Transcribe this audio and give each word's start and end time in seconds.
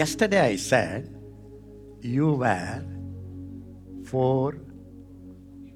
Yesterday 0.00 0.40
I 0.40 0.56
said 0.56 1.12
you 2.00 2.32
were 2.40 2.80
for 4.08 4.56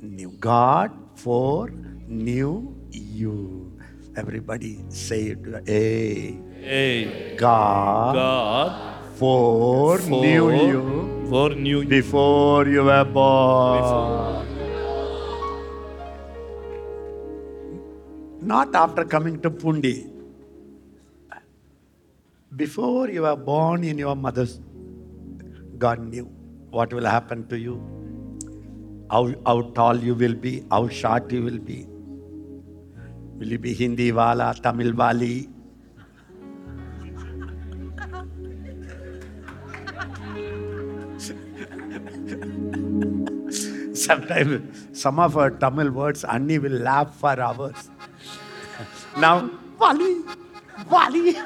new. 0.01 0.31
God 0.41 0.91
for 1.15 1.69
new 2.09 2.75
you. 2.89 3.77
Everybody 4.17 4.81
say 4.89 5.37
it. 5.37 5.45
Hey, 5.67 6.41
Hey, 6.63 7.37
God, 7.37 8.15
God, 8.15 9.05
for, 9.19 9.99
for 9.99 10.09
new 10.09 10.49
you 10.71 11.27
for 11.29 11.51
new 11.51 11.85
before 11.85 12.67
you 12.67 12.85
were 12.85 13.05
born. 13.05 14.49
Not 18.41 18.75
after 18.75 19.05
coming 19.05 19.39
to 19.43 19.51
Pundi. 19.51 20.14
Before 22.57 23.09
you 23.09 23.23
were 23.23 23.35
born 23.35 23.83
in 23.83 23.99
your 23.99 24.15
mother's, 24.15 24.61
God 25.77 25.99
knew 25.99 26.27
what 26.71 26.93
will 26.93 27.05
happen 27.05 27.49
to 27.49 27.59
you, 27.59 27.81
how, 29.11 29.35
how 29.45 29.63
tall 29.73 29.97
you 29.97 30.15
will 30.15 30.35
be, 30.35 30.65
how 30.71 30.87
short 30.89 31.33
you 31.33 31.43
will 31.43 31.59
be. 31.59 31.87
Will 33.39 33.49
you 33.49 33.59
be 33.59 33.75
Hindi 33.75 34.13
wala, 34.13 34.55
Tamil 34.63 34.95
wali? 34.95 35.49
Sometimes 43.95 45.01
some 45.01 45.19
of 45.19 45.37
our 45.37 45.51
Tamil 45.51 45.91
words, 45.91 46.23
Anni 46.23 46.61
will 46.61 46.79
laugh 46.79 47.17
for 47.17 47.41
hours. 47.41 47.91
now, 49.19 49.51
wali, 49.77 50.21
wali. 50.89 51.37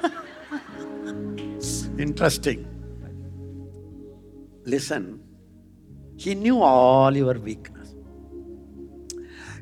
Interesting. 1.99 2.67
Listen, 4.65 5.21
he 6.17 6.35
knew 6.35 6.63
all 6.63 7.17
your 7.17 7.35
weakness. 7.35 7.95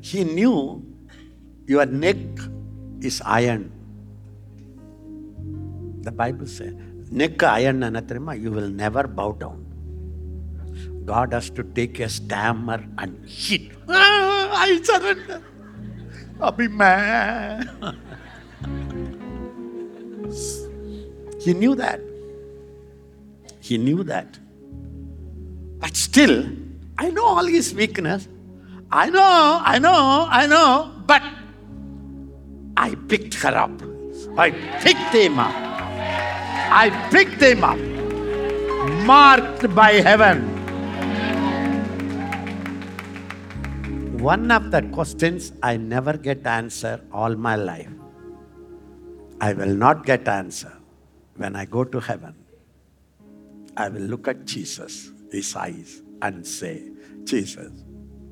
He 0.01 0.23
knew 0.23 0.85
your 1.65 1.85
neck 1.85 2.17
is 3.01 3.21
iron. 3.25 3.71
The 6.01 6.11
Bible 6.11 6.45
says, 6.45 6.73
neck 7.09 7.41
iron 7.41 7.83
anatrema, 7.83 8.35
you 8.35 8.51
will 8.51 8.69
never 8.69 9.07
bow 9.07 9.31
down. 9.31 9.65
God 11.05 11.33
has 11.33 11.49
to 11.51 11.63
take 11.63 11.99
a 11.99 12.09
stammer 12.09 12.85
and 12.97 13.27
hit. 13.27 13.71
Ah, 13.89 14.63
I 14.63 14.81
surrender. 14.83 15.41
be 16.55 16.67
mad. 16.67 17.67
he 21.39 21.53
knew 21.53 21.73
that. 21.75 22.06
He 23.67 23.77
knew 23.77 24.03
that. 24.03 24.39
But 25.79 25.93
still, 25.97 26.35
I 26.97 27.09
know 27.09 27.25
all 27.25 27.45
his 27.45 27.73
weakness. 27.73 28.29
I 28.89 29.09
know, 29.09 29.59
I 29.73 29.77
know, 29.77 30.25
I 30.41 30.47
know, 30.47 30.93
but 31.05 31.21
I 32.77 32.95
picked 33.09 33.33
her 33.41 33.53
up. 33.65 33.75
I 34.37 34.51
picked 34.85 35.13
him 35.13 35.37
up. 35.37 35.53
I 36.83 36.85
picked 37.11 37.41
him 37.41 37.65
up. 37.65 37.77
Marked 39.05 39.75
by 39.75 39.91
heaven. 40.07 40.47
One 44.31 44.49
of 44.49 44.71
the 44.71 44.81
questions 44.93 45.51
I 45.61 45.75
never 45.75 46.15
get 46.15 46.47
answer 46.47 47.01
all 47.11 47.35
my 47.35 47.57
life. 47.57 47.91
I 49.41 49.51
will 49.51 49.75
not 49.75 50.05
get 50.05 50.25
answer 50.39 50.71
when 51.35 51.57
I 51.57 51.65
go 51.65 51.83
to 51.83 51.99
heaven. 51.99 52.36
I 53.77 53.89
will 53.89 54.01
look 54.01 54.27
at 54.27 54.43
Jesus, 54.45 55.11
his 55.31 55.55
eyes, 55.55 56.01
and 56.23 56.45
say, 56.45 56.89
Jesus, 57.25 57.71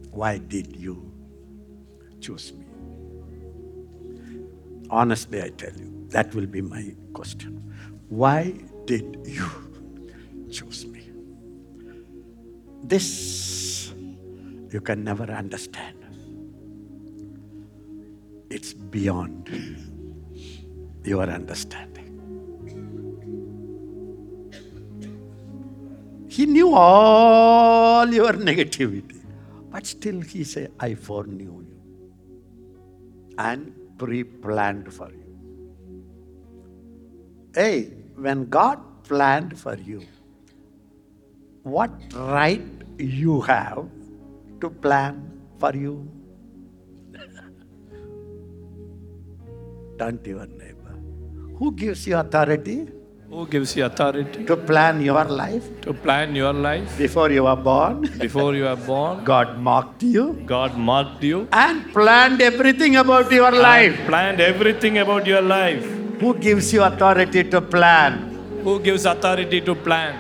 why 0.10 0.40
did 0.40 0.76
you 0.76 1.12
choose 2.20 2.52
me? 2.52 2.66
Honestly, 4.90 5.44
I 5.44 5.50
tell 5.50 5.74
you, 5.74 6.08
that 6.10 6.34
will 6.34 6.48
be 6.48 6.62
my 6.62 6.96
question. 7.14 7.62
Why 8.10 8.56
did 8.86 9.20
you 9.24 9.48
choose 10.52 10.88
me? 10.88 11.10
This 12.84 13.94
you 14.72 14.82
can 14.82 15.04
never 15.04 15.26
understand. 15.26 15.98
It's 18.50 18.74
beyond 18.74 19.50
your 21.04 21.30
understanding. 21.30 21.95
He 26.36 26.46
knew 26.46 26.74
all 26.76 28.14
your 28.14 28.34
negativity, 28.34 29.20
but 29.72 29.86
still 29.86 30.20
he 30.20 30.44
said, 30.44 30.72
I 30.82 30.94
foreknew 30.96 31.62
you 31.68 31.78
and 33.38 33.72
pre 33.98 34.26
planned 34.26 34.94
for 34.94 35.10
you. 35.12 35.38
Hey, 37.54 37.94
when 38.18 38.50
God 38.50 38.80
planned 39.06 39.58
for 39.58 39.76
you, 39.78 40.02
what 41.64 41.92
right 42.14 42.68
you 42.98 43.40
have 43.40 43.88
to 44.60 44.70
plan 44.70 45.32
for 45.58 45.74
you? 45.74 45.96
To 50.00 50.12
your 50.26 50.46
neighbor. 50.48 51.00
Who 51.58 51.72
gives 51.72 52.06
you 52.06 52.18
authority 52.18 52.90
who 53.36 53.46
gives 53.54 53.76
you 53.76 53.84
authority 53.86 54.46
to 54.50 54.56
plan 54.56 55.02
your 55.02 55.24
life? 55.26 55.64
to 55.86 55.94
plan 55.94 56.36
your 56.36 56.54
life 56.54 56.98
Before 56.98 57.30
you 57.32 57.44
were 57.44 57.56
born, 57.56 58.02
before 58.20 58.56
you 58.56 58.66
are 58.68 58.78
born. 58.78 59.24
God 59.32 59.60
marked 59.60 60.04
you 60.04 60.26
God 60.52 60.78
marked 60.78 61.24
you. 61.24 61.48
and 61.52 61.92
planned 61.98 62.42
everything 62.42 62.96
about 62.96 63.30
your 63.40 63.52
life. 63.52 63.98
planned 64.12 64.40
everything 64.40 65.00
about 65.00 65.28
your 65.28 65.42
life. 65.42 65.84
Who 66.22 66.34
gives 66.46 66.72
you 66.72 66.84
authority 66.84 67.44
to 67.56 67.60
plan? 67.62 68.14
Who 68.64 68.80
gives 68.80 69.06
authority 69.06 69.60
to 69.62 69.76
plan? 69.76 70.16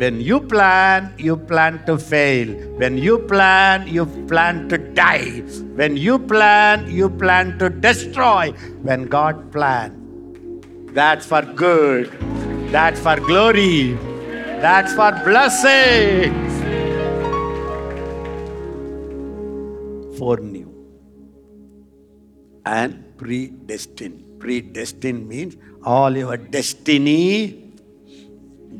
When 0.00 0.20
you 0.20 0.40
plan, 0.40 1.14
you 1.18 1.36
plan 1.36 1.84
to 1.86 1.98
fail. 1.98 2.48
When 2.82 2.98
you 2.98 3.18
plan, 3.30 3.88
you 3.88 4.04
plan 4.28 4.68
to 4.68 4.78
die. 4.78 5.40
When 5.80 5.96
you 5.96 6.18
plan, 6.20 6.88
you 6.88 7.08
plan 7.10 7.58
to 7.58 7.68
destroy. 7.68 8.52
When 8.82 9.06
God 9.06 9.50
plans, 9.50 9.97
that's 10.92 11.26
for 11.26 11.42
good. 11.42 12.10
That's 12.70 13.00
for 13.00 13.16
glory. 13.16 13.94
That's 14.60 14.92
for 14.92 15.12
blessing. 15.24 16.34
Foreknew 20.18 20.68
and 22.66 23.16
predestined. 23.16 24.40
Predestined 24.40 25.28
means 25.28 25.56
all 25.84 26.16
your 26.16 26.36
destiny 26.36 27.68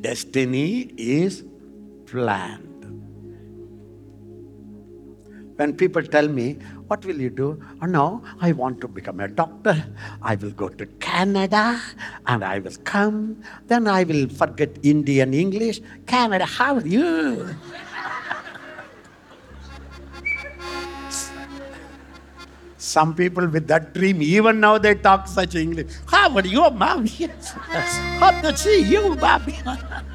destiny 0.00 0.92
is 0.96 1.44
planned. 2.06 2.64
When 5.56 5.76
people 5.76 6.02
tell 6.02 6.28
me, 6.28 6.58
What 6.88 7.04
will 7.04 7.20
you 7.20 7.28
do? 7.28 7.62
Oh, 7.82 7.86
no, 7.86 8.22
I 8.40 8.52
want 8.52 8.80
to 8.80 8.88
become 8.88 9.20
a 9.20 9.28
doctor. 9.28 9.84
I 10.22 10.36
will 10.36 10.50
go 10.50 10.70
to 10.70 10.86
Canada 10.98 11.80
and 12.26 12.42
I 12.42 12.58
will 12.60 12.76
come. 12.84 13.42
Then 13.66 13.86
I 13.86 14.04
will 14.04 14.26
forget 14.28 14.70
Indian 14.82 15.34
English. 15.34 15.82
Canada, 16.06 16.46
how 16.46 16.76
are 16.76 16.86
you? 16.86 17.54
Some 22.78 23.14
people 23.14 23.46
with 23.46 23.68
that 23.68 23.92
dream, 23.92 24.22
even 24.22 24.60
now 24.60 24.78
they 24.78 24.94
talk 24.94 25.28
such 25.28 25.56
English. 25.56 25.92
How 26.06 26.34
are 26.34 26.46
you, 26.46 26.70
mom? 26.70 27.06
Hope 27.06 28.40
to 28.42 28.56
see 28.56 28.80
you, 28.82 29.14
Bobby. 29.16 29.58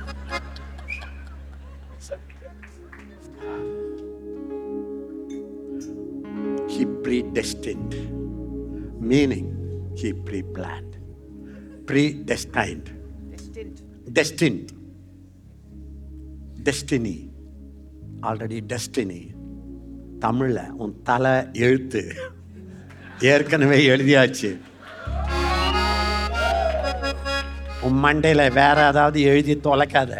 he 6.74 6.86
predestined, 7.06 7.94
meaning 9.02 9.48
he 10.00 10.10
pre-planned, 10.28 10.94
predestined, 11.90 12.88
destined, 14.12 14.68
destiny, 16.64 17.18
already 18.24 18.62
destiny. 18.74 19.22
தமிழ்ல 20.24 20.60
உன் 20.84 20.94
தலை 21.08 21.34
எழுத்து 21.66 22.02
ஏற்கனவே 23.31 23.78
எழுதியாச்சு 23.94 24.52
உன் 27.88 27.98
மண்டையில 28.06 28.42
வேற 28.60 28.78
ஏதாவது 28.92 29.20
எழுதி 29.31 29.56
தொலைக்காத 29.68 30.12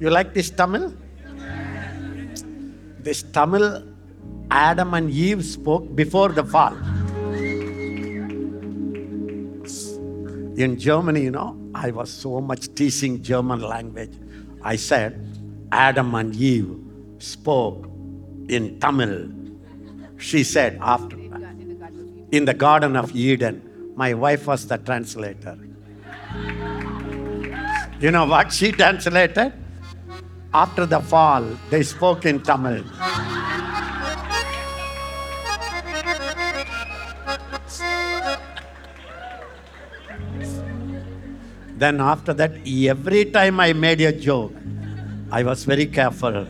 You 0.00 0.10
like 0.16 0.30
this 0.36 0.48
Tamil? 0.58 0.84
This 3.02 3.22
Tamil 3.22 3.82
Adam 4.50 4.94
and 4.94 5.10
Eve 5.10 5.44
spoke 5.44 5.94
before 5.94 6.30
the 6.30 6.44
fall. 6.44 6.76
In 10.58 10.78
Germany, 10.78 11.22
you 11.22 11.30
know, 11.30 11.56
I 11.74 11.92
was 11.92 12.10
so 12.10 12.40
much 12.40 12.74
teaching 12.74 13.22
German 13.22 13.60
language. 13.60 14.12
I 14.62 14.76
said, 14.76 15.26
Adam 15.72 16.14
and 16.14 16.34
Eve 16.34 16.76
spoke 17.18 17.86
in 18.48 18.78
Tamil. 18.80 19.30
She 20.18 20.44
said, 20.44 20.78
after 20.82 21.16
in 22.32 22.44
the 22.44 22.54
Garden 22.54 22.96
of 22.96 23.14
Eden, 23.16 23.62
my 23.96 24.14
wife 24.14 24.46
was 24.46 24.66
the 24.66 24.78
translator. 24.78 25.56
You 28.00 28.10
know 28.10 28.26
what 28.26 28.52
she 28.52 28.72
translated? 28.72 29.52
After 30.52 30.84
the 30.84 30.98
fall, 30.98 31.44
they 31.70 31.84
spoke 31.84 32.26
in 32.26 32.42
Tamil. 32.42 32.82
Then 41.78 42.00
after 42.00 42.34
that, 42.34 42.50
every 42.66 43.26
time 43.26 43.60
I 43.60 43.72
made 43.72 44.00
a 44.00 44.12
joke, 44.12 44.52
I 45.30 45.44
was 45.44 45.64
very 45.64 45.86
careful. 45.86 46.44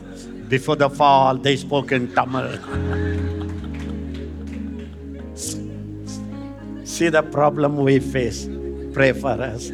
Before 0.49 0.75
the 0.75 0.89
fall, 0.89 1.37
they 1.37 1.55
spoke 1.55 1.91
in 1.91 2.11
Tamil. 2.11 2.57
See 6.85 7.09
the 7.09 7.21
problem 7.21 7.77
we 7.77 7.99
face. 7.99 8.49
Pray 8.93 9.13
for 9.13 9.39
us. 9.39 9.71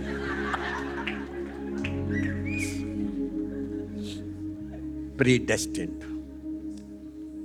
Predestined, 5.18 6.06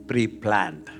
pre 0.06 0.28
planned. 0.28 0.92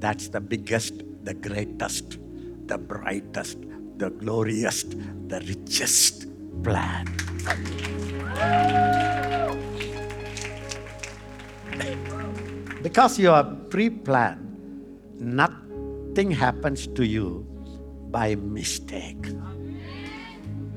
That's 0.00 0.28
the 0.28 0.40
biggest, 0.40 1.04
the 1.22 1.34
greatest, 1.34 2.16
the 2.64 2.78
brightest, 2.78 3.58
the 3.98 4.08
glorious, 4.08 4.84
the 5.28 5.44
richest 5.44 6.32
plan. 6.64 7.04
Because 12.82 13.18
you 13.18 13.30
are 13.30 13.44
pre 13.68 13.90
planned, 13.90 14.48
nothing 15.20 16.30
happens 16.32 16.86
to 16.96 17.04
you 17.04 17.44
by 18.08 18.34
mistake. 18.34 19.28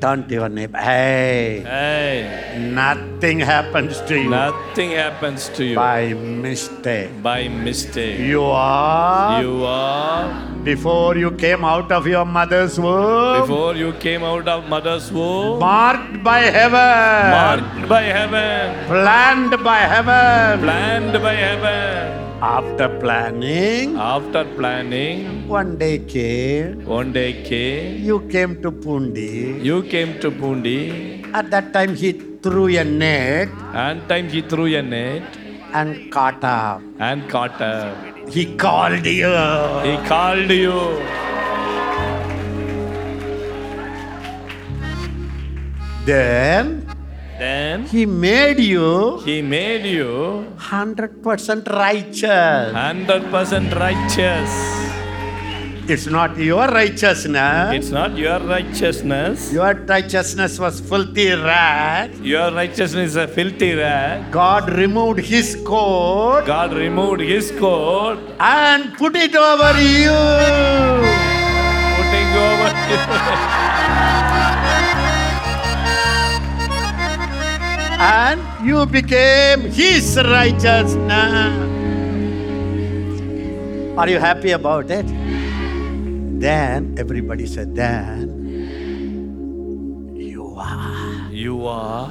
Turn 0.02 0.28
to 0.28 0.34
your 0.34 0.50
neighbor. 0.50 0.80
Hey, 0.80 1.62
Hey, 1.64 2.58
nothing 2.74 3.40
happens 3.40 4.00
to 4.08 4.16
you 4.20 4.30
nothing 4.32 4.92
happens 4.92 5.48
to 5.50 5.64
you 5.64 5.76
by 5.76 6.14
mistake. 6.14 7.12
by 7.22 7.48
mistake. 7.48 8.18
You 8.20 8.44
are, 8.46 9.44
You 9.44 9.64
are, 9.64 10.26
before 10.64 11.16
you 11.18 11.30
came 11.44 11.64
out 11.64 11.92
of 11.92 12.08
your 12.08 12.26
mother's 12.26 12.80
womb, 12.80 13.42
before 13.42 13.76
you 13.76 13.94
came 13.94 14.24
out 14.24 14.48
of 14.48 14.68
mother's 14.68 15.12
womb, 15.12 15.60
marked 15.60 16.24
by 16.24 16.40
heaven, 16.40 17.32
marked 17.38 17.88
by 17.88 18.02
heaven, 18.02 18.86
planned 18.88 19.64
by 19.64 19.80
heaven. 19.94 20.60
planned 20.66 21.14
by 21.22 21.36
heaven. 21.36 22.31
After 22.42 22.88
planning, 23.00 23.96
After 23.98 24.44
planning, 24.56 25.48
one 25.48 25.78
day 25.78 26.00
came, 26.00 26.84
one 26.86 27.12
day 27.14 27.34
came, 27.44 28.02
you 28.04 28.20
came 28.32 28.60
to 28.64 28.72
Pundi. 28.72 29.64
you 29.64 29.84
came 29.84 30.20
to 30.22 30.32
Pundi, 30.32 31.24
At 31.34 31.52
that 31.52 31.72
time, 31.72 31.96
he 31.96 32.12
threw 32.42 32.68
a 32.78 32.84
net 32.84 33.50
and 33.74 34.08
time 34.10 34.28
he 34.28 34.42
threw 34.42 34.66
a 34.76 34.82
net 34.82 35.22
and 35.74 36.12
caught 36.12 36.44
up. 36.44 36.82
and 37.00 37.30
caught 37.30 37.62
up. 37.62 37.96
He 38.28 38.46
called 38.56 39.06
you. 39.06 39.30
He 39.88 39.96
called 40.08 40.50
you. 40.50 40.78
Then 46.06 46.81
Then 47.42 47.86
he 47.88 48.06
made 48.06 48.60
you 48.60 49.18
he 49.26 49.42
made 49.42 49.84
you 49.84 50.46
100% 50.60 51.70
righteous. 51.74 52.74
100% 52.74 53.80
righteous. 53.84 54.52
It's 55.90 56.06
not 56.06 56.38
your 56.38 56.68
righteousness. 56.68 57.74
It's 57.78 57.90
not 57.90 58.16
your 58.16 58.38
righteousness. 58.42 59.52
Your 59.52 59.74
righteousness 59.74 60.60
was 60.60 60.80
filthy 60.82 61.32
rag. 61.32 62.16
Your 62.24 62.52
righteousness 62.52 63.10
is 63.10 63.16
a 63.16 63.28
filthy 63.28 63.74
rag. 63.74 64.32
God 64.32 64.72
removed 64.72 65.22
his 65.22 65.56
coat 65.66 66.44
God 66.46 66.74
removed 66.74 67.22
his 67.22 67.50
coat, 67.58 68.20
and 68.40 68.94
put 69.02 69.16
it 69.16 69.36
over 69.36 69.74
you. 69.82 70.20
putting 71.98 72.30
over 72.46 73.78
And 78.02 78.42
you 78.66 78.86
became 78.88 79.62
his 79.70 80.18
righteousness. 80.18 81.70
Are 83.96 84.10
you 84.10 84.18
happy 84.18 84.52
about 84.52 84.90
it? 84.90 85.06
Then 86.40 86.96
everybody 86.98 87.46
said, 87.46 87.76
Then 87.76 88.30
you 90.16 90.56
are 90.58 91.30
You 91.32 91.68
are 91.68 92.10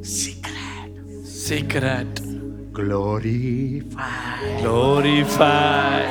secret, 0.00 0.92
secret, 1.24 2.72
glorified. 2.72 4.62
glorified, 4.62 6.08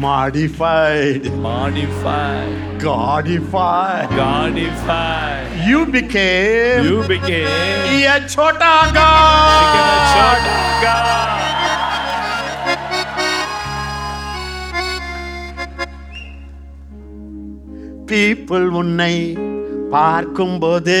modified, 0.00 1.30
modified, 1.36 2.80
godified. 2.80 4.08
godified. 4.18 5.66
You 5.68 5.84
became 5.86 6.84
You 6.84 7.02
became, 7.06 8.06
a 8.06 8.26
chota 8.26 8.72
became 8.86 8.90
a 8.90 8.94
God. 8.94 10.00
chota 10.14 10.56
God. 10.84 11.36
People 18.10 18.66
உன்னை 18.80 19.14
பார்க்கும்போது 19.94 20.98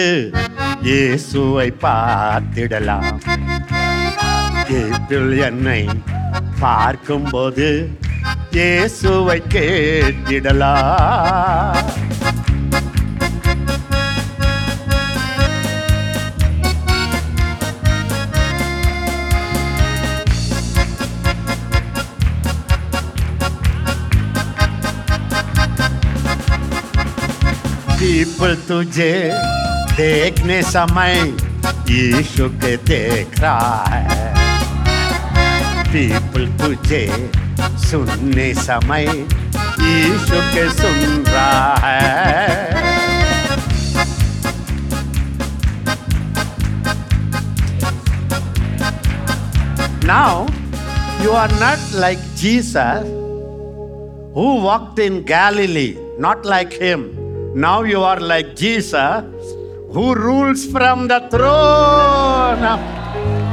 இயேசுவை 0.88 1.68
பார்த்திடலாம் 1.84 3.08
People 4.70 5.28
என்னை 5.48 5.80
பார்க்கும்போது 6.64 7.68
இயேசுவை 8.55 9.37
கேட்டிடலாம் 9.53 10.83
people 27.97 28.55
तुझे 28.67 29.11
देखने 29.97 30.61
समय 30.63 31.13
यीशु 31.89 32.49
के 32.61 32.75
देख 32.89 33.39
रहा 33.39 33.83
है 33.89 34.33
पीपल 35.91 36.47
तुझे 36.61 37.03
सुनने 37.90 38.52
समय 38.54 39.04
ईशु 39.90 40.40
के 40.54 40.68
सुन 40.72 41.24
रहा 41.28 41.74
है। 41.84 42.78
Now 50.04 50.46
you 51.24 51.32
are 51.32 51.52
not 51.52 51.94
like 52.00 52.18
Jesus 52.36 53.08
who 54.36 54.46
walked 54.62 54.98
in 55.00 55.18
Galilee 55.28 55.94
not 56.20 56.46
like 56.46 56.78
him 56.82 57.04
now 57.60 57.84
you 57.84 58.02
are 58.02 58.20
like 58.32 58.54
Jesus 58.58 59.56
who 59.96 60.12
rules 60.14 60.66
from 60.72 61.06
the 61.08 61.20
throne 61.32 62.66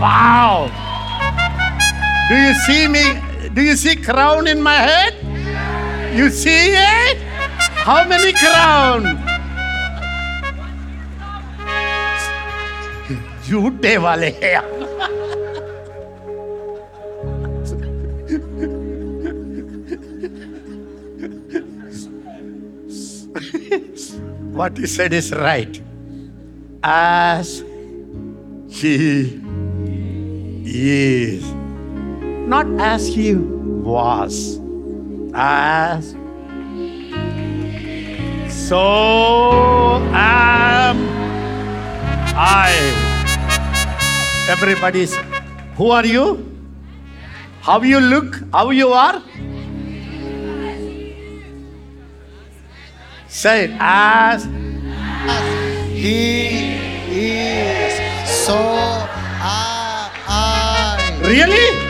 wow 0.01 0.65
do 2.29 2.36
you 2.36 2.53
see 2.65 2.88
me 2.88 3.06
Do 3.56 3.62
you 3.62 3.76
see 3.76 3.96
crown 3.96 4.46
in 4.46 4.62
my 4.62 4.75
head? 4.75 5.14
You 6.16 6.30
see 6.30 6.72
it? 6.72 7.18
How 7.88 8.06
many 8.08 8.32
crown? 8.32 9.18
झूठे 13.46 13.96
वाले 13.99 14.28
हैं 14.42 14.61
what 24.52 24.78
he 24.78 24.87
said 24.87 25.12
is 25.12 25.32
right. 25.32 25.80
As 26.84 27.64
he 28.68 29.40
is, 30.64 31.44
not 32.47 32.65
as 32.79 33.05
he 33.05 33.35
was, 33.35 34.59
as 35.33 36.15
so 38.67 40.01
am 40.11 40.97
I. 42.35 42.71
Everybody's, 44.49 45.15
who 45.75 45.91
are 45.91 46.05
you? 46.05 46.43
How 47.61 47.81
you 47.81 47.99
look? 47.99 48.39
How 48.53 48.69
you 48.69 48.89
are? 48.93 49.21
Say 53.27 53.65
it 53.65 53.71
as 53.79 54.45
He 55.91 56.75
is. 57.11 57.93
So 58.25 58.57
am 58.57 60.11
I. 60.27 61.19
really? 61.23 61.87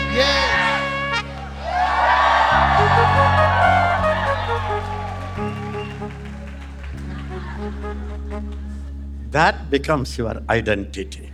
That 9.38 9.70
becomes 9.70 10.18
your 10.18 10.42
identity. 10.50 11.30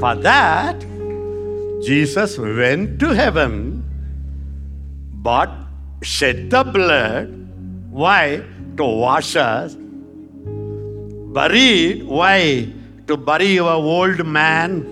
For 0.00 0.14
that, 0.16 0.80
Jesus 1.84 2.38
went 2.38 2.98
to 3.00 3.12
heaven, 3.12 3.84
but 5.12 5.52
shed 6.00 6.48
the 6.48 6.64
blood. 6.64 7.28
Why? 7.90 8.40
To 8.78 8.84
wash 8.84 9.36
us. 9.36 9.76
Buried. 11.36 12.08
Why? 12.08 12.72
To 13.08 13.18
bury 13.18 13.60
your 13.60 13.76
old 13.76 14.24
man, 14.24 14.88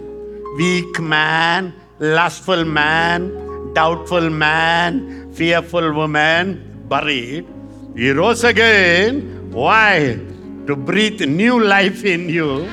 weak 0.61 1.01
man, 1.01 1.73
lustful 1.99 2.67
man, 2.67 3.33
doubtful 3.73 4.29
man, 4.29 5.33
fearful 5.33 5.95
woman. 5.95 6.85
Buried. 6.87 7.49
He 7.97 8.11
rose 8.11 8.45
again. 8.45 9.51
Why? 9.53 10.36
To 10.67 10.75
breathe 10.75 11.21
new 11.23 11.63
life 11.63 12.05
in 12.05 12.29
you 12.29 12.69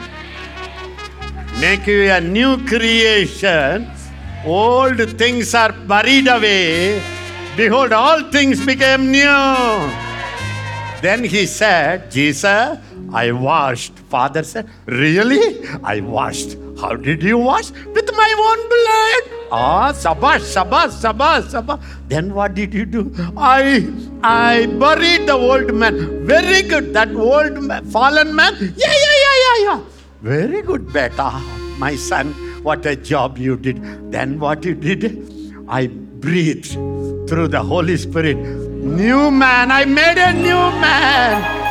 make 1.63 1.87
you 1.87 2.11
a 2.11 2.19
new 2.19 2.57
creation. 2.65 3.89
Old 4.45 4.99
things 5.17 5.53
are 5.55 5.71
buried 5.71 6.27
away. 6.27 7.01
Behold, 7.55 7.93
all 7.93 8.23
things 8.31 8.65
became 8.65 9.11
new. 9.11 9.39
Then 11.01 11.23
he 11.23 11.45
said, 11.45 12.11
Jesus, 12.11 12.77
I 13.13 13.31
washed. 13.31 13.97
Father 14.09 14.43
said, 14.43 14.69
Really? 14.85 15.65
I 15.83 16.01
washed. 16.01 16.57
How 16.83 16.95
did 16.97 17.23
you 17.23 17.37
wash? 17.37 17.71
With 17.97 18.09
my 18.13 18.29
own 18.45 18.63
blood. 18.71 19.27
Ah, 19.57 19.91
sabash, 19.97 20.47
sabash, 20.53 20.95
sabash, 21.03 21.45
sabash. 21.53 21.83
Then 22.09 22.33
what 22.37 22.55
did 22.55 22.73
you 22.73 22.85
do? 22.85 23.03
I 23.37 23.87
I 24.29 24.65
buried 24.81 25.27
the 25.29 25.37
old 25.51 25.73
man. 25.73 26.01
Very 26.31 26.61
good. 26.73 26.93
That 26.97 27.15
old 27.27 27.61
man, 27.69 27.85
fallen 27.85 28.35
man. 28.35 28.57
Yeah, 28.59 28.95
yeah, 29.03 29.15
yeah, 29.21 29.37
yeah, 29.43 29.63
yeah. 29.63 29.79
Very 30.21 30.61
good, 30.61 30.91
beta, 30.91 31.29
my 31.85 31.95
son. 31.95 32.33
What 32.63 32.85
a 32.85 32.97
job 32.97 33.37
you 33.37 33.55
did. 33.55 33.81
Then 34.11 34.37
what 34.41 34.65
you 34.65 34.75
did? 34.75 35.07
I 35.69 35.87
breathed 36.27 36.71
through 37.29 37.47
the 37.57 37.63
Holy 37.73 37.95
Spirit. 37.95 38.37
New 39.01 39.31
man. 39.31 39.71
I 39.71 39.85
made 39.85 40.17
a 40.17 40.33
new 40.33 40.63
man. 40.83 41.61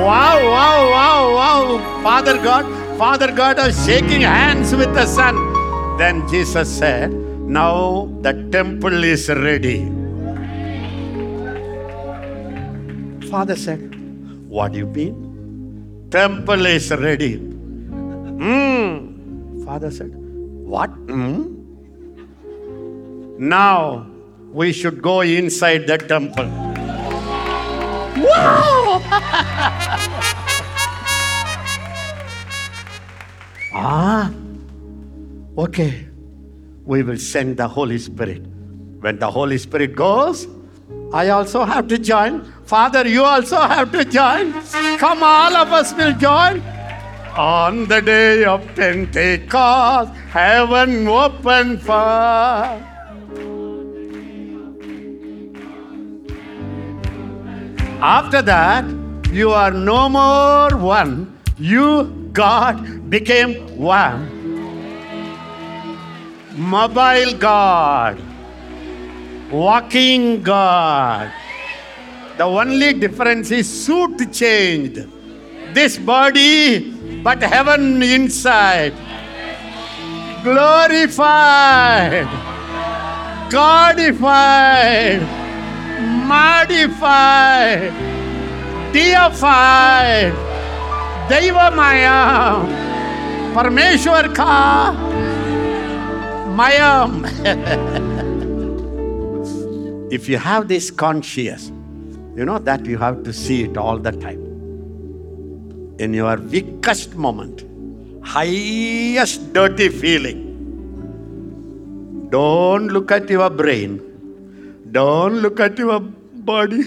Wow, 0.00 0.36
wow, 0.52 0.90
wow, 0.90 1.34
wow. 1.38 2.02
Father 2.04 2.36
God, 2.44 2.76
Father 3.00 3.32
God 3.32 3.56
was 3.56 3.72
shaking 3.86 4.20
hands 4.20 4.76
with 4.76 4.92
the 4.92 5.06
Son. 5.06 5.34
Then 5.96 6.28
Jesus 6.28 6.68
said, 6.68 7.10
Now 7.10 8.12
the 8.20 8.34
temple 8.52 9.02
is 9.02 9.30
ready. 9.30 9.88
Father 13.30 13.56
said, 13.56 13.80
What 14.50 14.72
do 14.72 14.78
you 14.80 14.86
mean? 14.86 16.08
Temple 16.10 16.66
is 16.66 16.90
ready. 16.90 17.38
Hmm. 17.38 19.64
Father 19.64 19.90
said, 19.90 20.10
What? 20.74 20.90
Hmm? 20.90 21.54
Now 23.38 24.06
we 24.52 24.74
should 24.74 25.00
go 25.00 25.22
inside 25.22 25.86
the 25.86 25.96
temple. 25.96 26.44
Wow! 28.28 30.10
ah, 33.72 34.30
okay. 35.56 36.06
We 36.84 37.02
will 37.02 37.18
send 37.18 37.56
the 37.56 37.68
Holy 37.68 37.98
Spirit. 37.98 38.42
When 39.00 39.18
the 39.18 39.30
Holy 39.30 39.58
Spirit 39.58 39.94
goes, 39.94 40.46
I 41.12 41.28
also 41.30 41.64
have 41.64 41.88
to 41.88 41.98
join. 41.98 42.44
Father, 42.64 43.06
you 43.06 43.24
also 43.24 43.60
have 43.60 43.92
to 43.92 44.04
join. 44.04 44.52
Come, 44.98 45.22
all 45.22 45.56
of 45.56 45.72
us 45.72 45.92
will 45.94 46.14
join. 46.14 46.62
On 47.36 47.86
the 47.86 48.00
day 48.00 48.44
of 48.44 48.66
Pentecost, 48.74 50.12
heaven 50.30 51.06
opened 51.06 51.82
for. 51.82 52.90
After 58.02 58.42
that, 58.42 58.84
you 59.30 59.50
are 59.50 59.70
no 59.70 60.08
more 60.08 60.76
one. 60.76 61.38
You, 61.58 62.19
God, 62.32 63.10
became 63.10 63.76
one. 63.76 64.38
Mobile 66.56 67.34
God, 67.38 68.20
walking 69.50 70.42
God. 70.42 71.32
The 72.36 72.44
only 72.44 72.92
difference 72.94 73.50
is 73.50 73.68
suit 73.68 74.32
changed. 74.32 75.06
This 75.74 75.98
body, 75.98 76.90
but 77.22 77.42
heaven 77.42 78.02
inside. 78.02 78.94
Glorified, 80.42 82.26
Godified, 83.50 85.20
modified, 86.24 87.92
deified, 88.92 90.32
Devamaya, 91.29 92.63
Parmeshwar 93.53 94.33
ka 94.35 94.93
Mayam. 96.55 97.25
if 100.11 100.29
you 100.29 100.37
have 100.37 100.67
this 100.67 100.91
conscious, 100.91 101.71
you 102.35 102.45
know 102.45 102.59
that 102.59 102.85
you 102.85 102.97
have 102.97 103.23
to 103.23 103.33
see 103.33 103.63
it 103.63 103.77
all 103.77 103.97
the 103.97 104.11
time. 104.11 104.43
In 105.99 106.13
your 106.13 106.37
weakest 106.37 107.15
moment, 107.15 107.63
highest 108.23 109.53
dirty 109.53 109.89
feeling, 109.89 110.43
don't 112.29 112.87
look 112.87 113.11
at 113.11 113.29
your 113.29 113.49
brain, 113.49 113.99
don't 114.91 115.35
look 115.41 115.59
at 115.59 115.77
your 115.77 115.99
body. 115.99 116.83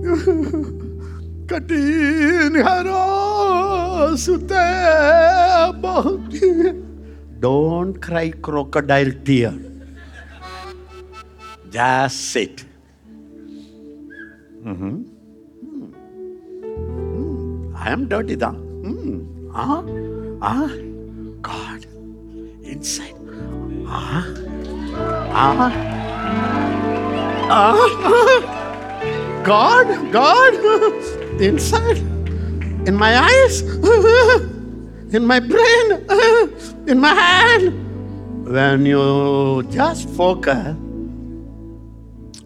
कठिन 1.49 2.55
हरो 2.65 3.01
सुते 3.03 3.03
बहुत 3.05 3.28
don't 7.40 8.00
cry 8.00 8.30
crocodile 8.30 9.12
tear. 9.26 9.52
Just 11.70 12.30
sit. 12.32 12.64
Mhm. 14.64 14.94
Hmm. 15.60 15.88
Hmm. 17.12 17.76
I 17.76 17.90
am 17.92 18.08
dirty 18.08 18.36
da. 18.36 18.50
Hmm. 18.52 19.18
Ah, 19.54 19.82
ah, 20.52 20.70
God, 21.42 21.86
inside. 22.62 23.16
Ah, 23.86 24.24
ah, 25.44 25.70
ah, 27.60 27.84
God, 29.44 29.86
God, 30.12 30.54
inside, 31.50 32.02
in 32.86 32.94
my 32.94 33.18
eyes, 33.18 33.60
in 35.12 35.26
my 35.26 35.40
brain, 35.40 35.86
in 36.86 36.98
my 37.00 37.14
hand. 37.14 38.46
When 38.46 38.86
you 38.86 39.62
just 39.70 40.08
focus, 40.10 40.76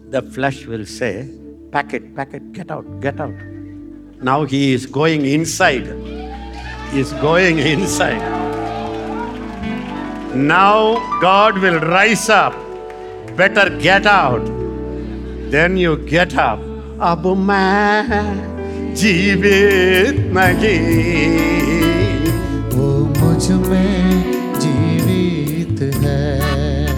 the 0.09 0.21
flesh 0.21 0.65
will 0.65 0.85
say, 0.85 1.29
Pack 1.71 1.93
it, 1.93 2.15
pack 2.15 2.33
it, 2.33 2.53
get 2.53 2.71
out, 2.71 2.85
get 3.01 3.19
out. 3.19 3.35
Now 4.21 4.45
he 4.45 4.73
is 4.73 4.85
going 4.85 5.25
inside. 5.25 5.85
He 6.91 6.99
is 7.01 7.11
going 7.13 7.59
inside. 7.59 8.23
Now 10.33 10.95
God 11.19 11.57
will 11.57 11.79
rise 11.79 12.29
up. 12.29 12.53
Better 13.35 13.69
get 13.77 14.05
out. 14.05 14.45
Then 15.51 15.75
you 15.75 15.97
get 15.97 16.37
up. 16.37 16.59
Abu 17.01 17.35
man. 17.35 18.54
जीवित 19.00 20.16
नहीं 20.36 20.78
वो 22.74 22.88
मुझ 23.18 23.44
में 23.68 24.02
जीवित 24.62 25.78
है 26.04 26.18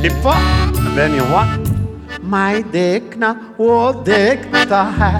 Before, 0.04 0.40
when 0.96 1.12
you 1.18 1.26
walk, 1.32 1.52
मैं 2.32 2.54
देखना 2.72 3.30
वो 3.60 3.76
देखता 4.06 4.82
है 4.98 5.14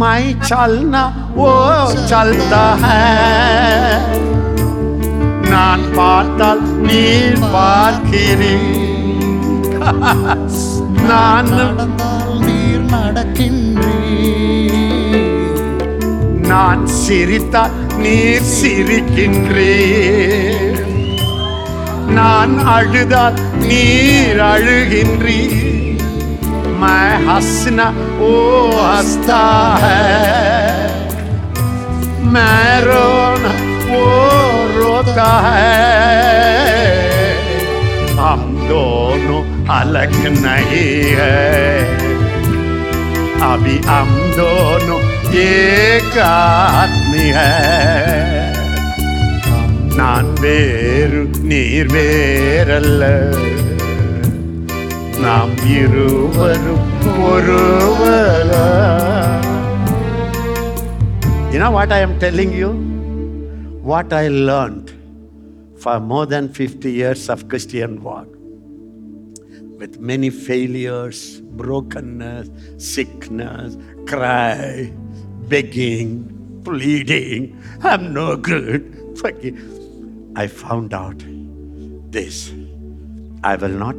मैं 0.00 0.22
चलना 0.42 1.02
वो 1.38 1.50
चलता 2.10 2.64
है 2.84 2.98
நான் 5.52 5.84
பார்த்தால் 5.96 6.60
நீர் 6.86 7.40
பார்க்கிறீர் 7.54 8.66
நான் 11.10 11.50
நடந்தால் 12.94 12.94
நீர் 12.94 12.94
நடக்கின்றீர் 12.94 14.38
நான் 16.48 16.84
சிரித்தால் 16.96 17.74
நீர் 17.98 18.48
சிரிக்கின்றீர் 18.56 20.08
நான் 22.18 22.54
அழுதால் 22.68 23.38
நீர் 23.62 24.42
அழுகின்றீர் 24.52 25.58
मैं 26.82 27.08
हंसना 27.24 27.86
वो 28.18 28.30
हंसता 28.74 29.40
है 29.82 30.04
मैं 32.26 32.70
रोना 32.84 33.52
वो 33.84 34.04
रोता 34.76 35.28
है 35.46 35.74
हम 38.20 38.42
दोनों 38.68 39.42
अलग 39.72 40.16
नहीं 40.38 40.94
है 41.14 42.03
अभी 43.50 43.76
हम 43.90 44.10
दोनों 44.38 45.00
एक 45.48 46.16
आदमी 46.28 47.26
है 47.38 47.50
நான் 50.00 50.28
வேறு 50.42 51.20
நீர் 51.50 51.90
வேறல்ல 51.94 53.04
நாம் 55.24 55.54
இருவரும் 55.76 56.86
ஒருவர 57.30 58.50
You 61.52 61.58
know 61.58 61.70
what 61.72 61.90
I 61.92 62.00
am 62.00 62.12
telling 62.18 62.52
you? 62.52 62.68
What 63.82 64.12
I 64.12 64.28
learned 64.50 64.88
for 65.78 65.96
more 66.12 66.26
than 66.26 66.44
50 66.48 66.92
years 66.92 67.22
of 67.34 67.48
Christian 67.48 67.92
walk 68.02 68.28
With 69.77 69.99
many 69.99 70.29
failures, 70.29 71.41
brokenness, 71.41 72.49
sickness, 72.77 73.77
cry, 74.07 74.91
begging, 75.47 76.61
pleading, 76.63 77.61
I'm 77.83 78.13
no 78.13 78.35
good. 78.35 78.91
I 80.35 80.47
found 80.47 80.93
out 80.93 81.23
this. 82.11 82.51
I 83.43 83.55
will 83.55 83.69
not 83.69 83.95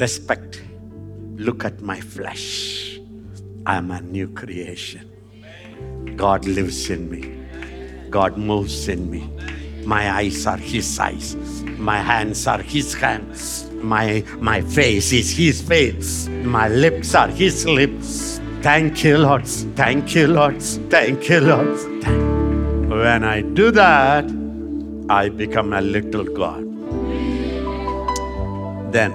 respect, 0.00 0.62
look 1.36 1.64
at 1.64 1.80
my 1.80 2.00
flesh. 2.00 2.98
I 3.66 3.76
am 3.76 3.90
a 3.90 4.00
new 4.00 4.28
creation. 4.28 5.08
God 6.16 6.44
lives 6.46 6.90
in 6.90 7.08
me. 7.10 7.22
God 8.10 8.36
moves 8.36 8.88
in 8.88 9.10
me. 9.10 9.30
My 9.84 10.10
eyes 10.12 10.46
are 10.46 10.56
His 10.56 10.98
eyes. 10.98 11.36
My 11.78 11.98
hands 12.00 12.46
are 12.46 12.62
His 12.62 12.94
hands. 12.94 13.68
My, 13.82 14.24
my 14.38 14.60
face 14.60 15.12
is 15.12 15.36
His 15.36 15.60
face. 15.60 16.28
My 16.28 16.68
lips 16.68 17.14
are 17.14 17.28
His 17.28 17.66
lips. 17.66 18.40
Thank 18.62 19.02
you, 19.04 19.18
Lord. 19.18 19.46
Thank 19.76 20.14
you, 20.14 20.28
Lord. 20.28 20.62
Thank 20.62 21.28
you, 21.28 21.40
Lord. 21.40 21.78
Thank- 22.02 22.90
When 22.90 23.24
I 23.24 23.40
do 23.40 23.70
that, 23.72 24.24
I 25.08 25.28
become 25.30 25.72
a 25.72 25.80
little 25.80 26.24
God. 26.24 26.62
Then, 28.92 29.12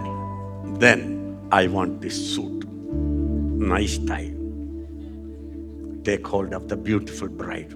then 0.80 1.38
I 1.52 1.68
want 1.68 2.02
this 2.02 2.34
suit. 2.34 2.66
Nice 2.68 3.98
tie. 4.00 4.34
Take 6.03 6.25
hold 6.27 6.53
of 6.53 6.68
the 6.68 6.75
beautiful 6.75 7.27
bride. 7.30 7.74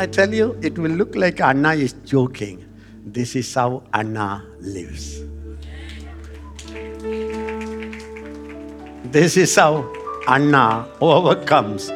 I 0.00 0.06
tell 0.06 0.32
you, 0.32 0.58
it 0.62 0.78
will 0.78 0.92
look 0.92 1.14
like 1.14 1.42
Anna 1.42 1.74
is 1.74 1.92
joking. 2.06 2.64
This 3.04 3.36
is 3.36 3.52
how 3.52 3.82
Anna 3.92 4.42
lives. 4.58 5.20
This 9.12 9.36
is 9.36 9.54
how 9.54 9.92
Anna 10.26 10.88
overcomes 11.02 11.92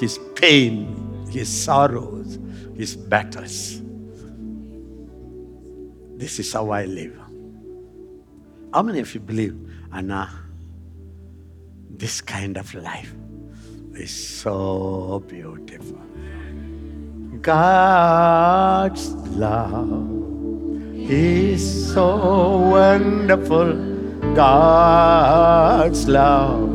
his 0.00 0.18
pain, 0.34 1.26
his 1.28 1.46
sorrows, 1.50 2.38
his 2.74 2.96
battles. 2.96 3.82
This 6.16 6.38
is 6.38 6.50
how 6.54 6.70
I 6.70 6.86
live. 6.86 7.20
How 8.72 8.80
many 8.80 9.00
of 9.00 9.12
you 9.12 9.20
believe, 9.20 9.54
Anna, 9.92 10.30
this 11.90 12.22
kind 12.22 12.56
of 12.56 12.72
life 12.74 13.12
is 13.92 14.10
so 14.10 15.22
beautiful? 15.28 16.00
God's 17.42 19.08
love 19.34 20.94
is 20.94 21.92
so 21.92 22.70
wonderful. 22.70 23.72
God's 24.32 26.06
love 26.08 26.70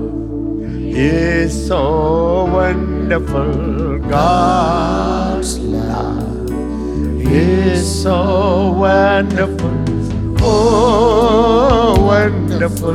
is 0.65 1.67
so 1.67 2.49
wonderful. 2.51 3.99
God's 4.09 5.57
love 5.59 6.51
is 7.21 8.03
so 8.03 8.73
wonderful. 8.73 9.71
Oh, 10.41 11.95
wonderful 11.97 12.91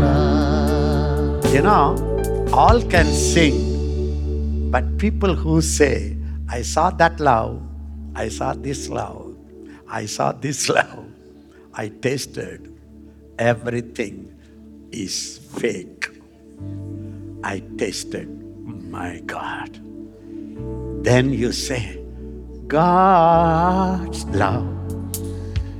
love. 0.00 1.52
You 1.52 1.60
know, 1.60 2.48
all 2.50 2.80
can 2.80 3.04
sing, 3.12 4.70
but 4.70 4.96
people 4.96 5.34
who 5.34 5.60
say, 5.60 6.13
I 6.54 6.62
saw 6.62 6.88
that 6.90 7.18
love, 7.18 7.60
I 8.14 8.28
saw 8.28 8.54
this 8.54 8.88
love, 8.88 9.34
I 9.88 10.06
saw 10.06 10.30
this 10.30 10.68
love, 10.78 11.10
I 11.74 11.88
tasted, 11.88 12.70
everything 13.40 14.30
is 14.92 15.38
fake. 15.58 16.06
I 17.42 17.58
tasted, 17.76 18.30
my 18.88 19.18
God. 19.26 19.80
Then 21.02 21.32
you 21.32 21.50
say, 21.50 21.98
God's 22.68 24.24
love 24.26 24.70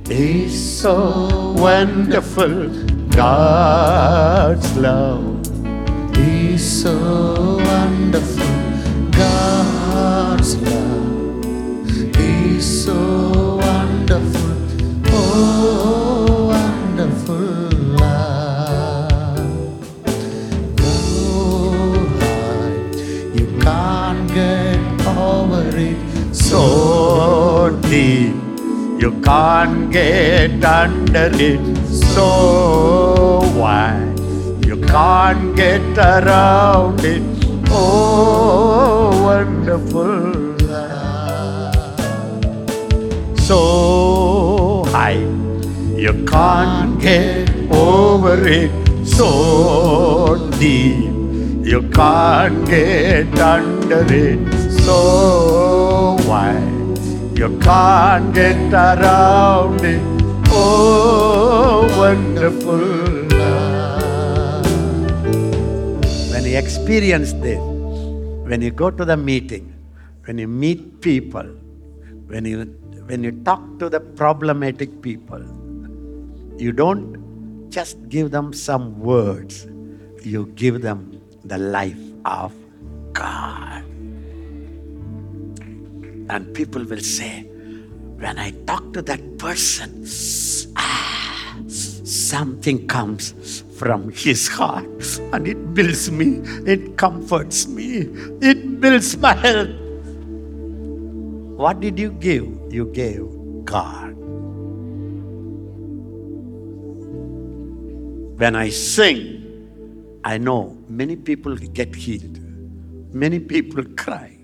is 0.09 0.51
so 0.81 1.53
wonderful. 1.55 2.67
God's 3.15 4.75
love 4.75 5.39
is 6.17 6.83
so 6.83 7.63
wonderful. 7.63 8.64
Love 10.45 10.85
so 12.61 13.55
wonderful. 13.55 14.51
Oh, 15.07 16.49
wonderful 16.53 17.35
love. 17.97 19.49
Oh, 20.81 22.07
High, 22.19 23.33
you 23.33 23.47
can't 23.59 24.31
get 24.35 25.07
over 25.07 25.75
it. 25.75 26.35
so 26.35 27.75
deep, 27.89 28.35
you 29.01 29.19
can't 29.23 29.91
get 29.91 30.63
under 30.63 31.31
it. 31.33 31.77
So 31.87 33.39
wide, 33.57 34.19
you 34.63 34.77
can't 34.81 35.55
get 35.55 35.97
around 35.97 37.03
it. 37.03 37.34
Oh, 37.71 39.23
wonderful 39.23 40.33
love. 40.67 41.75
So 43.39 44.85
high, 44.87 45.25
you 45.95 46.25
can't 46.25 46.99
get 46.99 47.49
over 47.71 48.47
it. 48.47 48.71
So 49.05 50.49
deep, 50.59 51.13
you 51.65 51.81
can't 51.93 52.65
get 52.67 53.39
under 53.39 54.05
it. 54.09 54.39
So 54.81 56.17
wide, 56.27 56.97
you 57.37 57.57
can't 57.59 58.33
get 58.33 58.73
around 58.73 59.81
it. 59.83 60.01
Oh, 60.49 61.87
wonderful 61.97 63.04
experience 66.57 67.33
this, 67.33 67.59
when 68.47 68.61
you 68.61 68.71
go 68.71 68.91
to 68.91 69.05
the 69.05 69.17
meeting, 69.17 69.73
when 70.25 70.37
you 70.37 70.47
meet 70.47 71.01
people, 71.01 71.45
when 72.27 72.45
you 72.45 72.65
when 73.07 73.23
you 73.23 73.31
talk 73.43 73.61
to 73.79 73.89
the 73.89 73.99
problematic 73.99 75.01
people, 75.01 75.43
you 76.57 76.71
don't 76.71 77.69
just 77.69 78.09
give 78.09 78.31
them 78.31 78.53
some 78.53 78.99
words, 78.99 79.67
you 80.23 80.47
give 80.55 80.81
them 80.81 81.21
the 81.43 81.57
life 81.57 81.99
of 82.25 82.53
God. 83.13 83.83
And 86.29 86.53
people 86.53 86.83
will 86.83 87.01
say, 87.01 87.43
when 88.17 88.39
I 88.39 88.51
talk 88.65 88.93
to 88.93 89.01
that 89.03 89.37
person, 89.37 90.05
ah, 90.77 91.55
something 91.67 92.87
comes 92.87 93.64
from 93.77 94.09
his 94.11 94.47
heart 94.47 95.19
and 95.33 95.47
it 95.47 95.73
builds 95.73 96.09
me, 96.09 96.39
it 96.65 96.97
comforts 96.97 97.67
me, 97.67 98.07
it 98.41 98.79
builds 98.79 99.17
my 99.17 99.33
health. 99.33 99.69
What 101.57 101.79
did 101.79 101.99
you 101.99 102.11
give? 102.11 102.47
You 102.69 102.85
gave 102.93 103.25
God. 103.65 104.13
When 108.39 108.55
I 108.55 108.69
sing, 108.69 110.19
I 110.23 110.37
know 110.37 110.77
many 110.89 111.15
people 111.15 111.55
get 111.55 111.95
healed, 111.95 112.39
many 113.13 113.39
people 113.39 113.83
cry, 113.95 114.37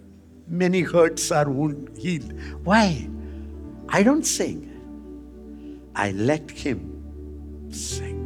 many 0.47 0.81
hurts 0.81 1.31
are 1.31 1.49
wound 1.49 1.97
healed. 1.97 2.33
Why? 2.63 3.09
I 3.89 4.03
don't 4.03 4.23
sing. 4.23 4.67
I 5.95 6.11
let 6.11 6.49
Him 6.49 7.69
sing. 7.71 8.20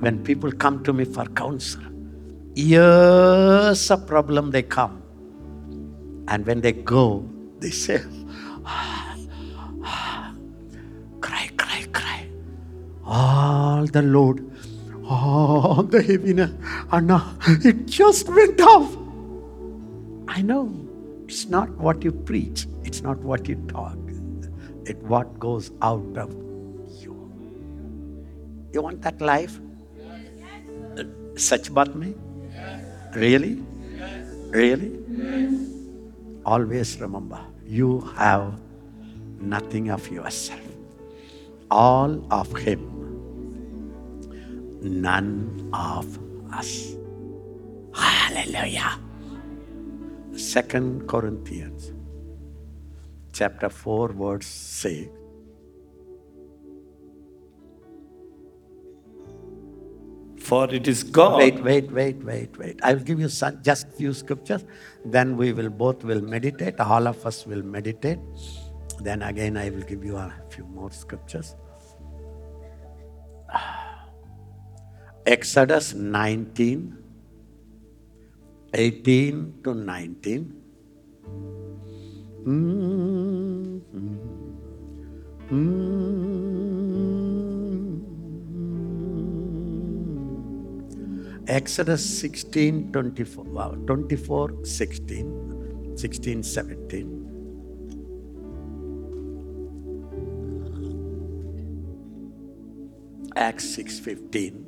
When 0.00 0.24
people 0.24 0.50
come 0.50 0.82
to 0.84 0.94
me 0.94 1.04
for 1.04 1.26
counsel, 1.26 1.82
years 2.54 3.90
of 3.90 4.06
problem 4.06 4.50
they 4.50 4.62
come. 4.62 5.02
And 6.28 6.46
when 6.46 6.62
they 6.62 6.72
go, 6.72 7.28
they 7.58 7.70
say, 7.70 8.00
"Ah, 8.64 9.16
ah, 9.84 10.32
cry, 11.20 11.50
cry, 11.58 11.84
cry. 11.92 12.26
All 13.04 13.84
the 13.86 14.02
load, 14.02 14.40
all 15.04 15.82
the 15.82 16.02
heaviness, 16.02 16.52
and 16.90 17.06
now 17.08 17.36
it 17.46 17.86
just 17.86 18.28
went 18.28 18.60
off. 18.60 18.96
I 20.28 20.40
know 20.40 20.62
it's 21.24 21.46
not 21.46 21.68
what 21.76 22.04
you 22.04 22.12
preach, 22.12 22.66
it's 22.84 23.02
not 23.02 23.18
what 23.18 23.48
you 23.48 23.56
talk, 23.68 23.98
it's 24.86 25.02
what 25.02 25.38
goes 25.38 25.72
out 25.82 26.16
of 26.16 26.32
you. 27.02 27.16
You 28.72 28.80
want 28.80 29.02
that 29.02 29.20
life? 29.20 29.60
Such 31.40 31.72
but 31.72 31.96
me? 31.96 32.14
Really? 33.14 33.64
Really? 34.50 34.92
Always 36.44 37.00
remember, 37.00 37.40
you 37.64 38.00
have 38.16 38.60
nothing 39.40 39.90
of 39.90 40.06
yourself, 40.10 40.60
all 41.70 42.20
of 42.30 42.54
Him, 42.56 42.82
none 44.82 45.70
of 45.72 46.18
us. 46.52 46.94
Hallelujah. 47.94 48.98
Second 50.36 51.08
Corinthians 51.08 51.92
chapter 53.32 53.70
4 53.70 54.12
verse 54.12 54.46
6 54.46 55.19
For 60.40 60.72
it 60.74 60.88
is 60.88 61.02
God. 61.02 61.38
Wait, 61.38 61.62
wait, 61.62 61.90
wait, 61.92 62.16
wait, 62.24 62.58
wait. 62.58 62.80
I 62.82 62.94
will 62.94 63.02
give 63.02 63.20
you 63.20 63.28
some, 63.28 63.62
just 63.62 63.92
few 63.92 64.12
scriptures. 64.14 64.64
Then 65.04 65.36
we 65.36 65.52
will 65.52 65.68
both 65.68 66.02
will 66.02 66.22
meditate. 66.22 66.80
All 66.80 67.06
of 67.06 67.24
us 67.26 67.46
will 67.46 67.62
meditate. 67.62 68.18
Then 69.00 69.22
again, 69.22 69.56
I 69.56 69.70
will 69.70 69.82
give 69.82 70.04
you 70.04 70.16
a 70.16 70.32
few 70.48 70.64
more 70.64 70.90
scriptures. 70.90 71.54
Exodus 75.26 75.94
19, 75.94 76.96
18 78.74 79.54
to 79.64 79.74
19. 79.74 80.56
Mm, 82.46 83.80
mm, 83.94 84.16
Exodus 91.50 92.06
16, 92.20 92.92
24, 92.92 93.42
wow, 93.42 93.74
24, 93.74 94.64
16, 94.64 95.96
16, 95.96 96.42
17. 96.44 97.26
Acts 103.34 103.74
6, 103.74 103.98
15. 103.98 104.66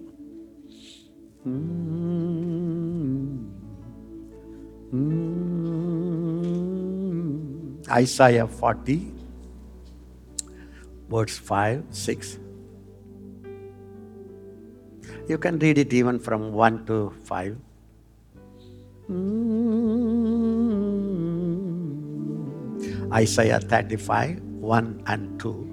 Mm. 1.47 3.47
Mm. 4.91 5.23
Isaiah 7.91 8.49
40, 8.49 9.15
verse 11.09 11.39
5, 11.39 11.85
6. 11.93 12.42
You 15.29 15.39
can 15.39 15.59
read 15.59 15.79
it 15.79 15.93
even 15.93 16.19
from 16.19 16.53
1 16.53 16.87
to 16.87 17.13
5. 17.25 17.57
Mm. 19.11 19.63
Isaiah 23.13 23.61
35, 23.61 24.41
1 24.41 25.03
and 25.07 25.39
2. 25.39 25.69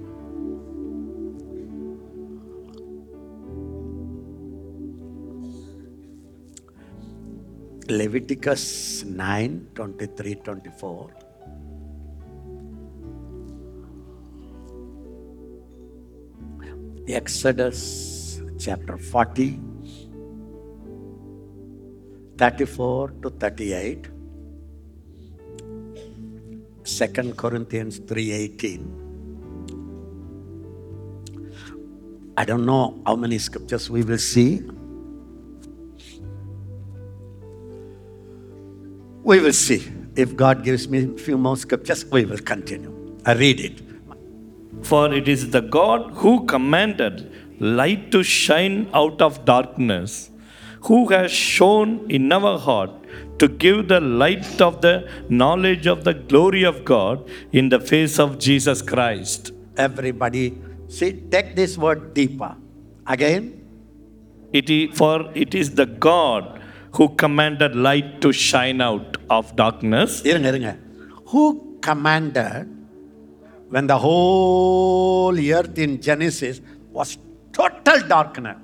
Leviticus 7.88 9.04
9, 9.04 9.66
23, 9.74 10.34
24. 10.36 11.10
Exodus 17.08 18.19
chapter 18.60 18.96
40, 18.98 19.58
34 22.36 23.10
to 23.22 23.30
38. 23.30 24.08
2 26.84 27.34
Corinthians 27.36 28.00
3:18. 28.00 28.84
I 32.36 32.44
don't 32.44 32.66
know 32.66 33.00
how 33.06 33.16
many 33.16 33.38
scriptures 33.38 33.88
we 33.90 34.02
will 34.02 34.18
see. 34.18 34.62
We 39.22 39.40
will 39.40 39.52
see. 39.52 39.82
If 40.16 40.36
God 40.36 40.64
gives 40.64 40.88
me 40.88 41.04
a 41.04 41.18
few 41.18 41.38
more 41.38 41.56
scriptures, 41.56 42.04
we 42.10 42.24
will 42.24 42.44
continue. 42.52 42.92
I 43.24 43.34
read 43.34 43.60
it. 43.60 43.82
For 44.82 45.12
it 45.12 45.28
is 45.28 45.50
the 45.50 45.60
God 45.60 46.10
who 46.14 46.46
commanded 46.46 47.30
light 47.60 48.10
to 48.10 48.22
shine 48.22 48.88
out 48.94 49.20
of 49.20 49.44
darkness, 49.44 50.30
who 50.82 51.08
has 51.08 51.30
shown 51.30 52.10
in 52.10 52.32
our 52.32 52.58
heart 52.58 52.90
to 53.38 53.48
give 53.48 53.88
the 53.88 54.00
light 54.00 54.60
of 54.60 54.80
the 54.80 55.08
knowledge 55.28 55.86
of 55.86 56.04
the 56.04 56.14
glory 56.14 56.62
of 56.62 56.84
God 56.84 57.28
in 57.52 57.68
the 57.68 57.78
face 57.78 58.18
of 58.18 58.38
Jesus 58.38 58.80
Christ. 58.82 59.52
Everybody, 59.76 60.58
see, 60.88 61.12
take 61.12 61.54
this 61.54 61.76
word 61.76 62.14
deeper. 62.14 62.56
Again, 63.06 63.64
it 64.52 64.68
is, 64.68 64.96
for 64.96 65.30
it 65.34 65.54
is 65.54 65.74
the 65.74 65.86
God 65.86 66.60
who 66.94 67.10
commanded 67.10 67.76
light 67.76 68.20
to 68.22 68.32
shine 68.32 68.80
out 68.80 69.16
of 69.28 69.54
darkness. 69.54 70.22
Who 71.26 71.78
commanded 71.80 72.68
when 73.68 73.86
the 73.86 73.98
whole 73.98 75.38
earth 75.38 75.78
in 75.78 76.00
Genesis 76.00 76.60
was 76.90 77.16
total 77.60 78.00
darkness. 78.08 78.56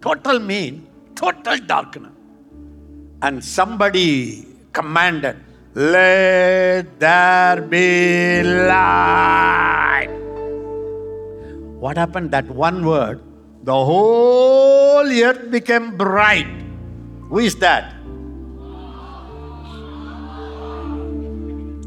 Total 0.00 0.38
mean 0.38 0.86
total 1.14 1.58
darkness. 1.58 2.12
And 3.20 3.44
somebody 3.44 4.46
commanded, 4.72 5.36
let 5.74 6.98
there 6.98 7.60
be 7.60 8.42
light. 8.42 10.08
What 11.84 11.96
happened? 11.96 12.30
That 12.30 12.48
one 12.48 12.86
word, 12.86 13.20
the 13.64 13.74
whole 13.74 15.06
earth 15.06 15.50
became 15.50 15.96
bright. 15.96 16.48
Who 17.28 17.38
is 17.40 17.56
that? 17.56 17.94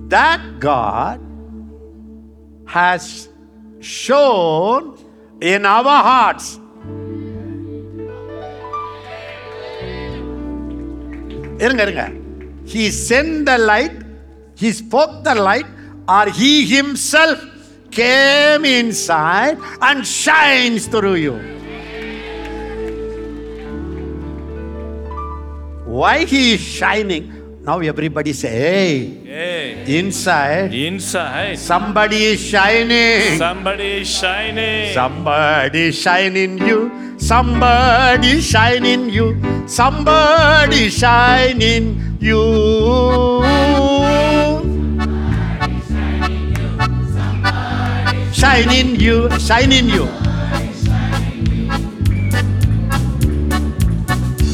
That 0.10 0.42
God 0.60 1.20
has 2.68 3.30
shown 3.80 4.98
in 5.41 5.65
our 5.77 5.97
hearts. 6.11 6.47
இருங்க 11.65 11.83
இருங்க 11.87 12.05
he 12.73 12.85
sent 13.09 13.35
the 13.51 13.59
light 13.71 13.97
he 14.61 14.71
spoke 14.83 15.13
the 15.29 15.35
light 15.49 15.69
or 16.17 16.25
he 16.41 16.53
himself 16.77 17.39
came 17.99 18.65
inside 18.81 19.57
and 19.89 19.99
shines 20.23 20.85
through 20.95 21.19
you 21.27 21.37
why 25.99 26.17
he 26.33 26.43
is 26.55 26.63
shining 26.79 27.25
Now 27.64 27.80
everybody 27.80 28.34
say 28.34 28.50
hey 28.50 29.22
Hey, 29.26 30.00
Inside, 30.00 30.74
inside, 30.74 31.58
somebody 31.58 32.26
is 32.36 32.40
shining. 32.40 33.38
somebody 33.38 34.02
is 34.02 34.08
shining. 34.10 34.94
Somebody 34.94 35.92
shine 35.92 36.36
in 36.36 36.58
you. 36.58 36.92
Somebody 37.18 38.42
shine 38.42 38.86
in 38.86 39.10
you. 39.10 39.38
Somebody 39.68 40.90
shine 40.90 41.62
in 41.62 42.18
you. 42.20 43.42
Shine 48.34 48.70
in 48.72 48.96
you. 49.00 49.30
Shine 49.40 49.72
in 49.72 49.88
you. 49.90 50.06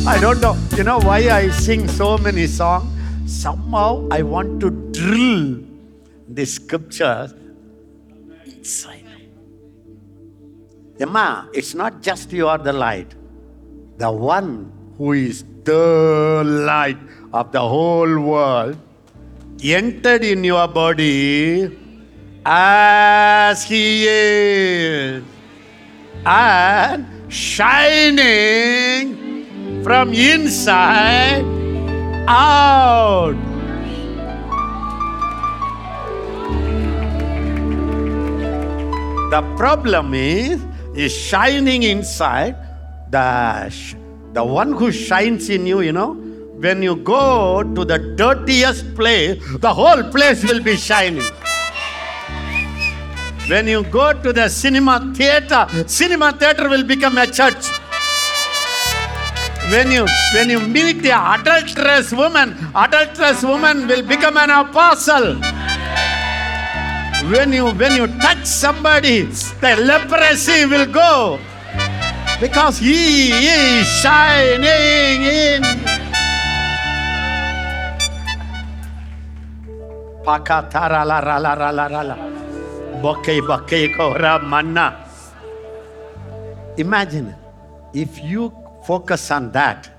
I 0.07 0.17
don't 0.21 0.39
know. 0.39 0.55
You 0.77 0.83
know 0.83 0.99
why 0.99 1.19
I 1.29 1.49
sing 1.49 1.87
so 1.87 2.17
many 2.17 2.47
songs? 2.47 2.93
Somehow 3.27 4.07
I 4.09 4.23
want 4.23 4.61
to 4.61 4.71
drill 4.95 5.59
the 6.29 6.45
scriptures 6.45 7.33
inside. 8.45 9.03
Emma, 10.97 11.49
it's 11.53 11.75
not 11.75 12.01
just 12.01 12.31
you 12.31 12.47
are 12.47 12.57
the 12.57 12.71
light. 12.71 13.13
The 13.97 14.09
one 14.09 14.71
who 14.97 15.11
is 15.11 15.43
the 15.65 16.41
light 16.45 16.97
of 17.33 17.51
the 17.51 17.59
whole 17.59 18.17
world 18.17 18.77
entered 19.61 20.23
in 20.23 20.43
your 20.45 20.69
body 20.69 21.77
as 22.45 23.63
he 23.65 24.07
is 24.07 25.23
and 26.25 27.05
shining 27.31 28.23
from 29.83 30.13
inside 30.13 31.56
out. 32.27 33.35
The 39.31 39.41
problem 39.57 40.13
is, 40.13 40.63
is 40.95 41.13
shining 41.13 41.83
inside. 41.83 42.55
The, 43.09 43.73
the 44.33 44.43
one 44.43 44.73
who 44.73 44.91
shines 44.91 45.49
in 45.49 45.65
you, 45.65 45.81
you 45.81 45.91
know, 45.91 46.13
when 46.13 46.81
you 46.81 46.95
go 46.95 47.63
to 47.63 47.85
the 47.85 47.99
dirtiest 48.15 48.95
place, 48.95 49.41
the 49.59 49.73
whole 49.73 50.03
place 50.03 50.43
will 50.43 50.61
be 50.61 50.75
shining. 50.75 51.23
When 53.47 53.67
you 53.67 53.83
go 53.83 54.11
to 54.11 54.33
the 54.33 54.49
cinema 54.49 55.13
theater, 55.15 55.67
cinema 55.87 56.33
theater 56.33 56.67
will 56.67 56.83
become 56.83 57.17
a 57.17 57.27
church. 57.27 57.67
When 59.67 59.91
you 59.91 60.07
when 60.33 60.49
you 60.49 60.59
meet 60.63 61.03
the 61.03 61.11
adulterous 61.11 62.13
woman, 62.15 62.55
adulterous 62.73 63.43
woman 63.43 63.87
will 63.87 64.01
become 64.01 64.37
an 64.37 64.49
apostle. 64.49 65.35
When 67.27 67.51
you 67.51 67.75
when 67.75 67.91
you 67.99 68.07
touch 68.23 68.45
somebody, 68.47 69.23
the 69.59 69.75
leprosy 69.83 70.65
will 70.71 70.87
go. 70.87 71.37
Because 72.39 72.79
he 72.79 73.27
is 73.35 73.83
shining 73.99 75.27
in. 75.27 75.61
Pakatara 80.23 81.03
la 81.03 81.19
la 81.19 81.37
la 81.43 81.53
la 81.59 81.71
la 81.71 82.01
la 82.07 82.15
kora 83.97 84.39
manna. 84.39 84.95
Imagine 86.77 87.35
if 87.93 88.23
you 88.23 88.53
focus 88.87 89.31
on 89.31 89.51
that, 89.51 89.89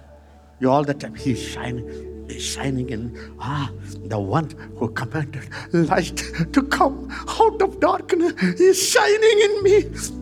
you 0.61 0.71
all 0.71 0.83
the 0.83 0.95
time, 0.95 1.15
he's 1.15 1.43
shining, 1.43 2.27
he's 2.29 2.43
shining 2.43 2.89
in, 2.89 3.03
ah, 3.39 3.71
the 4.07 4.19
one 4.19 4.49
who 4.79 4.89
commanded 4.89 5.47
light 5.75 6.17
to 6.55 6.63
come 6.63 6.97
out 7.41 7.61
of 7.61 7.79
darkness 7.81 8.33
is 8.69 8.77
shining 8.91 9.39
in 9.47 9.63
me, 9.63 9.77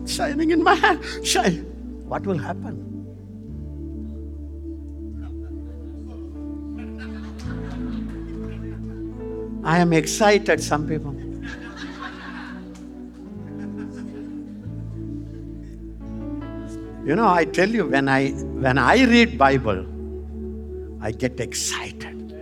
shining 0.05 0.51
in 0.51 0.61
my 0.61 0.75
hand. 0.75 0.99
Shine. 1.23 1.59
What 2.09 2.25
will 2.25 2.37
happen? 2.37 2.83
I 9.63 9.79
am 9.79 9.91
excited, 9.93 10.61
some 10.61 10.87
people. 10.87 11.16
You 17.07 17.15
know, 17.15 17.27
I 17.29 17.45
tell 17.45 17.69
you, 17.69 17.83
when 17.87 18.09
I 18.09 18.31
when 18.63 18.77
I 18.77 18.95
read 19.09 19.37
Bible, 19.41 19.77
I 20.99 21.11
get 21.11 21.39
excited. 21.39 22.33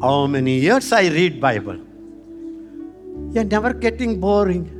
How 0.00 0.28
many 0.28 0.60
years 0.60 0.92
I 0.92 1.08
read 1.08 1.40
Bible? 1.40 1.80
You're 3.34 3.48
never 3.56 3.72
getting 3.72 4.20
boring. 4.20 4.70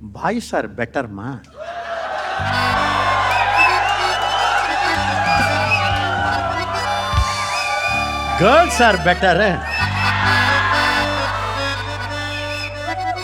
Boys 0.00 0.50
are 0.54 0.66
better, 0.66 1.06
man. 1.08 1.42
Girls 8.44 8.78
are 8.78 8.98
better, 9.00 9.40
eh? 9.40 9.56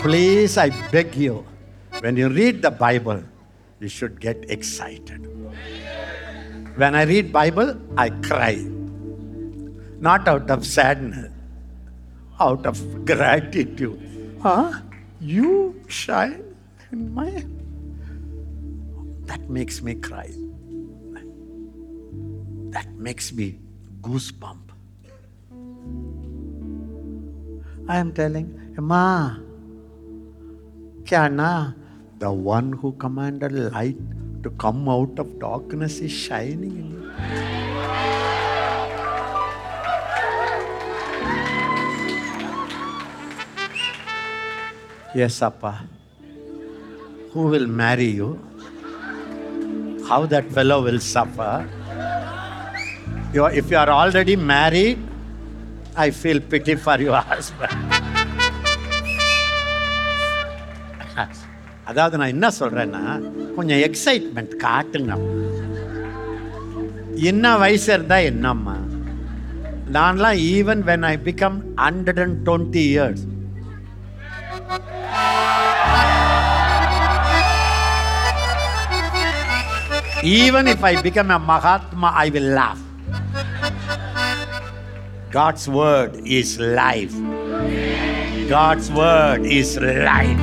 Please, 0.01 0.57
I 0.57 0.71
beg 0.89 1.13
you, 1.13 1.45
when 1.99 2.17
you 2.17 2.27
read 2.27 2.63
the 2.63 2.71
Bible, 2.71 3.21
you 3.79 3.87
should 3.87 4.19
get 4.19 4.49
excited. 4.49 5.21
When 6.75 6.95
I 6.95 7.03
read 7.03 7.31
Bible, 7.31 7.77
I 7.95 8.09
cry. 8.09 8.65
Not 9.99 10.27
out 10.27 10.49
of 10.49 10.65
sadness, 10.65 11.29
out 12.39 12.65
of 12.65 12.81
gratitude. 13.05 14.01
Huh? 14.41 14.73
You 15.19 15.79
shine 15.87 16.41
in 16.91 17.13
my 17.13 17.45
that 19.29 19.47
makes 19.51 19.83
me 19.83 19.93
cry. 19.93 20.31
That 22.71 22.89
makes 22.97 23.31
me 23.31 23.59
goosebump. 24.01 24.60
I 27.87 27.97
am 27.97 28.13
telling, 28.13 28.47
Ma, 28.77 29.35
Kyana, 31.03 31.75
the 32.19 32.31
one 32.31 32.71
who 32.73 32.93
commanded 32.93 33.51
light 33.51 33.97
to 34.43 34.49
come 34.51 34.87
out 34.87 35.19
of 35.19 35.39
darkness 35.39 35.99
is 35.99 36.11
shining 36.11 36.77
in 36.77 36.91
you. 36.91 37.11
Yes, 45.13 45.41
Appa. 45.41 45.81
Who 47.31 47.47
will 47.47 47.67
marry 47.67 48.05
you? 48.05 48.39
How 50.07 50.25
that 50.25 50.49
fellow 50.51 50.83
will 50.83 50.99
suffer? 50.99 51.67
You 53.33 53.43
are, 53.43 53.51
if 53.51 53.69
you 53.69 53.77
are 53.77 53.89
already 53.89 54.35
married, 54.37 54.97
I 55.95 56.09
feel 56.11 56.39
pity 56.39 56.75
for 56.75 56.97
your 57.07 57.21
husband. 57.31 57.77
அதாவது 61.89 62.17
நான் 62.19 62.33
என்ன 62.35 62.47
சொல்றேன்னா 62.59 63.01
கொஞ்சம் 63.55 63.81
excitement 63.87 64.53
காட்டுங்க. 64.65 65.13
என்ன 67.31 67.45
வயசு 67.63 67.89
இருந்தால் 67.93 68.27
என்னம்மா? 68.31 68.77
நான்லாம் 69.97 70.39
even 70.53 70.83
when 70.89 71.05
I 71.11 71.15
become 71.27 71.57
hundred 71.85 72.21
and 72.25 72.37
twenty 72.49 72.83
years 72.91 73.23
even 80.39 80.69
if 80.73 80.85
I 80.91 80.95
become 81.07 81.33
a 81.37 81.39
Mahatma 81.53 82.11
I 82.25 82.29
will 82.35 82.51
laugh 82.61 82.83
God's 85.31 85.69
word 85.69 86.15
is 86.27 86.59
life. 86.59 87.13
God's 88.49 88.91
word 88.91 89.45
is 89.45 89.77
life. 89.77 90.37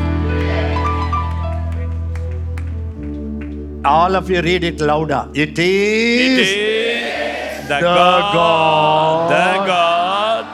All 3.84 4.16
of 4.16 4.30
you 4.30 4.40
read 4.40 4.64
it 4.64 4.80
louder. 4.80 5.28
It 5.34 5.50
It 5.50 5.58
is, 5.58 6.38
is 6.38 7.68
the, 7.68 7.74
the 7.74 7.80
God, 7.82 8.32
God 8.32 9.30
the 9.30 9.66
God 9.66 10.46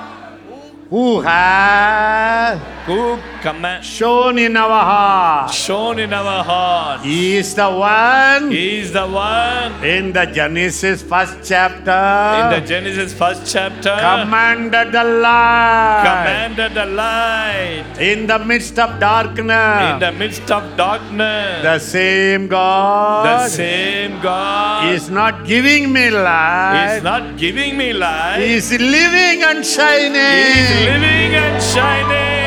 who 0.90 1.20
has 1.20 2.73
command 2.84 3.82
shown 3.84 4.38
in 4.38 4.56
our 4.56 4.68
heart. 4.84 5.50
shown 5.50 5.98
in 5.98 6.12
our 6.12 6.44
heart. 6.44 7.00
He 7.00 7.36
is 7.36 7.54
the 7.54 7.70
one 7.70 8.50
He 8.50 8.80
is 8.80 8.92
the 8.92 9.06
one 9.06 9.82
in 9.84 10.12
the 10.12 10.26
Genesis 10.26 11.02
first 11.02 11.38
chapter. 11.42 11.96
in 12.40 12.60
the 12.60 12.66
Genesis 12.66 13.14
first 13.14 13.50
chapter 13.50 13.88
commanded 13.96 14.92
the 14.92 15.02
light 15.04 16.02
commanded 16.04 16.74
the 16.74 16.84
light 16.86 17.84
in 17.98 18.26
the 18.26 18.38
midst 18.38 18.78
of 18.78 19.00
darkness. 19.00 19.92
in 19.94 19.98
the 20.00 20.12
midst 20.12 20.50
of 20.50 20.76
darkness. 20.76 21.62
the 21.62 21.78
same 21.78 22.48
God 22.48 23.24
The 23.24 23.48
same 23.48 24.20
God 24.20 24.92
is 24.92 25.08
not 25.08 25.46
giving 25.46 25.90
me 25.92 26.10
light. 26.10 26.96
is 26.98 27.02
not 27.02 27.38
giving 27.38 27.76
me 27.78 27.92
light. 27.94 28.40
He 28.40 28.54
is 28.60 28.70
living 28.72 29.42
and 29.42 29.64
shining. 29.64 30.12
He 30.12 30.60
is 30.60 30.70
living 30.84 31.34
and 31.34 31.62
shining. 31.62 32.43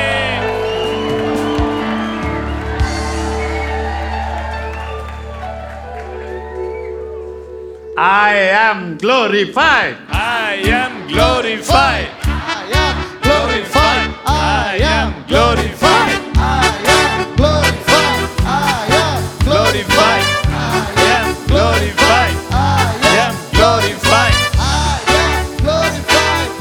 I 8.00 8.34
am 8.54 8.96
glorified. 8.96 9.96
I 10.08 10.62
am 10.62 11.08
glorified. 11.08 12.06
I 12.22 12.70
am 12.70 13.18
glorified. 13.26 14.14
I 14.24 14.78
am 14.80 15.26
glorified. 15.26 16.14
I 16.38 16.62
am 16.94 17.34
glorified. 17.34 18.22
I 18.46 18.86
am 19.02 19.18
Glorified. 19.42 20.22
I 20.46 20.94
am 21.10 21.34
glorified. 21.50 22.34
I 22.54 23.02
am 23.18 23.34
glorified. 23.50 24.36
I 24.54 25.02
am 25.18 25.42
glorified. 25.58 26.54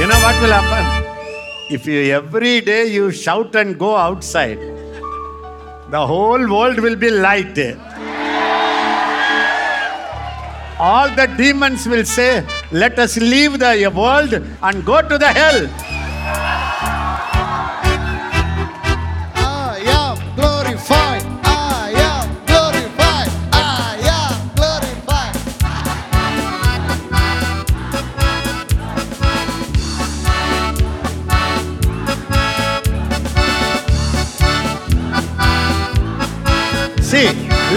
You 0.00 0.06
know 0.08 0.20
what 0.24 0.36
will 0.40 0.56
happen? 0.56 0.84
If 1.70 1.86
you 1.86 2.00
every 2.14 2.62
day 2.62 2.86
you 2.86 3.10
shout 3.10 3.54
and 3.56 3.78
go 3.78 3.94
outside, 3.94 4.58
the 5.90 6.06
whole 6.06 6.40
world 6.50 6.78
will 6.80 6.96
be 6.96 7.10
light. 7.10 7.58
All 10.78 11.08
the 11.10 11.26
demons 11.36 11.86
will 11.86 12.04
say, 12.04 12.44
Let 12.72 12.98
us 12.98 13.16
leave 13.16 13.58
the 13.58 13.92
world 13.94 14.34
and 14.62 14.84
go 14.84 15.06
to 15.06 15.18
the 15.18 15.28
hell. 15.28 15.68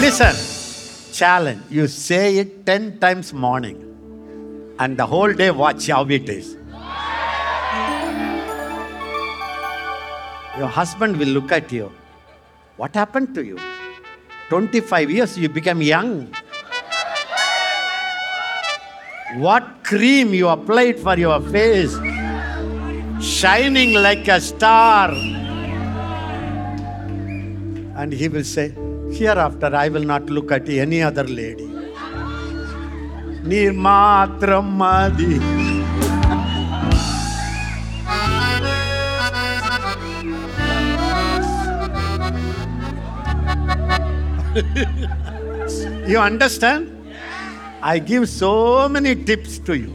Listen. 0.08 1.14
Challenge. 1.14 1.62
You 1.70 1.88
say 1.88 2.38
it 2.38 2.66
10 2.66 3.00
times 3.00 3.34
morning 3.34 3.78
and 4.80 4.96
the 4.96 5.06
whole 5.06 5.34
day 5.34 5.52
watch 5.52 5.88
how 5.88 6.06
it 6.06 6.30
is. 6.30 6.56
Your 10.58 10.68
husband 10.68 11.18
will 11.18 11.34
look 11.38 11.52
at 11.52 11.72
you. 11.72 11.92
What 12.78 12.96
happened 12.96 13.36
to 13.36 13.44
you? 13.44 13.60
25 14.50 15.12
years 15.12 15.38
you 15.38 15.50
became 15.50 15.82
young. 15.82 16.34
What 19.36 19.84
cream 19.84 20.34
you 20.34 20.48
applied 20.48 21.00
for 21.00 21.18
your 21.18 21.42
face? 21.42 21.94
Shining 23.20 23.94
like 23.94 24.28
a 24.28 24.40
star. 24.40 25.12
And 28.00 28.14
he 28.14 28.30
will 28.30 28.44
say, 28.44 28.74
Hereafter, 29.12 29.76
I 29.76 29.90
will 29.90 30.04
not 30.04 30.30
look 30.30 30.52
at 30.52 30.68
any 30.70 31.02
other 31.02 31.24
lady. 31.24 31.66
Neer 33.44 33.72
matram 33.72 34.78
you 46.08 46.18
understand? 46.18 46.92
I 47.82 48.00
give 48.00 48.28
so 48.28 48.90
many 48.90 49.16
tips 49.16 49.60
to 49.60 49.78
you. 49.78 49.94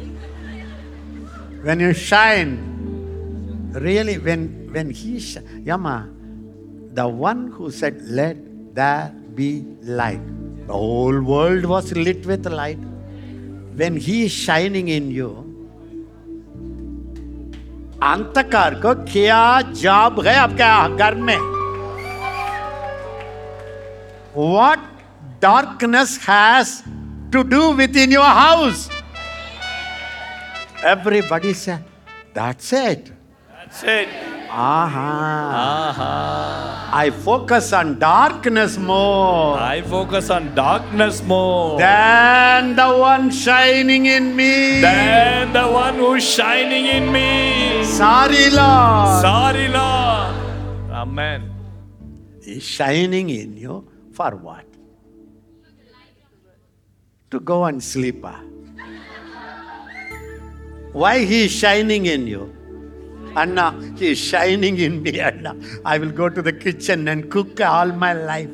When 1.62 1.81
you 1.81 1.92
shine, 1.92 2.59
really, 3.75 4.18
when 4.18 4.70
when 4.72 4.90
he, 4.90 5.20
sh- 5.20 5.38
Yama, 5.64 6.09
the 6.94 7.07
one 7.09 7.51
who 7.51 7.70
said, 7.70 8.01
"Let 8.03 8.37
there 8.73 9.13
be 9.36 9.65
light. 9.82 10.21
The 10.67 10.73
whole 10.73 11.21
world 11.21 11.65
was 11.65 11.91
lit 11.95 12.25
with 12.25 12.45
light. 12.45 12.80
When 13.75 13.97
he 13.97 14.25
is 14.25 14.32
shining 14.32 14.89
in 14.89 15.12
you, 15.12 15.30
अंतकार 18.03 18.73
को 18.82 18.93
क्या 19.12 19.43
job 19.82 20.19
है 20.25 20.36
आपके 20.38 20.97
घर 20.97 21.15
में 21.27 21.38
what 24.34 24.80
darkness 25.41 26.17
has 26.25 26.84
to 27.36 27.43
do 27.53 27.62
within 27.80 28.12
your 28.12 28.30
house 28.39 28.84
everybody 30.93 31.53
say 31.53 31.80
that's 32.36 32.71
it 32.71 33.12
That's 33.67 33.84
it. 33.84 34.08
aha 34.54 35.88
Aha. 35.88 36.90
I 36.92 37.08
focus 37.10 37.72
on 37.72 37.98
darkness 37.98 38.76
more 38.76 39.56
I 39.58 39.80
focus 39.82 40.28
on 40.28 40.54
darkness 40.54 41.22
more 41.22 41.78
than 41.78 42.76
the 42.76 42.88
one 42.98 43.30
shining 43.30 44.06
in 44.06 44.36
me. 44.36 44.80
than 44.82 45.52
the 45.54 45.66
one 45.66 45.94
who's 45.96 46.22
shining 46.22 46.84
in 46.86 47.10
me. 47.10 47.82
Sorry, 47.84 48.50
Lord. 48.50 49.22
Sorry, 49.24 49.68
Lord. 49.68 50.36
Amen. 50.92 51.48
He's 52.44 52.62
shining 52.62 53.30
in 53.30 53.56
you 53.56 53.88
for 54.12 54.36
what? 54.36 54.64
To 57.30 57.40
go 57.40 57.64
and 57.64 57.82
sleep. 57.82 58.20
ah. 58.24 58.40
Why 60.92 61.24
he 61.24 61.46
is 61.46 61.52
shining 61.52 62.04
in 62.04 62.26
you? 62.26 62.52
Anna, 63.37 63.75
he 63.97 64.12
is 64.12 64.18
shining 64.18 64.79
in 64.79 65.03
me, 65.03 65.18
Anna. 65.21 65.57
I 65.85 65.99
will 65.99 66.11
go 66.11 66.29
to 66.29 66.42
the 66.42 66.53
kitchen 66.53 67.09
and 67.09 67.31
cook 67.31 67.61
all 67.61 67.87
my 67.92 68.12
life. 68.12 68.51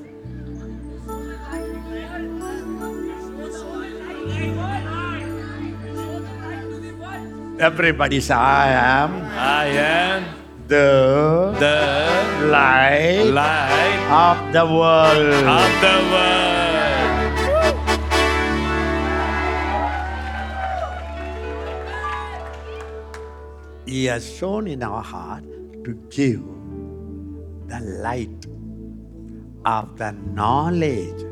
Everybody 7.61 8.21
say, 8.21 8.35
I 8.35 8.69
am 8.71 9.11
I 9.35 9.67
am 9.67 10.25
the 10.69 11.57
the 11.59 12.47
light 12.47 13.25
light 13.25 13.99
of 14.13 14.53
the 14.53 14.65
world. 14.65 15.35
of 15.43 15.71
the 15.83 15.97
world. 16.13 16.58
He 23.89 24.05
has 24.05 24.31
shown 24.31 24.67
in 24.69 24.83
our 24.83 25.03
heart 25.03 25.45
to 25.85 25.95
give 26.11 26.45
the 27.69 27.81
light 28.05 28.45
of 29.65 29.97
the 29.97 30.13
knowledge 30.13 31.25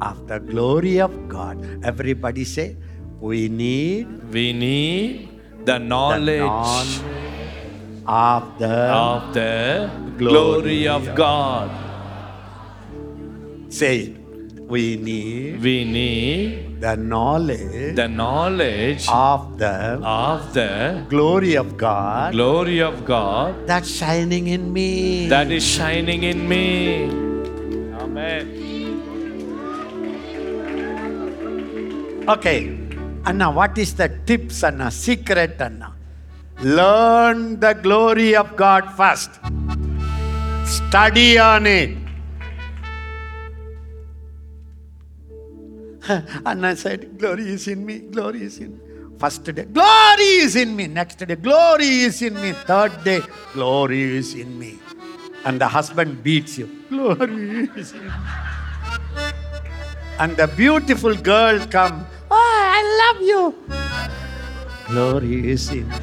of 0.00 0.28
the 0.28 0.38
glory 0.38 1.00
of 1.00 1.10
God. 1.28 1.58
Everybody 1.84 2.44
say, 2.44 2.76
we 3.20 3.48
need 3.48 4.06
We 4.32 4.52
need 4.52 5.28
the 5.66 5.72
the 5.72 5.78
knowledge 5.78 6.38
knowledge 6.38 7.00
of 8.06 8.58
the 8.58 8.76
of 8.94 9.34
the 9.34 9.90
glory 10.16 10.86
of 10.88 11.14
God. 11.16 11.70
say 13.68 13.98
it. 13.98 14.19
We 14.70 14.94
need 14.96 15.60
We 15.60 15.84
need 15.84 16.80
the 16.80 16.94
knowledge 16.96 17.96
the 17.96 18.06
knowledge 18.06 19.04
of 19.10 19.58
the 19.58 19.98
of 19.98 20.54
the 20.54 21.04
glory 21.10 21.56
of 21.56 21.76
God 21.76 22.32
glory 22.32 22.78
of 22.78 23.04
God 23.04 23.66
that's 23.66 23.90
shining 23.90 24.46
in 24.46 24.72
me. 24.72 25.26
that 25.28 25.50
is 25.50 25.66
shining 25.66 26.22
in 26.22 26.48
me. 26.48 27.10
Amen. 27.98 28.46
Okay. 32.28 32.78
Anna, 33.26 33.50
what 33.50 33.76
is 33.76 33.94
the 33.94 34.08
tips, 34.24 34.62
Anna? 34.62 34.90
Secret, 34.90 35.60
Anna. 35.60 35.92
Learn 36.62 37.58
the 37.58 37.74
glory 37.74 38.36
of 38.36 38.54
God 38.54 38.86
first. 38.94 39.30
Study 40.64 41.38
on 41.38 41.66
it. 41.66 42.09
Anna 46.46 46.76
said, 46.76 47.18
Glory 47.18 47.50
is 47.50 47.68
in 47.68 47.84
me, 47.86 47.98
glory 47.98 48.42
is 48.42 48.58
in 48.58 48.72
me. 48.74 48.80
First 49.18 49.44
day, 49.44 49.64
glory 49.64 50.30
is 50.44 50.56
in 50.56 50.74
me. 50.74 50.86
Next 50.86 51.18
day, 51.18 51.36
glory 51.36 52.00
is 52.08 52.22
in 52.22 52.40
me. 52.40 52.52
Third 52.52 53.04
day, 53.04 53.20
glory 53.52 54.16
is 54.16 54.34
in 54.34 54.58
me. 54.58 54.78
And 55.44 55.60
the 55.60 55.68
husband 55.68 56.22
beats 56.22 56.58
you. 56.58 56.68
Glory 56.88 57.68
is 57.76 57.92
in 57.92 58.04
me. 58.06 58.12
And 60.18 60.36
the 60.36 60.48
beautiful 60.48 61.14
girl 61.14 61.58
come. 61.66 62.06
Oh, 62.30 62.36
I 62.36 62.80
love 63.02 63.22
you. 63.22 63.54
Glory 64.88 65.50
is 65.50 65.70
in 65.70 65.88
me. 65.88 65.96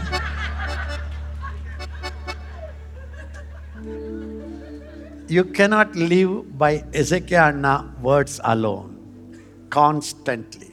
You 5.27 5.43
cannot 5.43 5.95
live 5.95 6.57
by 6.57 6.85
Ezekiah 6.93 7.83
words 8.01 8.39
alone. 8.43 8.96
Constantly 9.69 10.71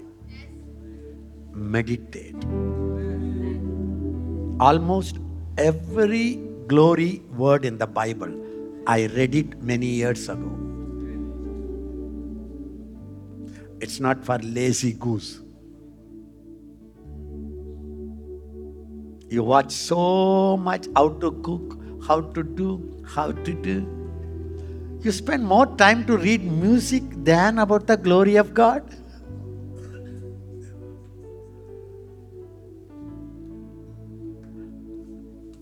meditate. 1.53 2.37
Almost 4.61 5.19
every 5.59 6.37
glory 6.69 7.23
word 7.37 7.65
in 7.65 7.79
the 7.79 7.87
Bible, 7.87 8.33
I 8.87 9.07
read 9.07 9.35
it 9.35 9.63
many 9.63 9.87
years 9.87 10.29
ago. 10.29 10.59
It's 13.81 14.01
not 14.01 14.25
for 14.25 14.39
lazy 14.39 14.93
goose. 14.93 15.41
You 19.29 19.43
watch 19.43 19.73
so 19.73 20.57
much 20.57 20.87
how 20.95 21.09
to 21.09 21.33
cook, 21.43 21.79
how 22.07 22.21
to 22.21 22.43
do, 22.43 23.03
how 23.07 23.33
to 23.33 23.53
do. 23.53 24.04
You 25.05 25.13
spend 25.13 25.45
more 25.45 25.67
time 25.77 26.07
to 26.07 26.17
read 26.17 26.45
music 26.51 27.03
than 27.25 27.59
about 27.59 27.87
the 27.87 27.97
glory 27.97 28.37
of 28.37 28.55
God. 28.55 28.83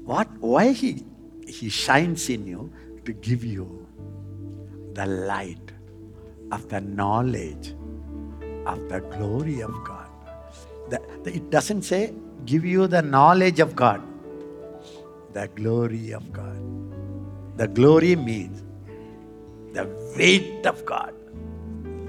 What 0.05 0.29
why 0.39 0.71
he 0.71 1.05
he 1.49 1.69
shines 1.69 2.29
in 2.31 2.47
you 2.47 2.71
to 3.05 3.13
give 3.13 3.45
you 3.45 3.67
the 4.95 5.07
light 5.07 5.73
of 6.53 6.69
the 6.69 6.81
knowledge 6.81 7.75
of 8.65 8.89
the 8.89 9.01
glory 9.17 9.61
of 9.61 9.75
God. 9.83 10.09
The- 10.91 11.05
the- 11.25 11.35
it 11.41 11.51
doesn't 11.51 11.83
say 11.83 12.03
give 12.45 12.65
you 12.65 12.87
the 12.87 13.03
knowledge 13.03 13.59
of 13.59 13.75
God, 13.75 14.03
the 15.39 15.49
glory 15.63 16.13
of 16.13 16.33
God. 16.33 16.61
The 17.57 17.67
glory 17.67 18.15
means 18.15 18.63
the 19.73 19.85
weight 20.19 20.67
of 20.67 20.85
God. 20.85 21.13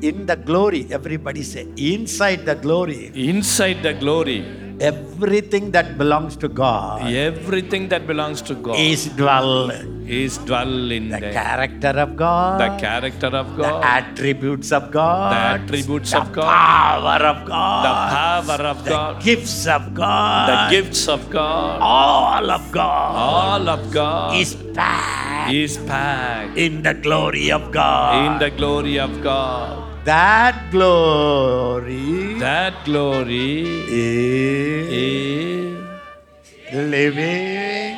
In 0.01 0.25
the 0.25 0.35
glory, 0.35 0.85
everybody 0.91 1.43
say, 1.43 1.65
inside 1.77 2.45
the 2.45 2.55
glory, 2.55 3.11
Inside 3.15 3.83
the 3.83 3.93
glory, 3.93 4.43
everything 4.81 5.71
that 5.71 5.97
belongs 5.97 6.35
to 6.35 6.47
God 6.49 7.07
everything 7.07 7.87
that 7.89 8.05
belongs 8.05 8.41
to 8.41 8.53
God 8.55 8.75
is 8.77 9.05
dwell. 9.19 9.71
is 10.05 10.37
dwell 10.39 10.91
in 10.91 11.07
The 11.09 11.19
there. 11.19 11.31
character 11.31 11.93
of 12.05 12.17
God, 12.17 12.59
The 12.59 12.69
character 12.81 13.27
of 13.27 13.55
God. 13.55 13.81
the 13.81 13.87
attributes 13.87 14.71
of 14.73 14.91
God, 14.91 15.31
The 15.31 15.63
attributes 15.63 16.11
the 16.11 16.19
of 16.21 16.33
God, 16.33 16.49
power 16.51 17.19
of 17.31 17.45
God, 17.47 17.83
the 17.87 17.95
power 18.17 18.61
of 18.73 18.83
the 18.83 18.89
God, 18.89 19.21
gifts 19.23 19.67
of 19.67 19.93
God, 19.93 20.49
the 20.51 20.75
gifts 20.75 21.07
of 21.07 21.29
God, 21.29 21.79
all 21.81 22.51
of 22.51 22.63
God 22.71 23.15
all 23.15 23.69
of 23.69 23.91
God 23.93 24.35
is 24.35 24.51
packed 24.75 25.32
is 25.51 25.77
packed 25.89 26.57
in 26.57 26.81
the 26.83 26.93
glory 26.93 27.51
of 27.51 27.71
God. 27.71 28.15
in 28.25 28.39
the 28.39 28.51
glory 28.55 28.99
of 28.99 29.21
God. 29.23 29.89
that 30.05 30.69
glory 30.71 32.33
That 32.39 32.73
glory 32.85 33.63
is 33.87 34.87
is 34.91 36.73
living. 36.73 37.95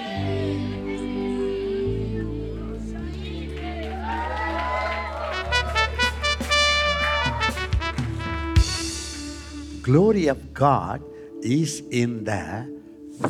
Glory 9.81 10.27
of 10.27 10.53
God 10.53 11.01
is 11.41 11.81
in 11.91 12.23
the 12.23 12.65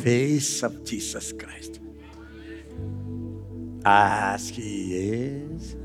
face 0.00 0.62
of 0.62 0.84
Jesus 0.84 1.32
Christ. 1.32 1.65
As 3.86 4.48
He 4.48 4.98
is. 4.98 5.76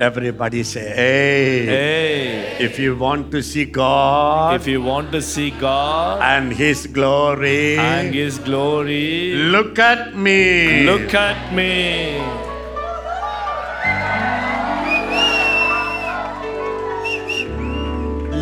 Everybody 0.00 0.62
say, 0.62 0.88
hey. 0.88 1.66
Hey, 1.66 2.56
If 2.64 2.78
you 2.78 2.96
want 2.96 3.30
to 3.32 3.42
see 3.42 3.66
God 3.66 4.54
if 4.60 4.66
you 4.66 4.80
want 4.80 5.12
to 5.12 5.20
see 5.20 5.50
God 5.50 6.22
and 6.22 6.52
His 6.52 6.86
glory, 6.86 7.76
and 7.76 8.14
His 8.14 8.38
glory, 8.38 9.34
look 9.34 9.78
at 9.78 10.16
me. 10.16 10.84
look 10.84 11.12
at 11.12 11.52
me. 11.52 12.16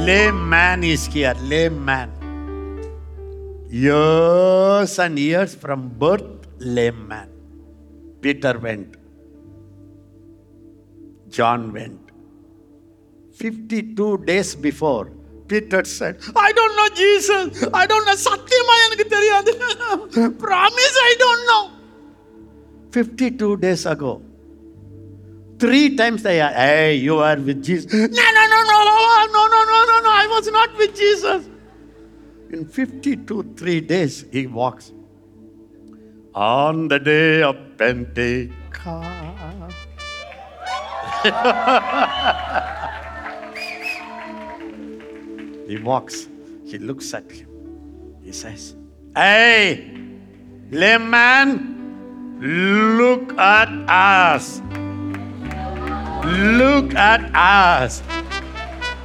Layman 0.07 0.85
is 0.85 1.07
here. 1.07 1.35
Layman. 1.43 2.11
Years 3.71 4.99
and 4.99 5.19
years 5.19 5.55
from 5.55 5.89
birth, 5.89 6.34
layman. 6.64 7.30
Peter 8.22 8.58
went. 8.60 8.96
John 11.30 11.72
went. 11.74 12.00
52 13.38 14.18
days 14.26 14.56
before, 14.56 15.12
Peter 15.48 15.84
said, 15.86 16.20
I 16.36 16.52
don't 16.52 16.76
know 16.76 16.90
Jesus. 16.96 17.68
I 17.74 17.86
don't 17.92 18.06
know. 18.06 18.18
சத்தியமா 18.30 18.76
எனக்கு 18.86 19.06
தெரியாது. 19.16 19.52
Promise 20.46 20.98
I 21.10 21.14
don't 21.24 21.44
know. 21.52 21.64
52 22.92 23.58
days 23.66 23.86
ago. 23.86 24.22
Three 25.64 25.96
times 25.96 26.24
they 26.24 26.40
are, 26.42 26.54
hey, 26.54 26.96
you 26.96 27.16
are 27.30 27.40
with 27.48 27.64
Jesus. 27.64 27.92
No, 27.92 28.28
no, 28.38 28.44
no, 28.54 28.60
no, 28.72 28.78
no, 28.90 28.98
no, 29.36 29.42
no, 29.56 29.62
no, 29.72 29.80
no, 29.90 29.96
no, 30.06 30.12
I 30.22 30.28
was 30.34 30.48
not 30.58 30.78
with 30.82 30.96
Jesus. 30.96 31.42
In 32.52 32.66
52, 32.66 33.56
three 33.58 33.82
days, 33.82 34.26
he 34.32 34.48
walks. 34.48 34.86
On 36.35 36.89
the 36.89 36.99
day 36.99 37.43
of 37.43 37.57
Pentecost. 37.79 38.51
he 45.69 45.79
walks, 45.79 46.27
he 46.67 46.79
looks 46.79 47.15
at 47.15 47.31
him. 47.31 47.49
He 48.21 48.33
says, 48.33 48.75
Hey, 49.15 49.97
layman, 50.73 52.41
look 52.41 53.39
at 53.39 53.69
us. 53.89 54.61
Look 56.27 56.97
at 56.97 57.33
us. 57.33 58.03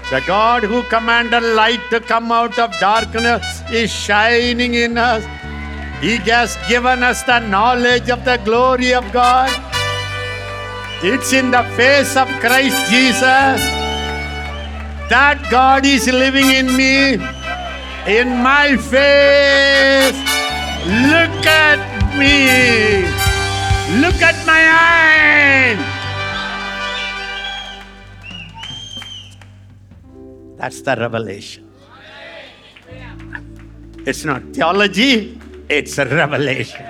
The 0.09 0.23
God 0.25 0.63
who 0.63 0.82
commanded 0.82 1.43
light 1.43 1.82
to 1.91 1.99
come 1.99 2.32
out 2.32 2.57
of 2.57 2.75
darkness 2.80 3.61
is 3.71 3.91
shining 3.91 4.73
in 4.73 4.97
us. 4.97 5.23
He 6.02 6.16
has 6.32 6.58
given 6.68 7.04
us 7.04 7.24
the 7.24 7.39
knowledge 7.39 8.10
of 8.10 8.24
the 8.24 8.38
glory 8.45 8.93
of 8.93 9.12
God. 9.12 9.52
It's 11.04 11.34
in 11.34 11.52
the 11.52 11.64
face 11.76 12.16
of 12.16 12.28
Christ 12.39 12.89
Jesus. 12.89 13.60
That 15.10 15.39
God 15.50 15.86
is 15.86 16.08
living 16.08 16.52
in 16.52 16.76
me, 16.76 17.14
in 18.08 18.43
my 18.43 18.78
face. 18.78 20.20
Look 20.88 21.45
at 21.47 21.80
me. 22.20 23.08
Look 24.02 24.22
at 24.22 24.36
my 24.45 24.64
eyes. 24.70 25.80
That's 30.58 30.82
the 30.82 30.95
revelation. 30.95 31.66
It's 34.06 34.26
not 34.26 34.43
theology, 34.54 35.38
it's 35.70 35.97
a 35.97 36.05
revelation. 36.05 36.86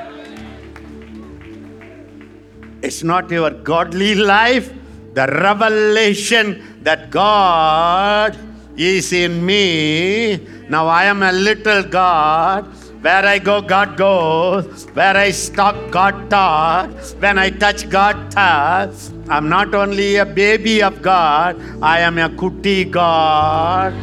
It's 2.81 3.03
not 3.03 3.29
your 3.29 3.51
godly 3.51 4.15
life, 4.15 4.73
the 5.13 5.27
revelation 5.27 6.79
that 6.83 7.11
God 7.11 8.37
is 8.77 9.11
in 9.11 9.45
me. 9.45 10.37
Now 10.69 10.87
I 10.87 11.03
am 11.05 11.21
a 11.23 11.31
little 11.31 11.83
God. 11.83 12.65
Where 13.01 13.25
I 13.25 13.39
go, 13.39 13.61
God 13.61 13.97
goes. 13.97 14.85
Where 14.93 15.15
I 15.15 15.31
stop, 15.31 15.75
God 15.89 16.29
talks. 16.29 17.13
When 17.13 17.37
I 17.37 17.49
touch, 17.49 17.89
God 17.89 18.31
touches. 18.31 19.13
I'm 19.29 19.47
not 19.47 19.73
only 19.73 20.17
a 20.17 20.25
baby 20.25 20.81
of 20.83 21.01
God, 21.01 21.61
I 21.81 21.99
am 21.99 22.17
a 22.17 22.29
kuti 22.29 22.89
God. 22.89 23.93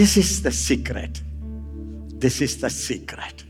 This 0.00 0.16
is 0.16 0.42
the 0.42 0.50
secret. 0.50 1.20
This 2.24 2.40
is 2.40 2.58
the 2.58 2.70
secret. 2.70 3.44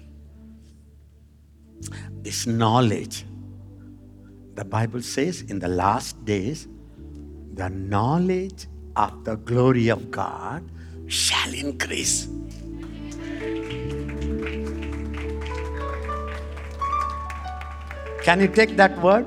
This 2.23 2.45
knowledge. 2.45 3.25
The 4.57 4.65
Bible 4.65 5.01
says 5.01 5.43
in 5.43 5.61
the 5.61 5.69
last 5.69 6.25
days, 6.25 6.67
the 7.55 7.69
knowledge 7.69 8.67
of 8.97 9.23
the 9.23 9.37
glory 9.37 9.91
of 9.91 10.11
God 10.11 10.69
shall 11.07 11.55
increase. 11.55 12.27
Can 18.25 18.41
you 18.41 18.49
take 18.49 18.75
that 18.77 19.01
word? 19.01 19.27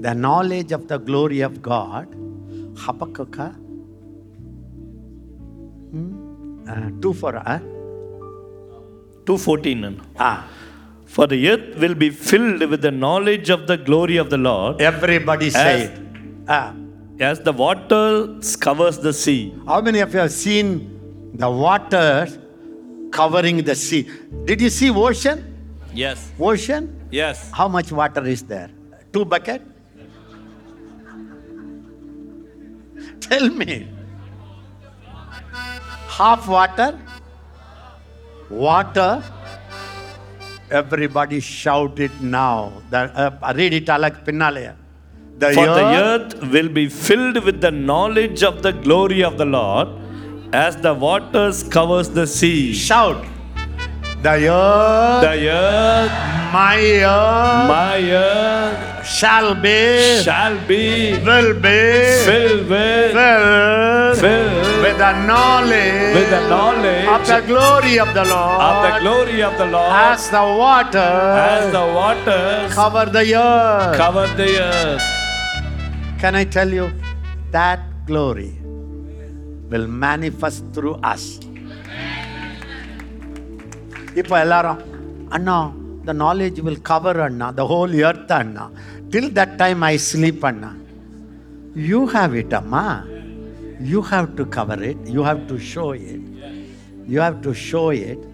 The 0.00 0.14
knowledge 0.14 0.72
of 0.72 0.88
the 0.88 0.96
glory 0.96 1.42
of 1.42 1.60
God. 1.60 2.08
Habakkuk. 2.78 3.63
Uh, 6.68 6.90
two 7.00 7.12
for 7.12 7.36
uh, 7.36 7.58
214. 9.26 10.00
ah. 10.18 10.48
For 11.06 11.26
the 11.28 11.48
earth 11.48 11.76
will 11.78 11.94
be 11.94 12.10
filled 12.10 12.62
with 12.68 12.82
the 12.82 12.90
knowledge 12.90 13.48
of 13.50 13.66
the 13.68 13.76
glory 13.76 14.16
of 14.16 14.30
the 14.30 14.38
Lord, 14.38 14.80
Everybody 14.82 15.50
say 15.50 15.84
As- 15.84 15.90
it. 15.90 16.00
Ah. 16.48 16.74
as 17.20 17.38
the 17.40 17.52
waters 17.52 18.56
covers 18.56 18.98
the 18.98 19.12
sea. 19.12 19.54
How 19.66 19.80
many 19.80 20.00
of 20.00 20.12
you 20.12 20.18
have 20.20 20.32
seen 20.32 21.30
the 21.34 21.48
water 21.48 22.26
covering 23.12 23.62
the 23.62 23.74
sea? 23.76 24.08
Did 24.44 24.60
you 24.60 24.70
see 24.70 24.90
ocean? 24.90 25.44
Yes. 25.94 26.32
Ocean? 26.40 26.90
Yes. 27.12 27.48
How 27.52 27.68
much 27.68 27.92
water 27.92 28.26
is 28.26 28.42
there? 28.42 28.70
Two 29.12 29.24
bucket? 29.24 29.62
Tell 33.20 33.48
me. 33.48 33.86
Half 36.16 36.46
water? 36.48 36.98
Water? 38.48 39.22
Everybody 40.70 41.40
shout 41.40 41.98
it 41.98 42.20
now. 42.20 42.72
The, 42.90 42.98
uh, 42.98 43.52
read 43.56 43.74
it 43.74 43.86
alak 43.86 44.24
pinnalaya. 44.24 44.74
The 45.38 45.52
For 45.52 45.66
the 45.66 45.84
earth 45.84 46.34
earth 46.34 46.50
will 46.52 46.68
be 46.68 46.88
filled 46.88 47.44
with 47.44 47.60
the 47.60 47.70
knowledge 47.72 48.42
of 48.44 48.62
the 48.62 48.72
glory 48.72 49.22
of 49.24 49.36
the 49.38 49.44
Lord, 49.44 49.88
as 50.52 50.76
the 50.76 50.94
waters 50.94 51.62
covers 51.64 52.10
the 52.10 52.26
sea. 52.26 52.72
shout. 52.72 53.24
The 54.22 54.36
earth, 54.48 55.22
The 55.22 55.48
earth, 55.50 56.12
my 56.52 56.76
earth, 57.14 57.68
my 57.68 58.00
earth, 58.10 58.93
shall 59.17 59.49
be, 59.65 59.77
shall 60.27 60.55
be 60.69 60.83
will 61.27 61.51
be 61.65 61.79
filled 62.29 62.63
with, 62.73 63.11
filled 63.19 64.17
filled 64.23 64.81
with 64.83 64.97
the 65.03 65.11
knowledge 65.29 66.13
with 66.17 66.29
the 66.35 66.41
knowledge 66.51 67.07
of 67.15 67.21
the 67.33 67.39
glory 67.51 67.95
of 68.05 68.09
the 68.19 68.25
Lord 68.33 68.59
of 68.67 68.75
the 68.87 68.93
glory 69.03 69.39
of 69.49 69.53
the 69.61 69.67
Lord, 69.75 69.91
as 70.07 70.29
the 70.37 70.43
water 70.63 71.11
as 71.53 71.65
the 71.77 71.85
waters 71.99 72.73
cover 72.79 73.05
the 73.17 73.25
earth. 73.35 73.97
cover 74.03 74.25
the 74.41 74.51
earth. 74.71 75.05
Can 76.21 76.35
I 76.35 76.43
tell 76.55 76.69
you 76.79 76.85
that 77.51 77.79
glory 78.09 78.51
will 79.71 79.87
manifest 80.07 80.61
through 80.75 80.97
us? 81.13 81.23
இப்போ 84.21 84.35
எல்லாரும் 84.45 84.79
அண்ணா 85.35 85.57
the 86.08 86.14
knowledge 86.24 86.58
will 86.66 86.82
cover 86.90 87.20
அண்ணா 87.26 87.48
the 87.60 87.64
whole 87.72 87.94
earth 88.08 88.34
Anna 88.40 88.64
till 89.14 89.32
that 89.40 89.56
time 89.62 89.82
I 89.92 89.94
sleep 90.10 90.44
Anna 90.50 90.70
you 91.90 92.00
have 92.14 92.34
it 92.42 92.54
அம்மா 92.60 92.84
you 93.92 94.00
have 94.12 94.28
to 94.40 94.46
cover 94.58 94.84
it 94.92 95.04
you 95.16 95.24
have 95.30 95.42
to 95.50 95.58
show 95.72 95.86
it 96.12 96.28
you 97.14 97.18
have 97.26 97.38
to 97.48 97.52
show 97.70 97.84
it 98.12 98.24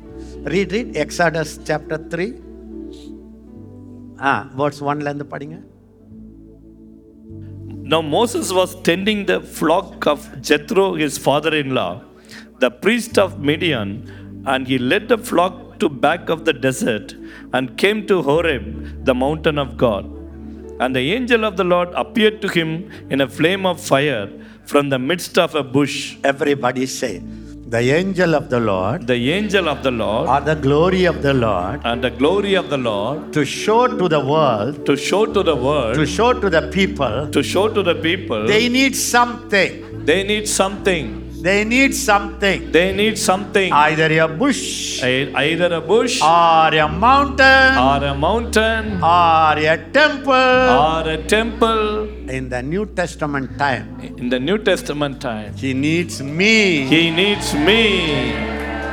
read 0.54 0.72
read 0.76 0.94
Exodus 1.06 1.54
chapter 1.70 2.04
three 2.14 2.28
uh 4.30 4.32
words 4.60 4.84
ஒன்லேருந்து 4.90 5.28
படிங்க. 5.34 5.58
Now 7.92 8.02
Moses 8.16 8.48
was 8.58 8.70
tending 8.88 9.20
the 9.30 9.38
flock 9.58 10.06
of 10.10 10.18
Jethro, 10.48 10.84
his 11.00 11.14
father 11.24 11.52
in 11.60 11.68
law, 11.78 11.92
the 12.64 12.70
priest 12.82 13.14
of 13.22 13.30
Midian, 13.48 13.90
and 14.52 14.62
he 14.70 14.76
led 14.90 15.04
the 15.12 15.18
flock 15.30 15.56
to 15.80 15.88
back 15.88 16.28
of 16.28 16.44
the 16.44 16.52
desert 16.52 17.14
and 17.52 17.76
came 17.76 18.06
to 18.06 18.22
Horeb, 18.22 19.04
the 19.04 19.14
mountain 19.14 19.58
of 19.58 19.76
God. 19.76 20.04
And 20.80 20.96
the 20.96 21.12
angel 21.12 21.44
of 21.44 21.56
the 21.56 21.64
Lord 21.64 21.90
appeared 21.94 22.40
to 22.42 22.48
him 22.48 22.90
in 23.10 23.20
a 23.20 23.28
flame 23.28 23.66
of 23.66 23.80
fire 23.80 24.30
from 24.64 24.88
the 24.88 24.98
midst 24.98 25.38
of 25.38 25.54
a 25.54 25.62
bush. 25.62 26.16
Everybody 26.24 26.86
say, 26.86 27.22
the 27.74 27.82
angel 27.92 28.34
of 28.34 28.50
the 28.50 28.58
Lord 28.58 29.06
The 29.06 29.30
angel 29.30 29.68
of 29.68 29.84
the 29.84 29.92
Lord 29.92 30.28
or 30.28 30.40
the 30.40 30.56
glory 30.56 31.04
of 31.04 31.22
the 31.22 31.32
Lord 31.32 31.80
and 31.84 32.02
the 32.02 32.10
glory 32.10 32.54
of 32.54 32.68
the 32.68 32.76
Lord 32.76 33.32
to 33.32 33.44
show 33.44 33.86
to 33.86 34.08
the 34.08 34.18
world, 34.18 34.84
to 34.86 34.96
show 34.96 35.24
to 35.24 35.42
the 35.44 35.54
world, 35.54 35.94
to 35.94 36.04
show 36.04 36.32
to 36.32 36.50
the 36.50 36.62
people, 36.62 37.28
to 37.30 37.42
show 37.44 37.68
to 37.68 37.82
the 37.84 37.94
people, 37.94 38.44
they 38.48 38.68
need 38.68 38.96
something. 38.96 40.04
they 40.04 40.24
need 40.24 40.48
something. 40.48 41.29
They 41.42 41.64
need 41.64 41.94
something. 41.94 42.70
They 42.70 42.92
need 42.94 43.16
something. 43.18 43.72
Either 43.72 44.08
a 44.20 44.28
bush 44.28 45.02
Ei- 45.02 45.32
Either 45.34 45.72
a 45.74 45.80
bush 45.80 46.20
or 46.20 46.68
a 46.74 46.86
mountain 46.88 47.78
or 47.78 48.04
a 48.04 48.14
mountain 48.14 49.02
or 49.02 49.56
a 49.74 49.76
temple. 49.92 50.32
or 50.84 51.08
a 51.08 51.16
temple 51.36 52.08
In 52.28 52.48
the 52.50 52.62
New 52.62 52.84
Testament 52.86 53.58
time, 53.58 53.86
in 54.18 54.28
the 54.28 54.38
New 54.38 54.58
Testament 54.58 55.20
time. 55.20 55.54
he 55.56 55.72
needs 55.72 56.22
me 56.22 56.84
He 56.94 57.10
needs 57.10 57.54
me 57.54 57.82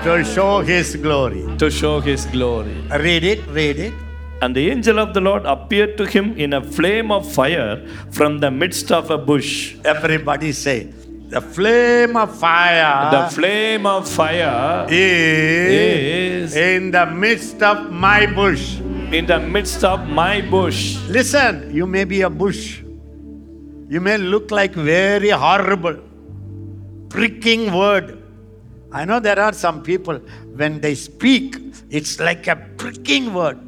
to 0.07 0.23
show 0.23 0.61
his 0.61 0.95
glory. 0.95 1.43
to 1.57 1.69
show 1.69 1.99
his 1.99 2.25
glory. 2.27 2.75
Read 3.07 3.23
it, 3.23 3.41
read 3.51 3.77
it. 3.77 3.93
And 4.41 4.55
the 4.55 4.69
angel 4.69 4.99
of 4.99 5.13
the 5.15 5.19
Lord 5.19 5.43
appeared 5.45 5.97
to 5.97 6.05
him 6.05 6.33
in 6.37 6.53
a 6.53 6.61
flame 6.61 7.11
of 7.11 7.25
fire 7.29 7.81
from 8.11 8.39
the 8.39 8.51
midst 8.51 8.91
of 8.91 9.09
a 9.09 9.17
bush. 9.17 9.75
Everybody 9.83 10.51
say, 10.51 10.87
the 11.29 11.41
flame 11.41 12.15
of 12.15 12.37
fire 12.39 13.11
The 13.11 13.35
flame 13.35 13.85
of 13.85 14.07
fire 14.07 14.85
is 14.89 16.53
is 16.53 16.55
in 16.55 16.91
the 16.91 17.05
midst 17.05 17.61
of 17.61 17.91
my 17.91 18.25
bush. 18.25 18.79
in 19.11 19.25
the 19.25 19.39
midst 19.39 19.83
of 19.83 20.07
my 20.09 20.41
bush. 20.41 20.97
Listen, 21.07 21.71
you 21.73 21.85
may 21.85 22.03
be 22.03 22.21
a 22.21 22.29
bush. 22.29 22.81
You 23.89 24.01
may 24.01 24.17
look 24.17 24.51
like 24.51 24.73
very 24.73 25.29
horrible, 25.29 25.97
pricking 27.09 27.73
word. 27.73 28.21
I 28.91 29.05
know 29.05 29.19
there 29.19 29.39
are 29.39 29.53
some 29.53 29.81
people, 29.83 30.19
when 30.55 30.81
they 30.81 30.95
speak, 30.95 31.55
it's 31.89 32.19
like 32.19 32.47
a 32.47 32.55
pricking 32.77 33.33
word. 33.33 33.59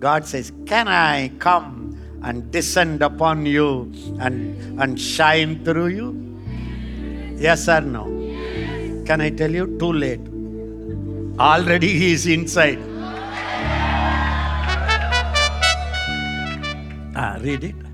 God 0.00 0.26
says, 0.26 0.50
Can 0.66 0.88
I 0.88 1.28
come 1.38 1.96
and 2.22 2.50
descend 2.50 3.02
upon 3.02 3.46
you 3.46 3.92
and, 4.18 4.80
and 4.80 5.00
shine 5.00 5.64
through 5.64 5.88
you? 5.88 6.31
Yes 7.42 7.68
or 7.68 7.80
no? 7.80 8.04
Can 9.04 9.20
I 9.20 9.30
tell 9.30 9.50
you? 9.50 9.66
Too 9.78 9.92
late. 9.92 10.20
Already 11.40 11.88
he 11.98 12.12
is 12.12 12.26
inside. 12.26 12.78
Ah, 17.16 17.38
read 17.42 17.64
it. 17.64 17.91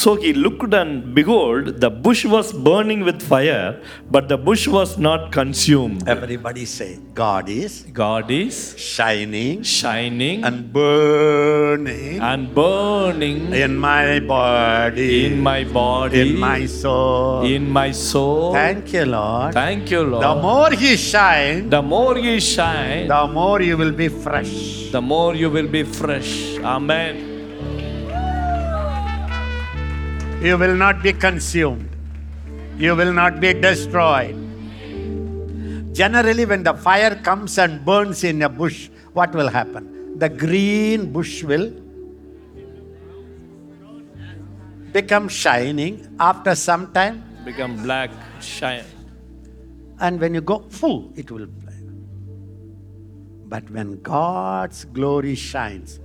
So 0.00 0.14
he 0.16 0.32
looked, 0.32 0.72
and 0.72 1.14
behold, 1.14 1.66
the 1.84 1.90
bush 1.90 2.24
was 2.24 2.52
burning 2.66 3.00
with 3.08 3.20
fire, 3.30 3.80
but 4.10 4.28
the 4.30 4.38
bush 4.38 4.66
was 4.66 4.96
not 5.06 5.30
consumed. 5.30 6.08
Everybody 6.08 6.64
say, 6.64 6.98
God 7.12 7.50
is 7.50 7.74
God 7.92 8.30
is 8.30 8.54
shining 8.84 9.62
shining 9.62 10.42
and 10.50 10.72
burning 10.72 12.18
and 12.30 12.54
burning 12.54 13.52
in 13.52 13.76
my 13.76 14.20
body, 14.20 15.26
in 15.26 15.38
my 15.50 15.64
body, 15.64 16.20
in 16.22 16.38
my 16.38 16.64
soul. 16.64 17.44
in 17.44 17.68
my 17.78 17.90
soul. 17.90 18.52
Thank 18.54 18.92
you, 18.94 19.04
Lord. 19.04 19.52
Thank 19.52 19.90
you, 19.90 20.02
Lord. 20.02 20.24
The 20.28 20.34
more 20.48 20.70
He 20.84 20.96
shines, 20.96 21.68
The 21.78 21.82
more 21.82 22.16
you 22.18 22.40
shine, 22.40 23.08
the 23.08 23.26
more 23.40 23.60
you 23.60 23.76
will 23.76 23.92
be 24.04 24.08
fresh. 24.08 24.54
the 24.92 25.02
more 25.14 25.34
you 25.34 25.50
will 25.58 25.68
be 25.68 25.82
fresh. 25.82 26.32
Amen. 26.76 27.29
You 30.40 30.56
will 30.56 30.74
not 30.74 31.02
be 31.02 31.12
consumed. 31.12 31.88
You 32.78 32.96
will 32.96 33.12
not 33.12 33.40
be 33.40 33.52
destroyed. 33.52 34.36
Generally, 35.92 36.46
when 36.46 36.62
the 36.62 36.72
fire 36.74 37.14
comes 37.16 37.58
and 37.58 37.84
burns 37.84 38.24
in 38.24 38.40
a 38.42 38.48
bush, 38.48 38.88
what 39.12 39.34
will 39.34 39.48
happen? 39.48 40.18
The 40.18 40.28
green 40.28 41.12
bush 41.12 41.42
will 41.42 41.70
become 44.92 45.28
shining 45.28 46.06
after 46.18 46.54
some 46.54 46.92
time, 46.92 47.22
Become 47.44 47.82
black, 47.82 48.10
shine. 48.40 48.84
and 50.00 50.20
when 50.20 50.34
you 50.34 50.40
go 50.40 50.60
full, 50.70 51.12
it 51.16 51.30
will 51.30 51.46
fly. 51.62 51.74
But 53.46 53.68
when 53.70 54.00
God's 54.02 54.84
glory 54.86 55.34
shines, 55.34 56.00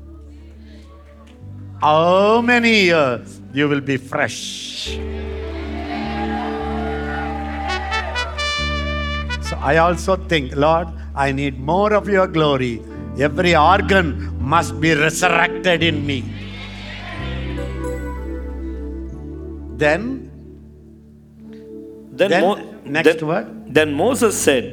how 1.86 2.41
many 2.41 2.86
years 2.89 3.39
you 3.53 3.65
will 3.71 3.81
be 3.89 3.95
fresh? 4.11 4.38
So 9.47 9.55
I 9.71 9.77
also 9.77 10.15
think, 10.31 10.55
Lord, 10.55 10.88
I 11.15 11.31
need 11.31 11.59
more 11.59 11.93
of 11.93 12.09
your 12.09 12.25
glory. 12.27 12.81
Every 13.19 13.55
organ 13.55 14.07
must 14.53 14.81
be 14.81 14.95
resurrected 14.95 15.83
in 15.83 15.97
me. 16.09 16.19
Then, 19.83 20.01
Then, 22.19 22.29
Then, 22.31 22.41
Mo- 22.43 22.61
next 22.97 23.17
then- 23.19 23.27
word. 23.27 23.47
Then 23.77 23.93
Moses 23.93 24.36
said, 24.47 24.67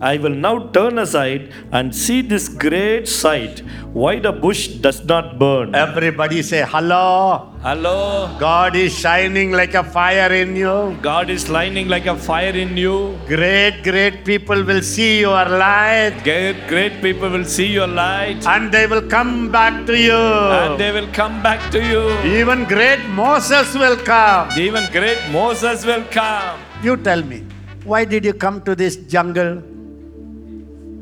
I 0.00 0.16
will 0.16 0.34
now 0.34 0.68
turn 0.70 0.98
aside 1.00 1.52
and 1.72 1.92
see 1.92 2.22
this 2.22 2.48
great 2.48 3.08
sight, 3.08 3.62
why 3.92 4.20
the 4.20 4.30
bush 4.30 4.68
does 4.68 5.04
not 5.04 5.40
burn. 5.40 5.74
everybody 5.74 6.40
say, 6.40 6.64
Hello. 6.64 7.52
Hello, 7.62 8.36
God 8.38 8.76
is 8.76 8.96
shining 8.96 9.50
like 9.50 9.74
a 9.74 9.82
fire 9.82 10.32
in 10.32 10.54
you. 10.54 10.96
God 11.02 11.28
is 11.30 11.46
shining 11.46 11.88
like 11.88 12.06
a 12.06 12.16
fire 12.16 12.54
in 12.64 12.76
you. 12.76 13.18
Great, 13.26 13.82
great 13.82 14.24
people 14.24 14.62
will 14.62 14.82
see 14.82 15.18
your 15.20 15.44
light 15.44 16.20
Great, 16.22 16.68
great 16.68 17.00
people 17.02 17.28
will 17.28 17.44
see 17.44 17.66
your 17.66 17.88
light 17.88 18.46
and 18.46 18.70
they 18.70 18.86
will 18.86 19.02
come 19.16 19.50
back 19.50 19.84
to 19.86 19.98
you. 19.98 20.12
and 20.12 20.78
they 20.80 20.92
will 20.92 21.08
come 21.12 21.42
back 21.42 21.72
to 21.72 21.80
you. 21.84 22.02
Even 22.38 22.64
great 22.66 23.04
Moses 23.08 23.74
will 23.74 23.96
come. 23.96 24.56
Even 24.56 24.84
great 24.92 25.18
Moses 25.32 25.84
will 25.84 26.04
come. 26.12 26.56
You 26.84 26.96
tell 26.96 27.22
me, 27.24 27.44
why 27.82 28.04
did 28.04 28.24
you 28.24 28.32
come 28.32 28.62
to 28.62 28.76
this 28.76 28.94
jungle? 28.94 29.60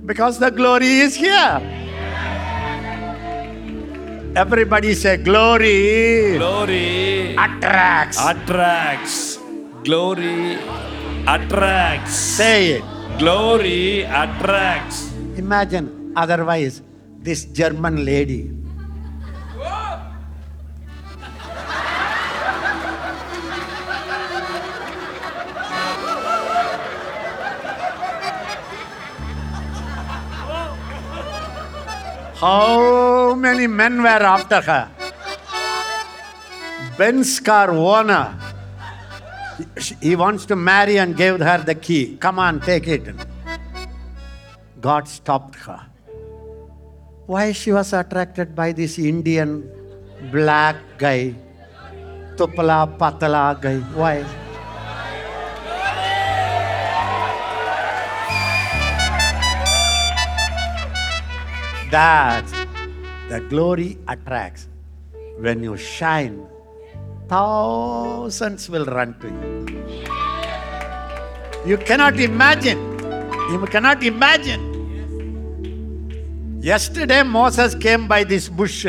Because 0.06 0.38
the 0.38 0.50
glory 0.54 1.02
is 1.02 1.16
here. 1.18 1.58
Everybody 4.36 4.94
say, 4.94 5.16
glory 5.16 6.36
Glory 6.38 7.34
attracts. 7.34 8.20
attracts. 8.20 9.38
Glory 9.82 10.58
attracts. 11.26 12.14
Say 12.14 12.78
it. 12.78 12.84
Glory 13.18 14.02
attracts. 14.04 15.10
Imagine, 15.36 16.12
otherwise, 16.14 16.82
this 17.18 17.44
German 17.46 18.04
lady. 18.04 18.52
How 32.40 33.34
many 33.34 33.66
men 33.66 34.02
were 34.02 34.22
after 34.34 34.60
her? 34.60 34.90
Benz 36.98 37.40
car 37.40 37.70
owner. 37.70 38.36
He- 40.02 40.16
wants 40.16 40.44
to 40.52 40.56
marry 40.56 40.98
and 40.98 41.16
gave 41.16 41.40
her 41.40 41.58
the 41.64 41.74
key. 41.74 42.18
Come 42.20 42.38
on, 42.38 42.60
take 42.60 42.88
it. 42.88 43.08
God 44.80 45.08
stopped 45.08 45.56
her. 45.64 45.80
Why 47.24 47.52
she 47.52 47.72
was 47.72 47.92
attracted 47.94 48.54
by 48.54 48.72
this 48.72 48.98
Indian 48.98 49.64
black 50.30 50.76
guy, 50.98 51.34
tupla 52.36 52.98
patala 52.98 53.58
guy? 53.60 53.78
Why? 53.96 54.45
That 61.90 62.46
the 63.28 63.40
glory 63.48 63.98
attracts. 64.08 64.68
When 65.38 65.62
you 65.62 65.76
shine, 65.76 66.46
thousands 67.28 68.68
will 68.70 68.86
run 68.86 69.14
to 69.20 69.28
you. 69.28 69.66
You 71.66 71.76
cannot 71.78 72.18
imagine. 72.18 72.78
You 73.50 73.66
cannot 73.66 74.02
imagine. 74.02 74.74
Yesterday, 76.60 77.22
Moses 77.22 77.74
came 77.74 78.08
by 78.08 78.24
this 78.24 78.48
bush. 78.48 78.86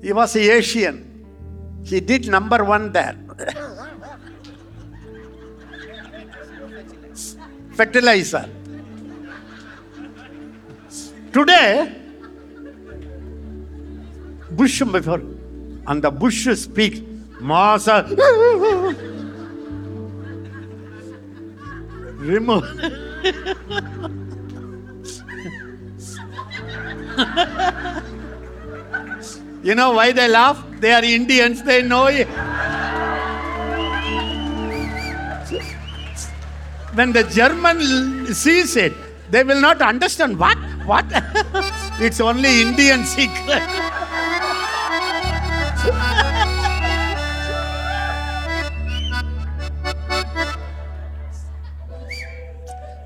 He 0.00 0.12
was 0.12 0.36
a 0.36 0.56
Asian. 0.56 1.04
He 1.84 2.00
did 2.00 2.28
number 2.28 2.64
one 2.64 2.92
there. 2.92 3.16
Fertilizer. 7.72 8.48
Today, 11.32 11.92
bush 14.52 14.82
before, 14.82 15.22
and 15.86 16.02
the 16.02 16.10
bush 16.10 16.48
speaks, 16.56 17.00
Moses. 17.40 18.10
Remove. 22.18 22.64
You 29.62 29.74
know 29.74 29.92
why 29.92 30.12
they 30.12 30.28
laugh? 30.28 30.64
They 30.80 30.92
are 30.92 31.04
Indians, 31.04 31.62
they 31.62 31.82
know 31.82 32.06
it. 32.06 32.28
When 36.94 37.12
the 37.12 37.22
German 37.24 38.32
sees 38.34 38.76
it, 38.76 38.94
they 39.30 39.44
will 39.44 39.60
not 39.60 39.82
understand 39.82 40.38
what? 40.38 40.56
What? 40.87 41.05
it's 41.99 42.19
only 42.19 42.61
Indian 42.61 43.05
secret. 43.05 43.63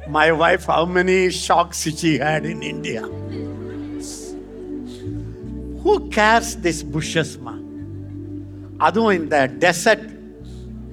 My 0.08 0.32
wife, 0.32 0.66
how 0.66 0.86
many 0.86 1.30
shocks 1.30 1.82
she 1.82 2.18
had 2.18 2.46
in 2.46 2.64
India? 2.64 3.02
Who 5.84 6.10
cares 6.10 6.56
this 6.58 6.84
bushes, 6.84 7.38
ma? 7.38 7.54
அதுவும் 8.88 9.16
இந்த 9.20 9.36
dessert 9.62 10.06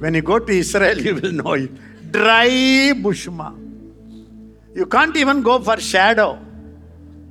when 0.02 0.12
you 0.14 0.22
go 0.22 0.38
to 0.38 0.52
Israel, 0.52 0.98
you 0.98 1.14
will 1.14 1.32
know 1.32 1.52
it. 1.54 1.70
Dry 2.10 2.92
bushma. 3.04 3.48
You 4.74 4.86
can't 4.86 5.16
even 5.16 5.40
go 5.42 5.58
for 5.60 5.78
shadow. 5.80 6.38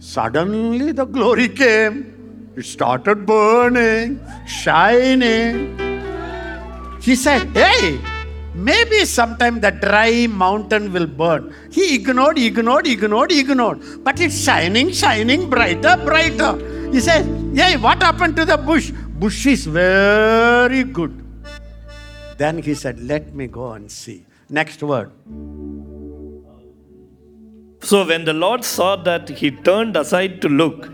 Suddenly 0.01 0.93
the 0.93 1.05
glory 1.05 1.49
came. 1.49 2.53
It 2.57 2.65
started 2.65 3.27
burning, 3.27 4.21
shining. 4.47 5.79
He 7.01 7.17
said, 7.17 7.49
Hey, 7.57 8.01
maybe 8.55 9.05
sometime 9.05 9.61
the 9.61 9.71
dry 9.71 10.27
mountain 10.29 10.93
will 10.93 11.07
burn. 11.07 11.55
He 11.71 11.97
ignored, 11.97 12.39
ignored, 12.39 12.87
ignored, 12.87 13.33
ignored. 13.33 14.05
But 14.05 14.21
it's 14.21 14.41
shining, 14.43 14.93
shining 14.93 15.51
brighter, 15.51 15.97
brighter. 16.05 16.57
He 16.93 17.01
said, 17.01 17.25
Hey, 17.55 17.77
what 17.77 18.03
happened 18.03 18.37
to 18.37 18.45
the 18.45 18.57
bush? 18.57 18.91
Bush 18.91 19.47
is 19.47 19.67
very 19.67 20.85
good. 20.85 21.25
Then 22.37 22.63
he 22.63 22.75
said, 22.75 23.01
Let 23.01 23.35
me 23.35 23.49
go 23.49 23.73
and 23.73 23.91
see. 23.91 24.27
Next 24.49 24.83
word. 24.83 25.11
So 27.81 28.05
when 28.07 28.25
the 28.25 28.33
Lord 28.33 28.65
saw 28.65 28.97
that 28.97 29.29
he 29.29 29.51
turned 29.51 29.97
aside 29.97 30.41
to 30.43 30.49
look, 30.49 30.91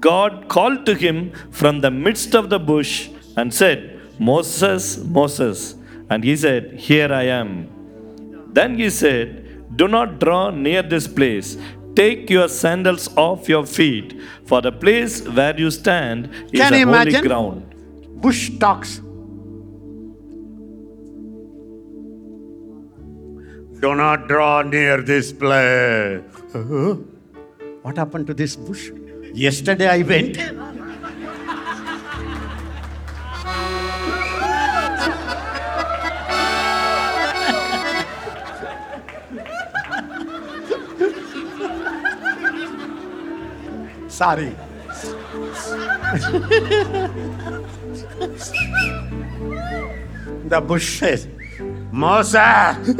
God 0.00 0.48
called 0.48 0.86
to 0.86 0.94
him 0.94 1.32
from 1.50 1.80
the 1.80 1.90
midst 1.90 2.34
of 2.34 2.50
the 2.50 2.58
bush 2.58 3.08
and 3.36 3.52
said, 3.52 4.00
Moses, 4.18 4.98
Moses. 4.98 5.74
And 6.10 6.24
he 6.24 6.36
said, 6.36 6.74
Here 6.74 7.12
I 7.12 7.24
am. 7.24 7.68
Then 8.52 8.78
he 8.78 8.90
said, 8.90 9.76
Do 9.76 9.88
not 9.88 10.18
draw 10.20 10.50
near 10.50 10.82
this 10.82 11.06
place. 11.06 11.56
Take 11.94 12.30
your 12.30 12.48
sandals 12.48 13.08
off 13.16 13.48
your 13.48 13.66
feet, 13.66 14.14
for 14.46 14.60
the 14.62 14.70
place 14.70 15.26
where 15.28 15.58
you 15.58 15.70
stand 15.70 16.30
is 16.52 16.60
Can 16.60 16.74
a 16.74 16.78
you 16.78 16.86
holy 16.86 17.14
imagine? 17.14 17.24
ground. 17.24 17.74
Bush 18.22 18.50
talks. 18.58 19.00
Do 23.80 23.94
not 23.94 24.26
draw 24.28 24.62
near 24.62 25.02
this 25.02 25.32
place. 25.32 26.22
Uh, 26.54 26.96
What 27.82 27.96
happened 27.96 28.26
to 28.26 28.34
this 28.34 28.56
bush? 28.56 28.90
Yesterday 29.32 29.88
I 29.88 30.02
went. 30.02 30.36
Sorry. 44.08 44.56
The 50.48 50.60
bush 50.60 50.98
says, 50.98 51.28
Moses, 51.98 52.94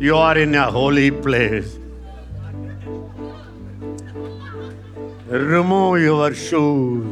you 0.00 0.16
are 0.16 0.38
in 0.38 0.54
a 0.54 0.70
holy 0.70 1.10
place. 1.10 1.76
Remove 5.28 6.00
your 6.00 6.32
shoes. 6.32 7.04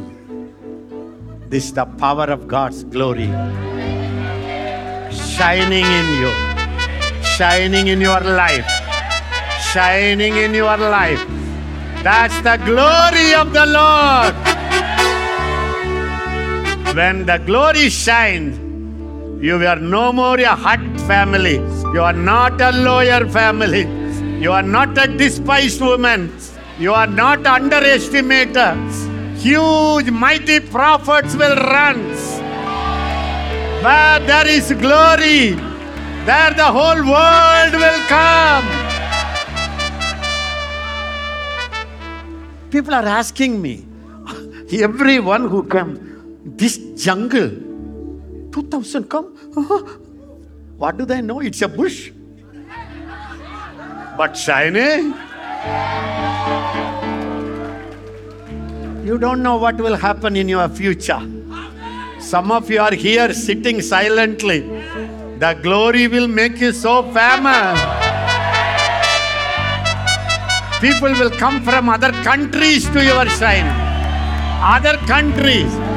This 1.47 1.65
is 1.65 1.73
the 1.73 1.85
power 1.85 2.25
of 2.25 2.47
God's 2.47 2.83
glory 2.85 3.29
shining 5.37 5.85
in 5.85 6.07
you, 6.17 6.33
shining 7.37 7.85
in 7.85 8.01
your 8.01 8.19
life, 8.21 8.65
shining 9.73 10.37
in 10.37 10.55
your 10.55 10.75
life. 10.77 11.21
That's 12.01 12.33
the 12.41 12.57
glory 12.65 13.35
of 13.37 13.53
the 13.53 13.67
Lord. 13.69 14.33
When 16.95 17.27
the 17.27 17.37
glory 17.45 17.89
shines, 17.89 18.64
you 19.41 19.55
are 19.67 19.79
no 19.79 20.11
more 20.13 20.39
a 20.39 20.55
hut 20.55 20.79
family. 21.01 21.55
You 21.93 22.01
are 22.01 22.13
not 22.13 22.59
a 22.61 22.71
lawyer 22.71 23.27
family. 23.29 23.83
You 24.41 24.51
are 24.51 24.63
not 24.63 24.97
a 24.97 25.07
despised 25.07 25.81
woman. 25.81 26.31
You 26.79 26.93
are 26.93 27.07
not 27.07 27.45
underestimated. 27.45 28.77
Huge, 29.37 30.09
mighty 30.09 30.59
prophets 30.59 31.35
will 31.35 31.55
run. 31.55 31.99
Where 33.83 34.19
there 34.19 34.47
is 34.47 34.71
glory, 34.73 35.51
there 36.25 36.53
the 36.53 36.65
whole 36.65 37.03
world 37.05 37.73
will 37.73 38.01
come. 38.07 38.65
People 42.71 42.93
are 42.93 43.05
asking 43.05 43.61
me, 43.61 43.85
everyone 44.71 45.47
who 45.47 45.63
comes, 45.63 45.99
this 46.57 46.77
jungle, 46.95 47.51
2000 48.55 49.09
come, 49.09 49.35
uh-huh. 49.57 49.79
what 50.77 50.97
do 50.97 51.05
they 51.05 51.21
know? 51.21 51.41
It's 51.41 51.61
a 51.61 51.67
bush. 51.67 52.11
But 54.17 54.37
shining, 54.37 55.13
you 59.05 59.17
don't 59.17 59.43
know 59.43 59.57
what 59.57 59.75
will 59.75 59.97
happen 59.97 60.37
in 60.37 60.47
your 60.47 60.69
future. 60.69 61.19
Some 62.19 62.49
of 62.49 62.71
you 62.71 62.79
are 62.79 62.93
here 62.93 63.33
sitting 63.33 63.81
silently. 63.81 64.61
The 65.39 65.59
glory 65.61 66.07
will 66.07 66.29
make 66.29 66.61
you 66.61 66.71
so 66.71 67.03
famous. 67.11 67.77
People 70.79 71.11
will 71.19 71.31
come 71.31 71.61
from 71.61 71.89
other 71.89 72.13
countries 72.23 72.89
to 72.91 73.03
your 73.03 73.27
shrine. 73.27 73.69
Other 74.75 74.95
countries. 75.07 75.94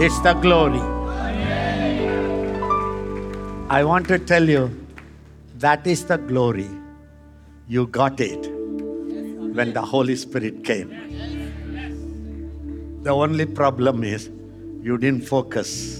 It's 0.00 0.20
the 0.20 0.32
glory. 0.34 0.78
I 3.68 3.82
want 3.82 4.06
to 4.06 4.18
tell 4.20 4.48
you 4.48 4.70
that 5.56 5.84
is 5.88 6.04
the 6.04 6.18
glory. 6.18 6.68
You 7.66 7.88
got 7.88 8.20
it 8.20 8.46
when 9.56 9.72
the 9.72 9.82
Holy 9.82 10.14
Spirit 10.14 10.62
came. 10.62 10.90
The 13.02 13.10
only 13.10 13.44
problem 13.44 14.04
is 14.04 14.30
you 14.80 14.98
didn't 14.98 15.26
focus. 15.26 15.98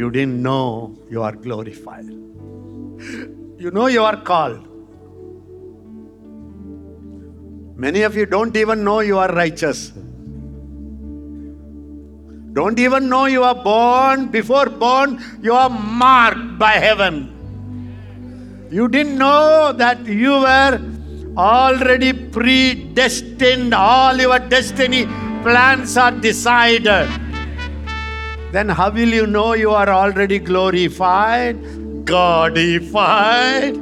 You 0.00 0.08
didn't 0.12 0.40
know 0.40 0.96
you 1.10 1.24
are 1.24 1.34
glorified. 1.34 2.06
You 2.06 3.72
know 3.72 3.88
you 3.88 4.04
are 4.04 4.16
called. 4.16 4.64
Many 7.76 8.02
of 8.02 8.14
you 8.14 8.26
don't 8.26 8.56
even 8.56 8.84
know 8.84 9.00
you 9.00 9.18
are 9.18 9.32
righteous. 9.34 9.92
Don't 12.58 12.80
even 12.80 13.08
know 13.08 13.26
you 13.26 13.44
are 13.44 13.54
born. 13.54 14.26
Before 14.26 14.68
born, 14.68 15.22
you 15.40 15.52
are 15.54 15.70
marked 15.70 16.58
by 16.58 16.72
heaven. 16.72 18.66
You 18.68 18.88
didn't 18.88 19.16
know 19.16 19.72
that 19.72 20.04
you 20.04 20.32
were 20.32 20.80
already 21.36 22.12
predestined, 22.12 23.74
all 23.74 24.16
your 24.16 24.40
destiny 24.40 25.04
plans 25.44 25.96
are 25.96 26.10
decided. 26.10 27.08
Then 28.50 28.68
how 28.70 28.90
will 28.90 29.14
you 29.20 29.28
know 29.28 29.52
you 29.52 29.70
are 29.70 29.88
already 29.88 30.40
glorified? 30.40 31.62
Godified? 32.12 33.74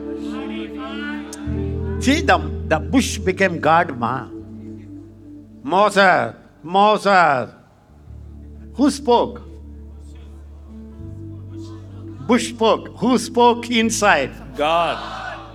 See, 2.03 2.21
the, 2.21 2.39
the 2.69 2.79
bush 2.79 3.17
became 3.17 3.59
God, 3.59 3.99
ma. 3.99 4.29
Moses, 5.63 6.35
Moses. 6.63 7.66
Who 8.77 8.91
spoke? 8.91 9.43
Bush 12.27 12.51
spoke. 12.51 12.89
Who 12.99 13.19
spoke 13.19 13.71
inside? 13.71 14.33
God. 14.57 14.99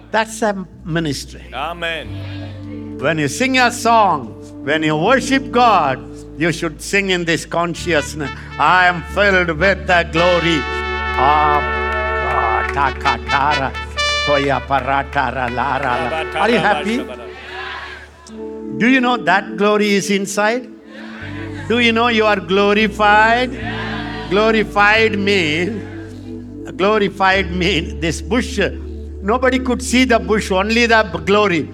That's 0.09 0.41
a 0.41 0.67
ministry. 0.83 1.45
Amen. 1.53 2.97
When 2.99 3.19
you 3.19 3.27
sing 3.27 3.57
a 3.59 3.71
song, 3.71 4.33
when 4.65 4.83
you 4.83 4.97
worship 4.97 5.51
God, 5.51 5.99
you 6.39 6.51
should 6.51 6.81
sing 6.81 7.09
in 7.09 7.25
this 7.25 7.45
consciousness. 7.45 8.31
I 8.57 8.87
am 8.87 9.03
filled 9.13 9.57
with 9.57 9.85
the 9.87 10.09
glory 10.11 10.57
of 10.57 11.61
God. 11.61 12.71
Takatara, 12.71 13.71
toya 14.25 14.61
paratara, 14.61 15.53
lara, 15.53 15.93
la. 16.33 16.41
Are 16.41 16.49
you 16.49 16.57
happy? 16.57 16.97
Do 18.77 18.87
you 18.87 19.01
know 19.01 19.17
that 19.17 19.57
glory 19.57 19.91
is 19.91 20.09
inside? 20.09 20.69
Do 21.71 21.79
you 21.79 21.93
know 21.93 22.07
you 22.09 22.25
are 22.25 22.39
glorified? 22.39 23.51
Glorified 24.29 25.17
means 25.17 25.87
glorified 26.77 27.51
mean 27.51 27.99
this 27.99 28.21
bush 28.21 28.59
nobody 29.29 29.59
could 29.59 29.81
see 29.81 30.03
the 30.05 30.17
bush 30.19 30.51
only 30.51 30.85
the 30.85 31.01
glory 31.25 31.67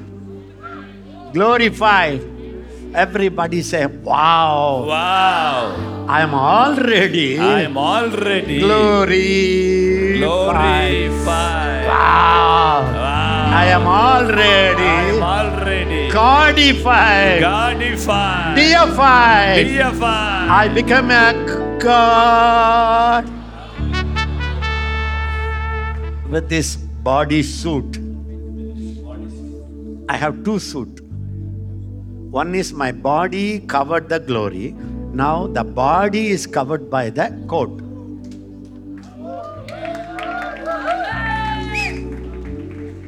glorified 1.34 2.22
everybody 2.96 3.62
say 3.62 3.86
wow 3.86 4.86
Wow. 4.88 6.06
i 6.10 6.22
am 6.22 6.34
already 6.34 7.38
I 7.38 7.62
am 7.70 7.78
already 7.78 8.60
glorified 8.60 10.18
glorified. 10.18 11.86
wow 11.88 12.82
Wow. 12.98 13.07
I 13.48 13.66
am 13.66 13.88
I 13.88 13.88
am 13.88 13.88
already 13.88 15.22
already 15.22 16.12
codified 16.12 17.42
Godified. 17.42 18.56
deified 18.56 19.66
Deified. 19.68 20.50
i 20.50 20.68
become 20.68 21.12
a 21.12 21.34
god 21.80 23.26
with 26.30 26.50
this 26.50 26.76
body 27.10 27.42
suit 27.42 28.00
i 30.10 30.18
have 30.18 30.44
two 30.44 30.60
suit 30.60 31.02
one 32.38 32.54
is 32.54 32.74
my 32.74 32.92
body 32.92 33.60
covered 33.62 34.10
the 34.10 34.20
glory 34.20 34.76
now 35.24 35.48
the 35.48 35.64
body 35.64 36.28
is 36.28 36.46
covered 36.46 36.90
by 36.90 37.10
the 37.10 37.30
coat 37.48 37.82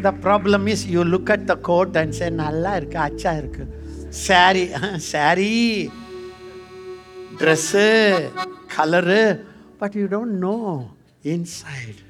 the 0.07 0.12
problem 0.26 0.62
is 0.72 0.80
you 0.95 1.03
look 1.14 1.28
at 1.37 1.43
the 1.51 1.59
coat 1.68 1.93
and 2.03 2.12
say 2.20 2.30
நல்லா 2.45 2.72
இருக்கு 2.80 2.99
அச்சா 3.09 3.32
இருக்கு 3.43 3.64
saree 4.26 4.66
saree 5.12 5.61
dress 7.41 7.87
colour 8.74 9.22
but 9.80 9.95
you 10.01 10.05
don't 10.16 10.37
know 10.49 10.57
inside 11.35 12.01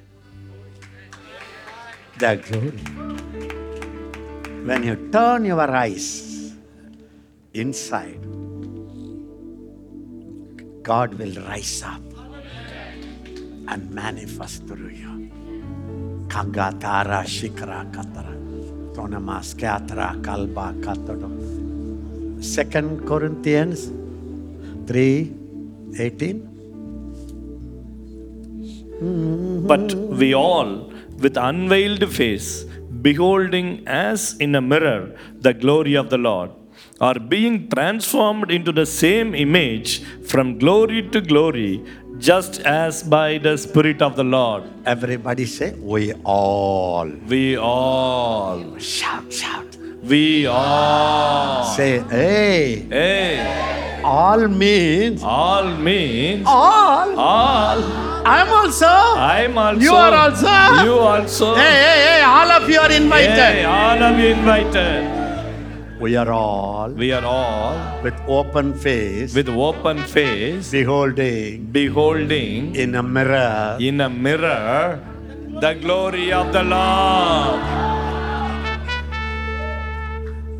the 2.22 2.28
glory 2.46 2.82
when 4.68 4.82
you 4.88 4.94
turn 5.14 5.40
your 5.52 5.68
eyes 5.82 6.08
inside 7.62 8.22
god 10.90 11.10
will 11.20 11.36
rise 11.50 11.76
up 11.94 12.06
and 13.72 13.82
manifest 14.02 14.60
through 14.70 14.94
you 15.02 15.07
kangatara 16.33 17.21
shikra 17.35 17.79
katara 17.95 18.35
tonamas 18.95 19.49
katra 19.63 20.07
kalba 20.27 20.67
katado 20.85 21.29
second 22.55 22.91
corinthians 23.11 23.81
3 24.93 25.07
18 26.07 26.49
But 29.01 29.93
we 30.21 30.33
all, 30.33 30.91
with 31.23 31.37
unveiled 31.37 32.03
face, 32.11 32.65
beholding 33.01 33.67
as 33.87 34.35
in 34.45 34.55
a 34.55 34.61
mirror 34.61 35.15
the 35.39 35.53
glory 35.53 35.95
of 35.95 36.09
the 36.09 36.17
Lord, 36.17 36.51
are 36.99 37.19
being 37.33 37.69
transformed 37.69 38.51
into 38.51 38.71
the 38.79 38.85
same 38.85 39.33
image 39.35 40.03
from 40.31 40.57
glory 40.63 41.07
to 41.13 41.21
glory, 41.21 41.83
just 42.19 42.59
as 42.61 43.01
by 43.03 43.37
the 43.37 43.57
Spirit 43.57 44.01
of 44.01 44.15
the 44.15 44.23
Lord. 44.23 44.63
everybody 44.85 45.45
say 45.45 45.71
we 45.79 46.13
all 46.25 47.07
We 47.27 47.55
all, 47.57 48.77
shout 48.77 49.31
shout 49.31 49.65
we 50.03 50.45
all, 50.47 51.63
say 51.75 51.99
hey 52.09 52.87
hey, 52.89 54.01
all 54.03 54.47
means 54.47 55.21
all 55.23 55.67
means 55.77 56.45
all 56.47 57.19
all. 57.19 57.83
i'm 58.25 58.47
also 58.49 58.87
I'm 58.87 59.57
also. 59.57 59.79
You 59.79 59.93
are 59.93 60.13
also. 60.13 60.47
You 60.85 60.93
also. 60.99 61.55
hey 61.55 61.61
hey 61.83 61.99
hey 62.07 62.21
all 62.23 62.49
of 62.57 62.69
you 62.69 62.79
are 62.79 62.91
invited 62.91 63.39
Hey, 63.43 63.63
all 63.65 64.01
of 64.09 64.17
you 64.19 64.27
invited. 64.39 65.18
We 65.99 66.15
are 66.15 66.31
all 66.31 66.89
We 66.91 67.11
are 67.11 67.25
all 67.25 67.75
with 68.01 68.15
open 68.27 68.73
face 68.73 69.35
with 69.35 69.49
open 69.49 69.99
face, 70.03 70.71
beholding 70.71 71.65
beholding 71.71 72.75
in 72.75 72.95
a 72.95 73.03
mirror 73.03 73.77
in 73.79 73.99
a 74.01 74.09
mirror 74.09 75.03
the 75.59 75.73
glory 75.73 76.31
of 76.31 76.53
the 76.53 76.63
Lord. 76.63 77.59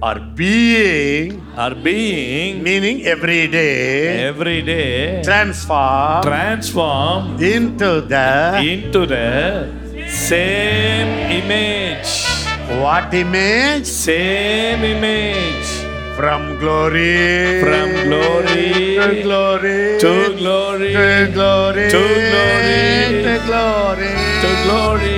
are 0.01 0.19
being, 0.33 1.43
are 1.57 1.75
being 1.75 2.63
meaning 2.63 3.05
every 3.05 3.47
day, 3.47 4.23
every 4.23 4.61
day 4.61 5.21
transform 5.23 6.23
transform 6.23 7.35
into 7.43 8.01
the 8.01 8.59
into 8.63 9.05
the 9.05 9.67
same 10.07 11.09
image. 11.43 12.38
What 12.77 13.13
image? 13.13 13.85
Same 13.85 14.83
image. 14.83 15.67
From 16.15 16.59
glory, 16.59 17.61
From 17.63 17.89
glory 18.05 18.99
to 18.99 19.23
glory, 19.23 19.97
to 20.03 20.35
glory 20.37 20.91
to 20.91 21.31
glory, 21.33 21.87
to 21.89 22.03
glory, 22.27 23.23
to 23.23 23.35
glory, 23.47 24.11
to 24.43 24.49
glory. 24.67 25.17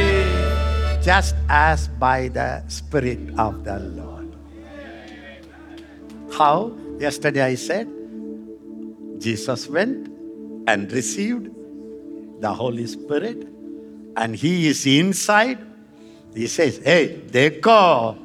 just 1.02 1.34
as 1.49 1.88
by 1.99 2.28
the 2.30 2.62
Spirit 2.68 3.18
of 3.39 3.64
the 3.64 3.80
Lord. 3.80 4.30
How? 6.38 6.72
Yesterday 6.99 7.41
I 7.41 7.56
said, 7.56 7.89
Jesus 9.18 9.68
went 9.68 10.08
and 10.68 10.91
received 10.91 11.49
the 12.41 12.54
Holy 12.54 12.86
Spirit, 12.86 13.47
and 14.16 14.36
He 14.36 14.68
is 14.70 14.86
inside. 14.86 15.58
He 16.34 16.47
says, 16.47 16.77
Hey, 16.84 17.21
Deko. 17.27 18.17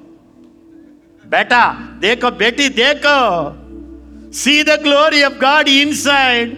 Beta, 1.28 1.98
Deko, 2.00 2.38
Betty, 2.38 2.70
Deko. 2.70 4.34
See 4.34 4.62
the 4.62 4.78
glory 4.82 5.22
of 5.22 5.38
God 5.38 5.68
inside. 5.68 6.56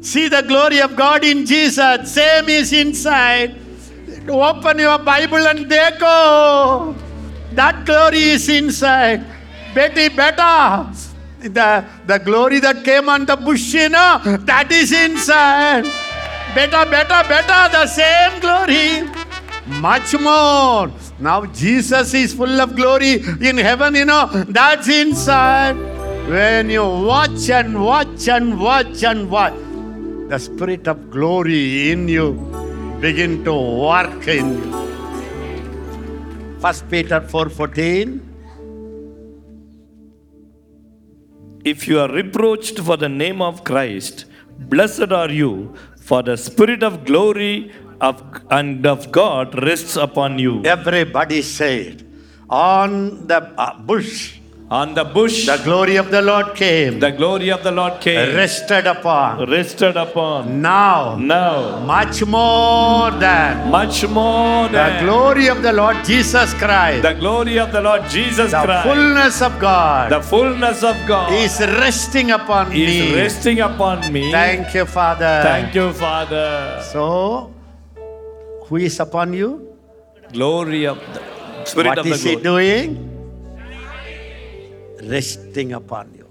See 0.00 0.28
the 0.28 0.42
glory 0.42 0.80
of 0.80 0.96
God 0.96 1.24
in 1.24 1.44
Jesus. 1.44 2.14
Same 2.14 2.48
is 2.48 2.72
inside. 2.72 3.56
Open 4.28 4.78
your 4.78 4.98
Bible 4.98 5.46
and 5.46 5.66
Deko. 5.66 6.96
That 7.52 7.84
glory 7.84 8.36
is 8.36 8.48
inside. 8.48 9.24
Betty, 9.74 10.08
Beta. 10.08 10.86
The, 11.40 11.84
the 12.06 12.18
glory 12.18 12.60
that 12.60 12.84
came 12.84 13.08
on 13.08 13.24
the 13.24 13.36
bush, 13.36 13.74
you 13.74 13.88
know, 13.88 14.20
that 14.40 14.72
is 14.72 14.92
inside. 14.92 15.84
Better, 16.54 16.90
better, 16.90 17.28
better, 17.28 17.72
the 17.72 17.86
same 17.86 18.40
glory. 18.40 19.17
Much 19.68 20.18
more. 20.18 20.90
Now 21.18 21.46
Jesus 21.46 22.14
is 22.14 22.34
full 22.34 22.60
of 22.60 22.74
glory 22.74 23.22
in 23.40 23.58
heaven, 23.58 23.94
you 23.94 24.04
know, 24.04 24.26
that's 24.48 24.88
inside. 24.88 25.76
When 26.28 26.70
you 26.70 26.82
watch 26.82 27.48
and 27.50 27.82
watch 27.82 28.28
and 28.28 28.58
watch 28.58 29.02
and 29.02 29.30
watch, 29.30 29.54
the 30.28 30.38
spirit 30.38 30.88
of 30.88 31.10
glory 31.10 31.90
in 31.90 32.08
you 32.08 32.32
begin 33.00 33.44
to 33.44 33.54
work 33.54 34.26
in 34.26 34.54
you. 34.62 34.72
First 36.60 36.88
Peter 36.90 37.20
4:14. 37.20 38.20
If 41.64 41.86
you 41.86 42.00
are 42.00 42.10
reproached 42.10 42.78
for 42.80 42.96
the 42.96 43.08
name 43.08 43.42
of 43.42 43.62
Christ, 43.64 44.24
blessed 44.58 45.12
are 45.12 45.30
you, 45.30 45.74
for 46.00 46.22
the 46.22 46.36
Spirit 46.36 46.82
of 46.82 47.04
glory 47.04 47.70
of, 48.00 48.22
and 48.50 48.86
of 48.86 49.10
God 49.12 49.60
rests 49.62 49.96
upon 49.96 50.38
you. 50.38 50.62
Everybody 50.64 51.42
said, 51.42 52.04
on 52.48 53.26
the 53.26 53.42
uh, 53.58 53.78
bush, 53.78 54.34
On 54.70 54.92
the 54.92 55.00
bush, 55.02 55.46
the 55.48 55.56
glory 55.64 55.96
of 55.96 56.10
the 56.12 56.20
Lord 56.20 56.52
came, 56.54 57.00
the 57.00 57.08
glory 57.10 57.48
of 57.48 57.62
the 57.64 57.72
Lord 57.72 58.02
came, 58.04 58.36
rested 58.36 58.84
upon. 58.86 59.48
rested 59.48 59.96
upon. 59.96 60.60
Now, 60.60 61.16
Now, 61.16 61.80
much 61.88 62.20
more 62.26 63.08
than 63.16 63.70
much 63.72 64.04
more 64.06 64.68
than. 64.68 64.76
the 64.76 65.08
glory 65.08 65.48
of 65.48 65.62
the 65.64 65.72
Lord 65.72 65.96
Jesus 66.04 66.52
Christ, 66.60 67.00
the 67.00 67.14
glory 67.16 67.56
of 67.58 67.72
the 67.72 67.80
Lord 67.80 68.04
Jesus 68.12 68.50
the 68.52 68.60
Christ, 68.60 68.84
fullness 68.88 69.40
of 69.40 69.56
God 69.58 70.12
the 70.12 70.20
fullness 70.20 70.84
of 70.84 70.96
God 71.08 71.32
is 71.32 71.56
resting 71.80 72.30
upon 72.36 72.68
is 72.68 72.92
me. 72.92 73.16
resting 73.16 73.60
upon 73.60 74.12
me. 74.12 74.28
Thank 74.30 74.74
you, 74.76 74.84
Father. 74.84 75.40
Thank 75.48 75.74
you, 75.74 75.94
Father. 75.96 76.84
So, 76.92 77.54
who 78.68 78.76
is 78.76 79.00
upon 79.00 79.32
you? 79.32 79.74
Glory 80.32 80.84
of 80.86 80.98
the 81.14 81.20
Spirit 81.64 81.88
what 81.88 81.98
of 81.98 82.06
is 82.06 82.22
the 82.22 82.28
he 82.30 82.36
glory. 82.36 82.44
doing? 82.44 82.88
Resting 85.08 85.72
upon 85.72 86.12
you. 86.14 86.26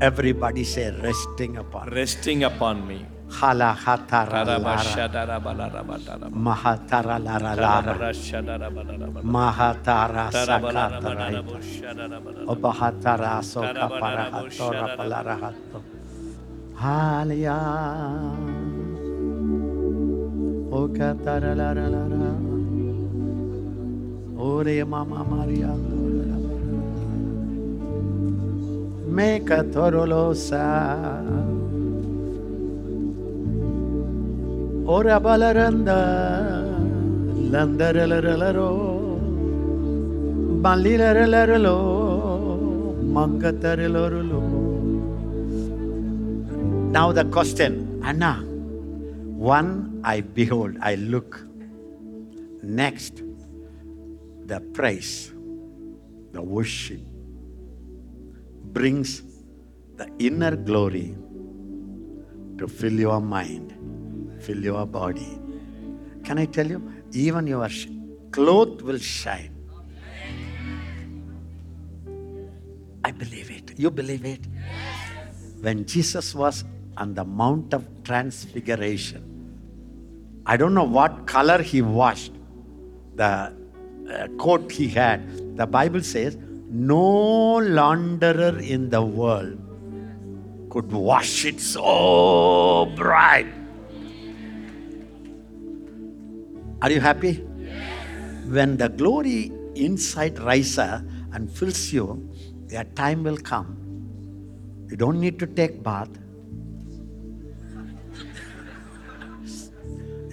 Everybody 0.00 0.64
say 0.64 0.90
resting 1.02 1.56
upon. 1.58 1.90
Resting 1.90 2.44
upon 2.44 2.86
me. 2.86 3.06
Hala 3.30 3.74
hatara 3.74 4.44
lara. 4.46 4.62
Tarabashadarabalarabataram. 4.62 6.30
Mahatara 6.30 7.18
lara 7.18 7.54
lara. 7.56 7.94
Mahatara 9.24 10.30
sakatara. 10.30 11.42
Obahatara 12.46 13.42
soka 13.42 13.86
parahatora 13.98 14.94
palarahato. 14.94 15.80
O 20.76 20.88
cantara 20.88 21.54
la. 21.54 21.72
Ore 24.36 24.84
mamá 24.84 25.22
María. 25.22 25.72
Me 29.08 29.40
catorolosa. 29.44 31.22
Ora 34.84 35.20
balaranda. 35.20 36.00
Landara 37.52 38.04
la 38.08 38.18
la 38.18 38.52
Now 46.90 47.12
the 47.12 47.24
question, 47.30 48.00
Anna. 48.02 48.53
One, 49.36 50.00
I 50.04 50.20
behold, 50.20 50.76
I 50.80 50.94
look. 50.94 51.44
Next, 52.62 53.22
the 54.46 54.60
praise, 54.60 55.32
the 56.32 56.40
worship 56.40 57.00
brings 58.72 59.22
the 59.96 60.08
inner 60.18 60.56
glory 60.56 61.16
to 62.58 62.68
fill 62.68 62.92
your 62.92 63.20
mind, 63.20 63.74
fill 64.40 64.62
your 64.62 64.86
body. 64.86 65.38
Can 66.22 66.38
I 66.38 66.46
tell 66.46 66.66
you? 66.66 66.80
Even 67.12 67.46
your 67.46 67.68
cloth 68.30 68.82
will 68.82 68.98
shine. 68.98 69.54
I 73.04 73.10
believe 73.10 73.50
it. 73.50 73.78
You 73.78 73.90
believe 73.90 74.24
it? 74.24 74.46
When 75.60 75.84
Jesus 75.84 76.34
was 76.34 76.64
on 76.96 77.14
the 77.14 77.24
Mount 77.24 77.74
of 77.74 77.86
Transfiguration, 78.04 79.30
I 80.46 80.56
don't 80.56 80.74
know 80.74 80.84
what 80.84 81.26
color 81.26 81.62
he 81.62 81.82
washed 81.82 82.32
the 83.14 83.24
uh, 83.24 84.28
coat 84.38 84.70
he 84.70 84.88
had. 84.88 85.56
The 85.56 85.66
Bible 85.66 86.02
says, 86.02 86.36
no 86.70 87.60
launderer 87.60 88.60
in 88.60 88.90
the 88.90 89.02
world 89.02 89.58
could 90.70 90.90
wash 90.90 91.44
it 91.44 91.60
so 91.60 92.92
bright. 92.96 93.46
Are 96.82 96.90
you 96.90 97.00
happy? 97.00 97.34
When 98.46 98.76
the 98.76 98.88
glory 98.88 99.52
inside 99.74 100.38
rises 100.40 101.02
and 101.32 101.50
fills 101.50 101.92
you, 101.92 102.28
a 102.76 102.84
time 102.84 103.22
will 103.22 103.38
come. 103.38 103.78
You 104.90 104.96
don't 104.96 105.20
need 105.20 105.38
to 105.38 105.46
take 105.46 105.82
bath. 105.82 106.10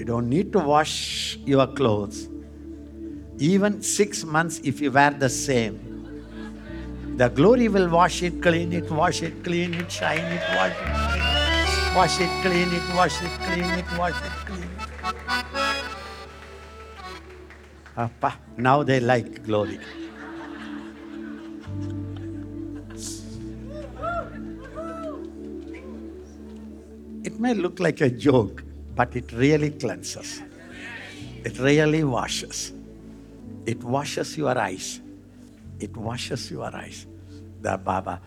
You 0.02 0.06
don't 0.06 0.30
need 0.30 0.52
to 0.54 0.58
wash 0.58 1.38
your 1.46 1.68
clothes. 1.68 2.28
Even 3.38 3.84
six 3.84 4.24
months, 4.24 4.60
if 4.64 4.82
you 4.82 4.92
wear 4.92 5.12
the 5.12 5.30
same, 5.30 5.76
the 7.18 7.28
glory 7.30 7.68
will 7.68 7.88
wash 7.88 8.24
it, 8.24 8.42
clean 8.42 8.74
it, 8.74 8.90
wash 8.90 9.22
it, 9.22 9.44
clean 9.44 9.76
it, 9.76 9.92
shine 9.92 10.26
it, 10.38 10.42
wash 10.58 10.74
it, 10.74 11.96
wash 11.96 12.20
it, 12.20 12.32
clean 12.42 12.74
it, 12.74 12.96
wash 12.96 13.22
it, 13.22 13.30
clean 13.42 13.64
it, 13.64 13.86
wash 13.96 14.20
it, 14.26 14.32
clean 14.48 14.64
it. 14.64 14.88
Appa, 17.96 18.40
now 18.58 18.82
they 18.82 19.00
like 19.00 19.44
glory. 19.44 19.80
It 27.24 27.40
may 27.40 27.54
look 27.54 27.80
like 27.80 28.02
a 28.02 28.10
joke, 28.10 28.64
but 28.96 29.16
it 29.16 29.32
really 29.34 29.72
cleanses. 29.72 30.42
It 31.44 31.58
really 31.60 32.04
washes. 32.04 32.74
It 33.66 33.84
washes 33.84 34.38
your 34.38 34.58
eyes. 34.58 35.02
It 35.80 35.96
washes 35.98 36.52
your 36.52 36.76
eyes. 36.76 37.08
The 37.62 37.78
Baba, 37.78 38.22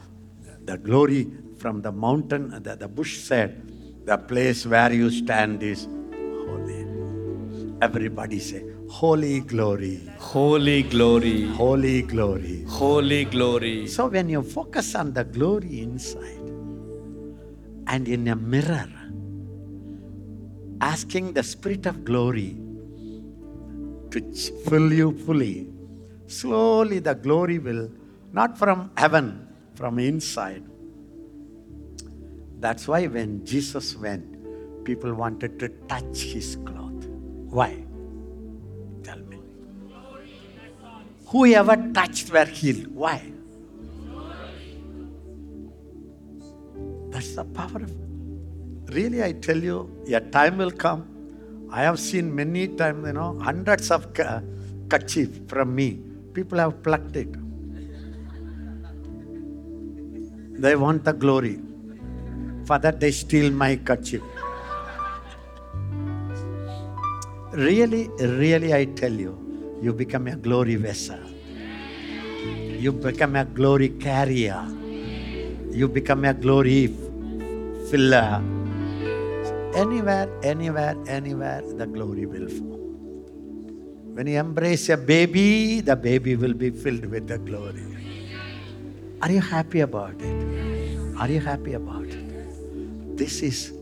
the 0.64 0.78
glory 0.78 1.28
from 1.58 1.82
the 1.82 1.92
mountain, 1.92 2.50
the, 2.62 2.76
the 2.76 2.88
bush 2.88 3.18
said, 3.18 3.70
the 4.06 4.16
place 4.18 4.66
where 4.66 4.92
you 4.92 5.10
stand 5.10 5.62
is 5.62 5.86
holy. 6.46 6.86
Everybody 7.82 8.38
say, 8.40 8.64
Holy 8.88 9.40
glory, 9.40 10.08
Holy 10.18 10.82
glory. 10.84 11.42
holy 11.48 12.02
glory. 12.02 12.64
Holy 12.68 13.24
glory. 13.24 13.86
So 13.88 14.06
when 14.06 14.28
you 14.28 14.42
focus 14.42 14.94
on 14.94 15.12
the 15.12 15.24
glory 15.24 15.80
inside 15.80 16.38
and 17.88 18.06
in 18.06 18.28
a 18.28 18.36
mirror, 18.36 18.88
asking 20.84 21.32
the 21.32 21.42
Spirit 21.42 21.86
of 21.86 22.04
glory 22.04 22.50
to 24.12 24.20
fill 24.68 24.92
you 24.92 25.08
fully, 25.26 25.66
slowly 26.26 26.98
the 26.98 27.14
glory 27.14 27.58
will, 27.58 27.90
not 28.32 28.58
from 28.58 28.90
heaven, 28.98 29.48
from 29.74 29.98
inside. 29.98 30.62
That's 32.60 32.86
why 32.86 33.06
when 33.06 33.44
Jesus 33.46 33.96
went, 33.96 34.26
people 34.84 35.14
wanted 35.14 35.58
to 35.60 35.68
touch 35.88 36.18
his 36.34 36.56
cloth. 36.66 37.02
Why? 37.56 37.72
Tell 39.02 39.20
me. 39.20 39.40
Whoever 41.26 41.76
touched 41.92 42.30
were 42.30 42.44
healed. 42.44 42.88
Why? 42.88 43.20
That's 47.10 47.34
the 47.34 47.44
power 47.44 47.82
of. 47.82 48.03
Really, 48.94 49.24
I 49.24 49.32
tell 49.32 49.56
you, 49.56 49.90
a 50.06 50.20
time 50.20 50.58
will 50.58 50.70
come. 50.70 51.00
I 51.72 51.82
have 51.82 51.98
seen 51.98 52.32
many 52.32 52.68
times, 52.68 53.04
you 53.08 53.12
know, 53.12 53.36
hundreds 53.40 53.90
of 53.90 54.14
ka- 54.14 54.42
kerchief 54.88 55.30
from 55.48 55.74
me. 55.74 55.98
People 56.32 56.58
have 56.58 56.80
plucked 56.84 57.16
it. 57.16 57.32
They 60.60 60.76
want 60.76 61.02
the 61.04 61.12
glory. 61.12 61.58
For 62.66 62.78
that, 62.78 63.00
they 63.00 63.10
steal 63.10 63.50
my 63.50 63.74
kerchief. 63.76 64.22
Really, 67.52 68.08
really, 68.20 68.72
I 68.72 68.84
tell 68.84 69.12
you, 69.12 69.34
you 69.82 69.92
become 69.92 70.28
a 70.28 70.36
glory 70.36 70.76
vessel. 70.76 71.18
You 72.84 72.92
become 72.92 73.34
a 73.34 73.44
glory 73.44 73.88
carrier. 73.88 74.64
You 75.72 75.88
become 75.88 76.24
a 76.24 76.34
glory 76.34 76.94
filler. 77.90 78.40
Anywhere, 79.74 80.28
anywhere, 80.42 80.96
anywhere, 81.08 81.62
the 81.76 81.86
glory 81.86 82.26
will 82.26 82.48
flow. 82.48 82.78
When 84.14 84.28
you 84.28 84.38
embrace 84.38 84.88
a 84.90 84.96
baby, 84.96 85.80
the 85.80 85.96
baby 85.96 86.36
will 86.36 86.54
be 86.54 86.70
filled 86.70 87.06
with 87.06 87.26
the 87.26 87.38
glory. 87.38 87.84
Are 89.20 89.32
you 89.32 89.40
happy 89.40 89.80
about 89.80 90.20
it? 90.20 91.16
Are 91.18 91.28
you 91.28 91.40
happy 91.40 91.72
about 91.72 92.04
it? 92.04 93.16
This 93.16 93.42
is 93.42 93.72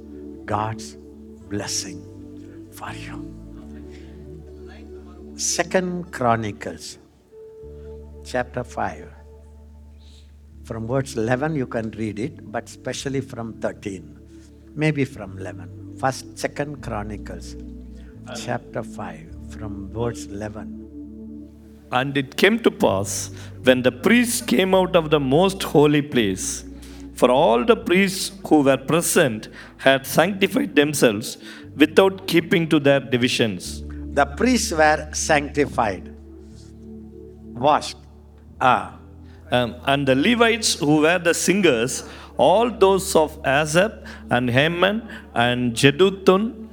God's 0.47 0.97
blessing 1.51 2.01
for 2.73 2.91
you. 2.93 3.19
Second 5.37 6.11
Chronicles, 6.13 6.99
chapter 8.25 8.65
5. 8.65 9.09
From 10.65 10.87
verse 10.87 11.17
11, 11.17 11.57
you 11.57 11.67
can 11.67 11.91
read 11.91 12.19
it, 12.19 12.51
but 12.51 12.69
especially 12.69 13.21
from 13.21 13.55
13, 13.55 14.19
maybe 14.75 15.05
from 15.05 15.39
11. 15.39 15.97
First, 15.99 16.39
Second 16.39 16.83
Chronicles, 16.83 17.57
chapter 18.37 18.83
5, 18.83 19.37
from 19.51 19.91
verse 19.93 20.27
11. 20.27 20.79
And 21.93 22.17
it 22.17 22.37
came 22.37 22.59
to 22.61 22.71
pass 22.71 23.31
when 23.63 23.83
the 23.83 23.93
priests 23.93 24.41
came 24.41 24.75
out 24.75 24.97
of 24.97 25.11
the 25.11 25.21
most 25.21 25.63
holy 25.63 26.01
place, 26.03 26.65
for 27.15 27.31
all 27.31 27.65
the 27.65 27.77
priests 27.77 28.33
who 28.47 28.63
were 28.63 28.79
present 28.79 29.49
had 29.77 30.07
sanctified 30.07 30.75
themselves 30.75 31.37
without 31.77 32.27
keeping 32.27 32.69
to 32.69 32.81
their 32.81 33.01
divisions. 33.01 33.83
The 34.15 34.25
priests 34.25 34.73
were 34.73 35.09
sanctified, 35.13 36.15
washed. 37.55 37.97
Ah, 38.61 38.99
Um, 39.57 39.75
and 39.87 40.09
the 40.09 40.15
Levites 40.15 40.79
who 40.81 41.03
were 41.03 41.19
the 41.19 41.35
singers, 41.35 42.05
all 42.37 42.71
those 42.71 43.15
of 43.17 43.39
Asaph 43.45 43.93
and 44.31 44.51
Heman 44.51 45.09
and 45.35 45.75
Jeduthun, 45.75 46.69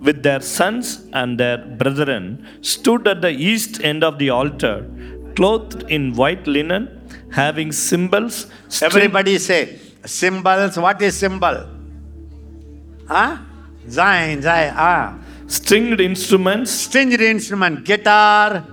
with 0.00 0.22
their 0.22 0.40
sons 0.40 1.06
and 1.12 1.38
their 1.38 1.58
brethren, 1.58 2.46
stood 2.60 3.08
at 3.08 3.22
the 3.22 3.30
east 3.30 3.82
end 3.82 4.04
of 4.04 4.18
the 4.18 4.30
altar, 4.30 4.86
clothed 5.34 5.84
in 5.90 6.14
white 6.14 6.46
linen, 6.46 6.88
having 7.30 7.72
cymbals. 7.72 8.46
string- 8.68 8.90
everybody 8.90 9.38
say, 9.38 9.78
cymbals. 10.04 10.76
What 10.76 11.00
is 11.00 11.16
cymbal? 11.16 11.66
Huh? 13.08 13.38
Zain, 13.88 14.40
Zain, 14.42 14.72
ah. 14.76 15.18
stringed 15.46 16.00
instruments 16.00 16.70
Stringed 16.70 17.20
instrument, 17.20 17.84
guitar, 17.84 18.64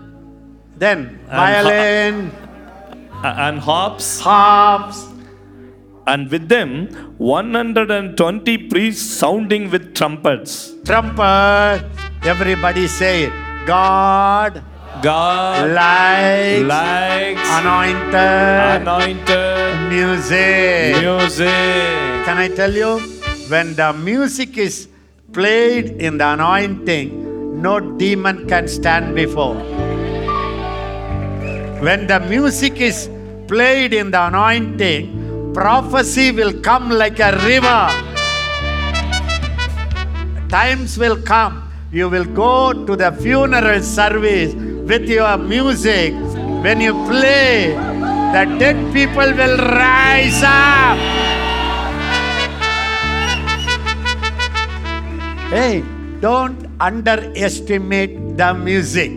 then 0.77 1.19
ha- 1.29 1.35
violin, 1.35 2.31
and 3.23 3.59
harps, 3.59 4.19
harps. 4.21 5.11
And 6.08 6.30
with 6.30 6.49
them 6.49 6.88
120 7.18 8.58
priests 8.70 9.06
sounding 9.20 9.70
with 9.70 9.93
trumpets. 9.93 10.74
trumpet. 10.86 11.86
Everybody 12.24 12.88
say 12.88 13.24
it. 13.24 13.34
God 13.66 14.64
God 15.02 15.72
likes 15.72 16.62
likes 16.64 17.49
anointed 17.60 18.82
anointed 18.82 19.89
music. 19.89 21.02
music. 21.02 21.47
Can 22.26 22.38
I 22.38 22.49
tell 22.56 22.74
you? 22.74 22.99
When 23.47 23.76
the 23.76 23.93
music 23.93 24.58
is 24.58 24.88
played 25.34 25.89
in 26.02 26.18
the 26.18 26.34
anointing, 26.34 27.62
no 27.62 27.80
demon 27.80 28.47
can 28.47 28.68
stand 28.68 29.16
before. 29.16 29.56
When 31.82 32.06
the 32.08 32.20
music 32.20 32.80
is 32.80 33.10
played 33.47 33.93
in 33.93 34.12
the 34.12 34.28
anointing, 34.28 35.20
prophecy 35.54 36.32
will 36.32 36.54
come 36.62 36.89
like 36.89 37.20
a 37.20 37.32
river. 37.45 37.89
Times 40.49 40.97
will 40.97 41.22
come, 41.22 41.72
you 41.91 42.10
will 42.10 42.26
go 42.26 42.74
to 42.86 42.95
the 42.95 43.12
funeral 43.12 43.82
service 43.82 44.54
with 44.54 45.08
your 45.08 45.38
music. 45.38 46.14
When 46.64 46.80
you 46.80 46.93
play, 47.06 47.74
the 48.34 48.45
dead 48.60 48.93
people 48.93 49.32
will 49.34 49.58
rise 49.58 50.41
up. 50.43 50.97
Hey, 55.49 55.84
don't 56.20 56.68
underestimate 56.80 58.38
the 58.38 58.54
music. 58.54 59.12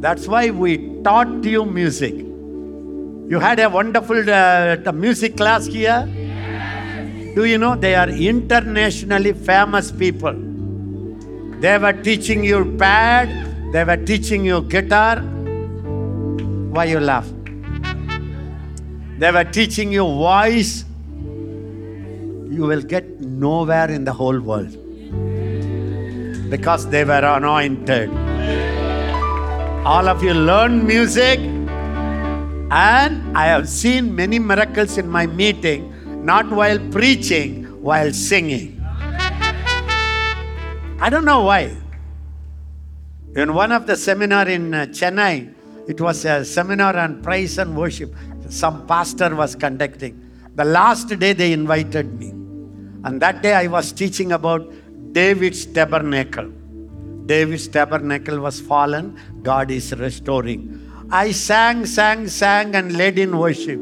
That's 0.00 0.28
why 0.28 0.50
we 0.50 1.00
taught 1.02 1.42
you 1.42 1.64
music. 1.64 2.25
You 3.28 3.40
had 3.40 3.58
a 3.58 3.68
wonderful 3.68 4.30
uh, 4.30 4.92
music 4.92 5.36
class 5.36 5.66
here. 5.66 6.08
Do 7.34 7.44
you 7.44 7.58
know 7.58 7.74
they 7.74 7.96
are 7.96 8.08
internationally 8.08 9.32
famous 9.32 9.90
people? 9.90 10.32
They 11.60 11.76
were 11.76 11.92
teaching 11.92 12.44
you 12.44 12.76
pad, 12.78 13.72
they 13.72 13.82
were 13.82 13.96
teaching 13.96 14.44
you 14.44 14.62
guitar. 14.62 15.18
Why 16.76 16.84
you 16.84 17.00
laugh? 17.00 17.26
They 19.18 19.32
were 19.32 19.44
teaching 19.44 19.90
you 19.90 20.04
voice. 20.04 20.84
You 21.18 22.62
will 22.62 22.82
get 22.82 23.20
nowhere 23.20 23.90
in 23.90 24.04
the 24.04 24.12
whole 24.12 24.38
world 24.38 24.70
because 26.48 26.88
they 26.90 27.02
were 27.04 27.24
anointed. 27.24 28.08
All 29.84 30.08
of 30.08 30.22
you 30.22 30.32
learn 30.32 30.86
music, 30.86 31.40
and 32.70 33.15
I 33.36 33.48
have 33.48 33.68
seen 33.68 34.14
many 34.16 34.38
miracles 34.38 34.96
in 34.96 35.10
my 35.10 35.26
meeting, 35.26 35.80
not 36.24 36.50
while 36.50 36.78
preaching, 36.90 37.64
while 37.82 38.10
singing. 38.10 38.80
I 40.98 41.10
don't 41.10 41.26
know 41.26 41.42
why. 41.42 41.76
In 43.34 43.52
one 43.52 43.72
of 43.72 43.86
the 43.86 43.94
seminar 43.94 44.48
in 44.48 44.72
uh, 44.72 44.86
Chennai, 44.86 45.52
it 45.86 46.00
was 46.00 46.24
a 46.24 46.46
seminar 46.46 46.96
on 46.96 47.20
praise 47.22 47.58
and 47.58 47.76
worship. 47.76 48.14
Some 48.48 48.86
pastor 48.86 49.36
was 49.36 49.54
conducting. 49.54 50.14
The 50.54 50.64
last 50.64 51.10
day 51.10 51.34
they 51.34 51.52
invited 51.52 52.18
me. 52.18 52.30
And 53.04 53.20
that 53.20 53.42
day 53.42 53.52
I 53.52 53.66
was 53.66 53.92
teaching 53.92 54.32
about 54.32 54.72
David's 55.12 55.66
tabernacle. 55.66 56.50
David's 57.26 57.68
tabernacle 57.68 58.40
was 58.40 58.62
fallen, 58.62 59.18
God 59.42 59.70
is 59.70 59.92
restoring. 59.92 60.85
I 61.10 61.30
sang, 61.30 61.86
sang, 61.86 62.26
sang, 62.26 62.74
and 62.74 62.96
led 62.96 63.18
in 63.18 63.38
worship. 63.38 63.80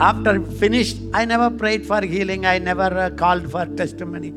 After 0.00 0.40
finished, 0.40 0.98
I 1.12 1.24
never 1.24 1.50
prayed 1.50 1.84
for 1.84 2.00
healing, 2.00 2.46
I 2.46 2.58
never 2.58 2.82
uh, 2.82 3.10
called 3.10 3.50
for 3.50 3.66
testimony. 3.66 4.32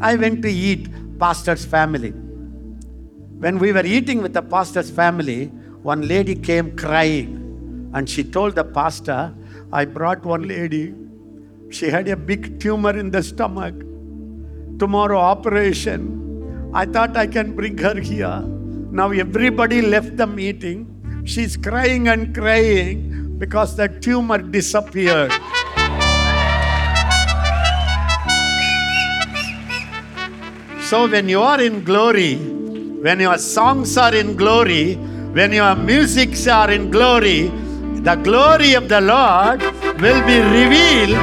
I 0.00 0.16
went 0.16 0.42
to 0.42 0.48
eat 0.48 0.88
pastor's 1.18 1.64
family. 1.64 2.10
When 2.10 3.58
we 3.58 3.72
were 3.72 3.84
eating 3.84 4.20
with 4.20 4.34
the 4.34 4.42
pastor's 4.42 4.90
family, 4.90 5.46
one 5.82 6.06
lady 6.06 6.34
came 6.34 6.76
crying 6.76 7.90
and 7.94 8.08
she 8.08 8.22
told 8.22 8.54
the 8.54 8.64
pastor, 8.64 9.34
I 9.72 9.86
brought 9.86 10.24
one 10.24 10.46
lady. 10.46 10.94
She 11.70 11.88
had 11.88 12.08
a 12.08 12.16
big 12.16 12.60
tumor 12.60 12.96
in 12.96 13.10
the 13.10 13.22
stomach. 13.22 13.74
Tomorrow, 14.78 15.18
operation. 15.18 16.70
I 16.74 16.84
thought 16.84 17.16
I 17.16 17.26
can 17.26 17.56
bring 17.56 17.78
her 17.78 17.98
here. 17.98 18.42
Now 18.90 19.10
everybody 19.10 19.82
left 19.82 20.16
the 20.16 20.26
meeting. 20.26 20.94
She's 21.28 21.58
crying 21.58 22.08
and 22.08 22.34
crying 22.34 23.36
because 23.36 23.76
the 23.76 23.86
tumor 23.86 24.38
disappeared. 24.38 25.30
So 30.80 31.06
when 31.06 31.28
you 31.28 31.42
are 31.42 31.60
in 31.60 31.84
glory, 31.84 32.36
when 32.36 33.20
your 33.20 33.36
songs 33.36 33.98
are 33.98 34.14
in 34.14 34.36
glory, 34.36 34.94
when 35.36 35.52
your 35.52 35.74
musics 35.76 36.48
are 36.48 36.70
in 36.70 36.90
glory, 36.90 37.48
the 38.08 38.14
glory 38.24 38.72
of 38.72 38.88
the 38.88 39.02
Lord 39.02 39.60
will 40.00 40.24
be 40.24 40.40
revealed. 40.40 41.20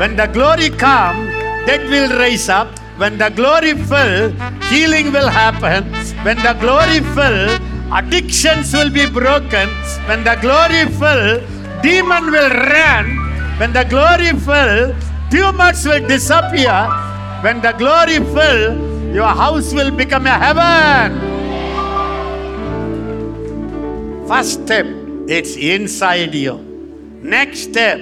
When 0.00 0.16
the 0.16 0.28
glory 0.32 0.70
come, 0.70 1.26
dead 1.66 1.84
will 1.90 2.18
rise 2.18 2.48
up. 2.48 2.78
When 2.96 3.18
the 3.18 3.28
glory 3.28 3.74
fill, 3.76 4.32
healing 4.72 5.12
will 5.12 5.28
happen. 5.28 5.84
When 6.24 6.38
the 6.38 6.56
glory 6.58 7.00
fill, 7.12 7.60
addictions 7.92 8.72
will 8.72 8.90
be 8.90 9.08
broken. 9.08 9.68
When 10.06 10.24
the 10.24 10.36
glory 10.40 10.86
fill, 11.00 11.40
demon 11.82 12.30
will 12.30 12.50
run. 12.50 13.16
When 13.58 13.72
the 13.72 13.84
glory 13.84 14.32
fill, 14.38 14.94
tumors 15.30 15.84
will 15.84 16.06
disappear. 16.06 16.88
When 17.42 17.60
the 17.60 17.72
glory 17.72 18.18
fill, 18.34 19.14
your 19.14 19.28
house 19.28 19.72
will 19.72 19.90
become 19.90 20.26
a 20.26 20.38
heaven. 20.38 21.36
First 24.28 24.64
step, 24.64 24.86
it's 25.28 25.56
inside 25.56 26.34
you. 26.34 26.58
Next 27.22 27.60
step, 27.60 27.98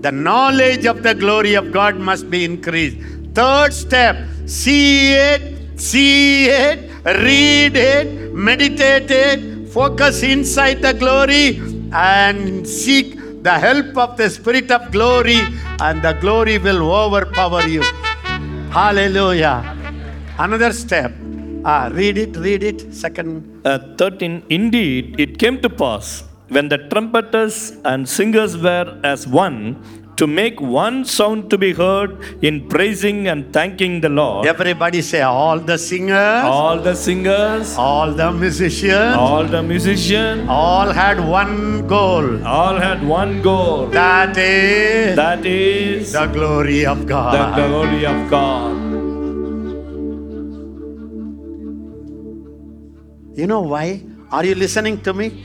the 0.00 0.12
knowledge 0.12 0.86
of 0.86 1.02
the 1.02 1.14
glory 1.14 1.54
of 1.54 1.72
God 1.72 1.96
must 1.96 2.30
be 2.30 2.44
increased. 2.44 2.96
Third 3.34 3.72
step, 3.72 4.16
see 4.46 5.14
it, 5.14 5.78
see 5.80 6.48
it, 6.48 6.89
read 7.04 7.76
it, 7.76 8.34
meditate 8.34 9.10
it, 9.10 9.68
focus 9.68 10.22
inside 10.22 10.82
the 10.82 10.92
glory, 10.92 11.60
and 11.92 12.66
seek 12.66 13.16
the 13.42 13.58
help 13.58 13.96
of 13.96 14.16
the 14.16 14.28
Spirit 14.28 14.70
of 14.70 14.90
glory, 14.92 15.40
and 15.80 16.02
the 16.02 16.12
glory 16.20 16.58
will 16.58 16.82
overpower 16.92 17.62
you. 17.66 17.82
Hallelujah. 18.70 19.76
Another 20.38 20.72
step. 20.72 21.12
Ah, 21.64 21.90
read 21.92 22.16
it, 22.18 22.36
read 22.36 22.62
it. 22.62 22.94
Second. 22.94 23.60
Uh, 23.64 23.78
13 23.96 24.44
Indeed, 24.48 25.18
it 25.18 25.38
came 25.38 25.60
to 25.60 25.68
pass 25.68 26.24
when 26.48 26.68
the 26.68 26.78
trumpeters 26.88 27.76
and 27.84 28.08
singers 28.08 28.56
were 28.56 28.98
as 29.04 29.26
one 29.26 29.82
to 30.20 30.26
make 30.26 30.60
one 30.60 30.96
sound 31.04 31.48
to 31.50 31.56
be 31.56 31.72
heard 31.72 32.10
in 32.48 32.56
praising 32.68 33.28
and 33.28 33.52
thanking 33.54 34.00
the 34.02 34.08
Lord. 34.10 34.46
Everybody 34.46 35.00
say, 35.00 35.22
all 35.22 35.58
the 35.58 35.78
singers, 35.78 36.44
All 36.44 36.78
the 36.78 36.94
singers, 36.94 37.74
all 37.76 38.12
the 38.12 38.30
musicians, 38.30 39.16
all 39.16 39.44
the 39.44 39.62
musicians, 39.62 40.46
all 40.48 40.92
had 40.92 41.18
one 41.26 41.86
goal. 41.86 42.26
all 42.46 42.76
had 42.76 43.06
one 43.06 43.40
goal. 43.40 43.86
That 43.86 44.36
is 44.36 45.16
That 45.16 45.46
is 45.46 46.12
the 46.12 46.26
glory 46.26 46.84
of 46.84 47.06
God. 47.06 47.32
the 47.40 47.66
glory 47.68 48.04
of 48.04 48.28
God. 48.28 48.76
You 53.40 53.46
know 53.46 53.60
why? 53.62 54.02
Are 54.30 54.44
you 54.44 54.54
listening 54.54 55.00
to 55.02 55.14
me? 55.14 55.44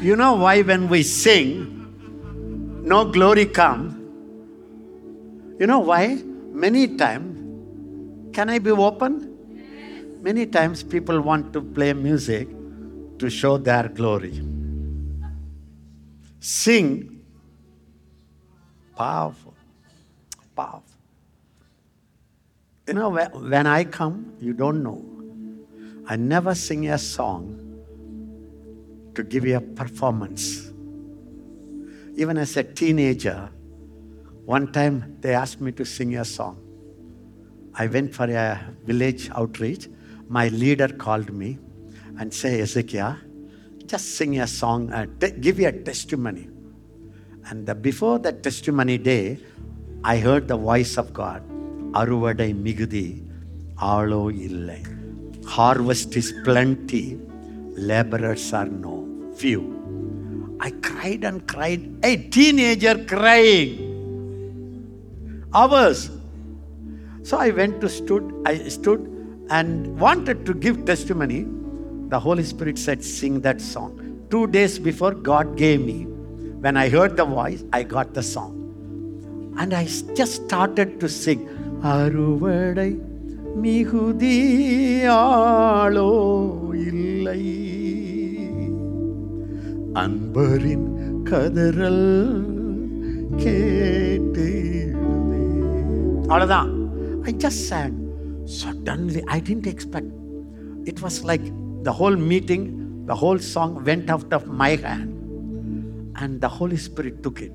You 0.00 0.16
know 0.16 0.34
why 0.34 0.62
when 0.62 0.88
we 0.88 1.02
sing, 1.02 1.66
no 2.84 3.04
glory 3.04 3.44
come? 3.46 3.97
You 5.58 5.66
know 5.66 5.80
why? 5.80 6.22
Many 6.52 6.96
times, 6.96 8.34
can 8.34 8.48
I 8.48 8.58
be 8.58 8.70
open? 8.70 9.34
Many 10.22 10.46
times 10.46 10.82
people 10.82 11.20
want 11.20 11.52
to 11.52 11.60
play 11.60 11.92
music 11.92 12.48
to 13.18 13.28
show 13.28 13.58
their 13.58 13.88
glory. 13.88 14.40
Sing, 16.40 17.20
powerful, 18.96 19.54
powerful. 20.54 20.82
You 22.86 22.94
know, 22.94 23.10
when 23.10 23.66
I 23.66 23.84
come, 23.84 24.34
you 24.40 24.52
don't 24.52 24.82
know. 24.82 25.04
I 26.06 26.16
never 26.16 26.54
sing 26.54 26.88
a 26.88 26.98
song 26.98 27.64
to 29.14 29.22
give 29.22 29.44
you 29.44 29.56
a 29.56 29.60
performance. 29.60 30.70
Even 32.16 32.38
as 32.38 32.56
a 32.56 32.62
teenager, 32.62 33.50
one 34.54 34.66
time 34.76 34.94
they 35.22 35.34
asked 35.34 35.60
me 35.60 35.70
to 35.78 35.84
sing 35.84 36.16
a 36.16 36.24
song. 36.24 36.54
I 37.74 37.86
went 37.86 38.14
for 38.14 38.24
a 38.24 38.46
village 38.86 39.28
outreach. 39.40 39.88
My 40.36 40.48
leader 40.48 40.88
called 40.88 41.30
me 41.40 41.58
and 42.18 42.32
said, 42.32 42.60
Ezekiah, 42.60 43.16
just 43.84 44.06
sing 44.16 44.40
a 44.40 44.46
song, 44.46 44.90
uh, 44.90 45.04
give 45.46 45.60
you 45.60 45.68
a 45.68 45.72
testimony. 45.90 46.48
And 47.50 47.66
the, 47.66 47.74
before 47.74 48.18
that 48.20 48.42
testimony 48.42 48.96
day, 48.96 49.38
I 50.02 50.16
heard 50.18 50.48
the 50.48 50.58
voice 50.70 50.96
of 51.02 51.12
God. 51.22 51.42
அறுவடை 52.00 52.48
மிகுதி 52.64 53.06
ஆளோ 53.92 54.22
ille. 54.46 54.78
Harvest 55.54 56.10
is 56.20 56.28
plenty, 56.46 57.04
laborers 57.90 58.46
are 58.60 58.70
no 58.86 58.96
few. 59.40 59.62
I 60.66 60.70
cried 60.88 61.22
and 61.30 61.40
cried. 61.52 61.84
A 62.10 62.14
teenager 62.36 62.96
crying 63.12 63.87
hours 65.53 65.99
so 67.23 67.37
i 67.37 67.49
went 67.49 67.75
to 67.83 67.89
stood 67.89 68.25
i 68.45 68.55
stood 68.77 69.01
and 69.49 69.69
wanted 69.99 70.45
to 70.47 70.53
give 70.65 70.85
testimony 70.85 71.41
the 72.09 72.19
holy 72.19 72.43
spirit 72.43 72.77
said 72.77 73.03
sing 73.03 73.41
that 73.41 73.61
song 73.73 73.91
two 74.29 74.47
days 74.47 74.75
before 74.89 75.13
god 75.31 75.55
gave 75.63 75.79
me 75.91 75.99
when 76.65 76.77
i 76.77 76.89
heard 76.89 77.15
the 77.21 77.29
voice 77.37 77.63
i 77.73 77.83
got 77.95 78.13
the 78.13 78.25
song 78.33 78.53
and 79.55 79.73
I 79.73 79.85
just 80.19 80.45
started 80.45 80.99
to 81.01 81.09
sing. 81.23 81.41
அறுவடை 81.91 82.91
மிகுதியாளோ 83.63 84.11
இல்லை 86.89 87.41
அன்பரின் 90.03 90.87
கதறல் 91.29 92.05
கேட்டிடுவே 93.43 94.86
அவ்வளோதான் 96.31 96.71
I 97.25 97.31
just 97.43 97.69
sang. 97.69 97.93
Suddenly, 98.45 99.23
I 99.27 99.39
didn't 99.39 99.67
expect. 99.67 100.07
It 100.85 101.01
was 101.01 101.23
like 101.23 101.45
the 101.83 101.93
whole 101.93 102.17
meeting, 102.31 103.05
the 103.05 103.15
whole 103.15 103.39
song 103.39 103.83
went 103.85 104.09
out 104.09 104.33
of 104.33 104.47
my 104.47 104.75
hand, 104.75 105.11
and 106.17 106.41
the 106.41 106.49
Holy 106.49 106.75
Spirit 106.75 107.23
took 107.23 107.39
it. 107.41 107.53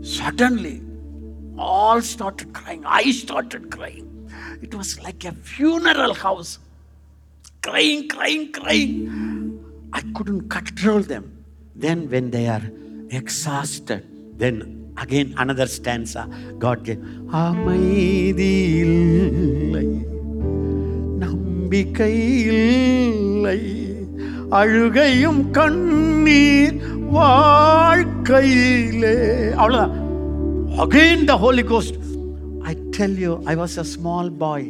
Suddenly, 0.00 0.80
all 1.58 2.00
started 2.00 2.54
crying. 2.54 2.82
I 2.86 3.10
started 3.10 3.70
crying. 3.70 4.06
It 4.62 4.74
was 4.74 4.98
like 5.02 5.24
a 5.24 5.32
funeral 5.32 6.14
house. 6.14 6.58
Crying, 7.62 8.08
crying, 8.08 8.50
crying. 8.52 8.94
I 9.92 10.00
couldn't 10.14 10.48
control 10.48 11.00
them. 11.00 11.44
Then, 11.76 12.08
when 12.08 12.30
they 12.30 12.46
are 12.48 12.66
exhausted, 13.10 14.06
then 14.38 14.81
again 15.04 15.28
another 15.42 15.66
stanza 15.76 16.22
God 16.64 16.78
gave. 16.86 17.00
அமைதி 17.44 18.52
இல்லை 18.84 19.86
நம்பிக்கை 21.24 22.12
இல்லை 22.54 23.60
அழுகையும் 24.58 25.42
கண்ணீர் 25.58 26.78
வாழ்க்கையிலே 27.16 29.16
அவ்வளோதான் 29.60 29.94
again 30.84 31.20
the 31.30 31.36
holy 31.44 31.64
ghost 31.72 31.94
i 32.70 32.74
tell 32.96 33.14
you 33.24 33.32
i 33.52 33.60
was 33.62 33.72
a 33.84 33.88
small 33.94 34.26
boy 34.44 34.60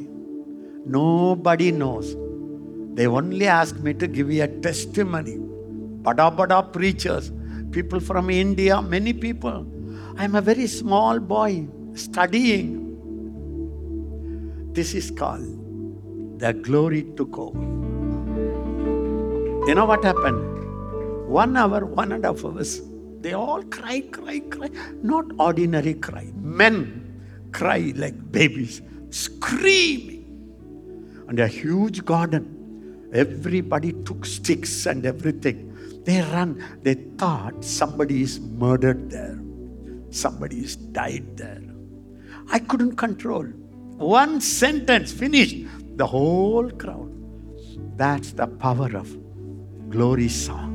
nobody 0.98 1.68
knows 1.80 2.06
they 2.96 3.06
only 3.20 3.46
asked 3.60 3.80
me 3.86 3.92
to 4.02 4.06
give 4.16 4.28
you 4.34 4.42
a 4.48 4.52
testimony 4.66 5.36
bada 6.06 6.26
bada 6.38 6.58
preachers 6.76 7.26
people 7.76 8.00
from 8.08 8.26
india 8.44 8.76
many 8.94 9.12
people 9.24 9.58
i'm 10.17 10.35
a 10.35 10.41
very 10.41 10.67
small 10.67 11.19
boy 11.19 11.67
studying 11.95 12.71
this 14.73 14.93
is 14.93 15.11
called 15.11 16.39
the 16.39 16.53
glory 16.53 17.03
took 17.15 17.37
over 17.37 17.73
you 19.65 19.73
know 19.75 19.85
what 19.85 20.03
happened? 20.03 21.29
One 21.29 21.55
hour, 21.55 21.85
one 21.85 22.11
and 22.11 22.25
a 22.25 22.33
half 22.33 22.43
hours, 22.43 22.81
they 23.21 23.31
all 23.31 23.63
cry, 23.63 24.01
cry, 24.01 24.39
cry. 24.39 24.69
Not 25.01 25.25
ordinary 25.39 25.93
cry. 25.93 26.29
Men 26.35 27.47
cry 27.53 27.93
like 27.95 28.29
babies, 28.29 28.81
screaming. 29.09 30.25
And 31.29 31.39
a 31.39 31.47
huge 31.47 32.03
garden. 32.03 33.09
Everybody 33.13 33.93
took 34.03 34.25
sticks 34.25 34.85
and 34.85 35.05
everything. 35.05 36.03
They 36.03 36.19
ran. 36.19 36.61
They 36.83 36.95
thought 36.95 37.63
somebody 37.63 38.21
is 38.21 38.41
murdered 38.41 39.09
there. 39.09 39.39
Somebody 40.13 40.57
is 40.57 40.75
died 40.75 41.37
there. 41.37 41.61
I 42.51 42.59
couldn't 42.59 42.97
control. 42.97 43.45
One 43.97 44.39
sentence 44.41 45.11
finished. 45.11 45.55
the 45.95 46.05
whole 46.07 46.69
crowd. 46.71 47.11
That's 47.97 48.33
the 48.33 48.47
power 48.47 48.95
of 48.95 49.09
glory 49.89 50.29
song. 50.29 50.71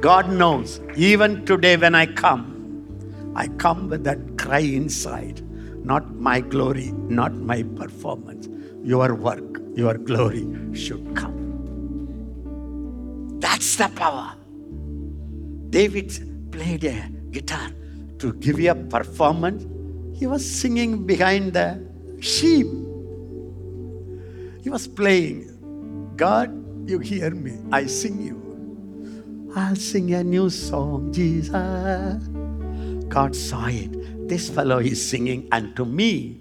God 0.00 0.30
knows, 0.30 0.80
even 0.96 1.44
today 1.46 1.76
when 1.78 1.94
I 1.94 2.06
come, 2.06 3.32
I 3.34 3.48
come 3.48 3.88
with 3.88 4.04
that 4.04 4.38
cry 4.38 4.60
inside. 4.60 5.42
Not 5.84 6.14
my 6.14 6.40
glory, 6.40 6.92
not 7.20 7.34
my 7.34 7.62
performance. 7.62 8.48
Your 8.82 9.14
work, 9.14 9.60
your 9.74 9.94
glory 9.98 10.46
should 10.74 11.14
come. 11.16 11.36
That's 13.40 13.76
the 13.76 13.88
power. 13.88 14.34
David 15.70 16.35
played 16.56 16.84
a 16.84 17.08
guitar 17.30 17.68
to 18.18 18.32
give 18.34 18.58
you 18.58 18.70
a 18.70 18.74
performance. 18.74 19.66
He 20.18 20.26
was 20.26 20.40
singing 20.40 21.04
behind 21.04 21.52
the 21.52 21.84
sheep. 22.20 22.66
He 24.62 24.70
was 24.70 24.88
playing. 24.88 25.52
God, 26.16 26.48
you 26.88 26.98
hear 26.98 27.30
me. 27.30 27.58
I 27.70 27.84
sing 27.84 28.22
you. 28.22 28.40
I'll 29.54 29.76
sing 29.76 30.14
a 30.14 30.24
new 30.24 30.48
song, 30.48 31.12
Jesus. 31.12 31.52
God 33.08 33.36
saw 33.36 33.66
it. 33.66 34.28
This 34.28 34.48
fellow 34.48 34.78
is 34.78 34.98
singing 35.10 35.48
unto 35.52 35.84
me, 35.84 36.40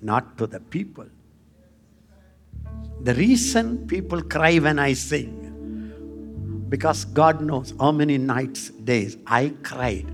not 0.00 0.38
to 0.38 0.46
the 0.46 0.60
people. 0.60 1.06
The 3.02 3.14
reason 3.14 3.86
people 3.86 4.22
cry 4.22 4.58
when 4.58 4.78
I 4.78 4.94
sing, 4.94 5.45
because 6.68 7.04
God 7.04 7.40
knows 7.40 7.74
how 7.78 7.92
many 7.92 8.18
nights, 8.18 8.70
days 8.70 9.16
I 9.26 9.52
cried 9.62 10.06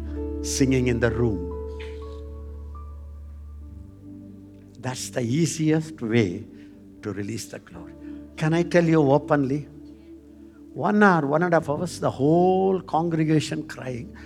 singing 0.43 0.89
in 0.89 1.01
the 1.01 1.11
room. 1.11 1.49
That's 4.81 5.11
the 5.11 5.23
easiest 5.23 6.01
way 6.03 6.45
to 7.03 7.13
release 7.13 7.47
the 7.47 7.61
glory. 7.61 7.95
Can 8.37 8.53
I 8.53 8.65
tell 8.65 8.85
you 8.85 9.01
openly? 9.13 9.69
One 10.75 11.03
hour, 11.03 11.27
one 11.27 11.43
and 11.43 11.55
a 11.55 11.61
half 11.61 11.69
hours, 11.69 12.01
the 12.01 12.11
whole 12.11 12.81
congregation 12.81 13.69
crying. 13.69 14.17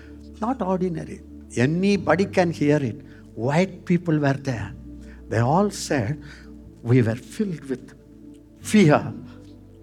Not 0.41 0.63
ordinary. 0.63 1.21
Anybody 1.57 2.27
can 2.27 2.51
hear 2.51 2.77
it. 2.77 3.03
White 3.35 3.85
people 3.85 4.19
were 4.19 4.33
there. 4.33 4.75
They 5.29 5.39
all 5.39 5.71
said, 5.71 6.23
We 6.83 7.03
were 7.03 7.17
filled 7.17 7.65
with 7.65 7.95
fear. 8.63 9.13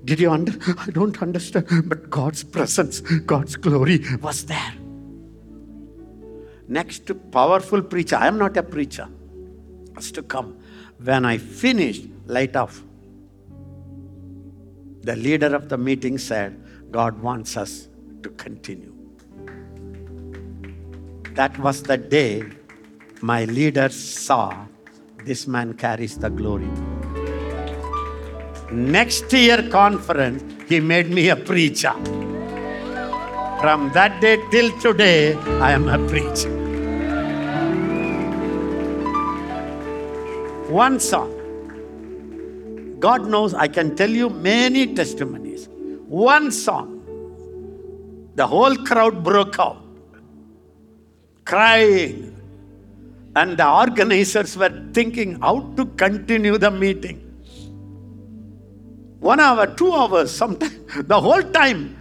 Did 0.05 0.19
you 0.19 0.31
under? 0.31 0.53
I 0.77 0.91
don't 0.91 1.21
understand. 1.21 1.67
But 1.87 2.09
God's 2.09 2.43
presence, 2.43 2.99
God's 3.01 3.55
glory 3.55 4.03
was 4.21 4.45
there. 4.45 4.73
Next 6.67 7.11
powerful 7.31 7.81
preacher. 7.81 8.15
I 8.15 8.27
am 8.27 8.37
not 8.37 8.57
a 8.57 8.63
preacher. 8.63 9.07
Has 9.95 10.11
to 10.13 10.23
come. 10.23 10.57
When 11.03 11.25
I 11.25 11.37
finished, 11.37 12.05
light 12.25 12.55
off. 12.55 12.81
The 15.01 15.15
leader 15.15 15.53
of 15.53 15.69
the 15.69 15.77
meeting 15.77 16.17
said, 16.17 16.59
God 16.91 17.21
wants 17.21 17.57
us 17.57 17.89
to 18.23 18.29
continue. 18.29 18.93
That 21.33 21.57
was 21.59 21.83
the 21.83 21.97
day 21.97 22.43
my 23.21 23.45
leader 23.45 23.89
saw 23.89 24.65
this 25.25 25.47
man 25.47 25.73
carries 25.73 26.17
the 26.17 26.29
glory. 26.29 26.69
Next 28.73 29.31
year 29.31 29.69
conference, 29.69 30.43
he 30.67 30.79
made 30.79 31.11
me 31.11 31.29
a 31.29 31.35
preacher. 31.35 31.93
From 33.61 33.91
that 33.93 34.19
day 34.19 34.37
till 34.49 34.71
today, 34.79 35.35
I 35.61 35.73
am 35.73 35.87
a 35.87 35.99
preacher. 36.09 36.49
One 40.71 40.99
song. 40.99 41.29
God 42.99 43.27
knows 43.27 43.53
I 43.53 43.67
can 43.67 43.95
tell 43.95 44.09
you 44.09 44.31
many 44.31 44.95
testimonies. 44.95 45.69
One 46.07 46.51
song. 46.51 47.01
The 48.33 48.47
whole 48.47 48.75
crowd 48.77 49.23
broke 49.23 49.59
out, 49.59 49.83
crying. 51.45 52.35
And 53.35 53.55
the 53.55 53.69
organizers 53.69 54.57
were 54.57 54.83
thinking 54.93 55.39
how 55.41 55.59
to 55.77 55.85
continue 55.85 56.57
the 56.57 56.71
meeting. 56.71 57.32
One 59.23 59.39
hour, 59.39 59.67
two 59.67 59.93
hours, 59.93 60.31
sometimes, 60.31 60.75
the 61.07 61.19
whole 61.19 61.41
time. 61.41 61.97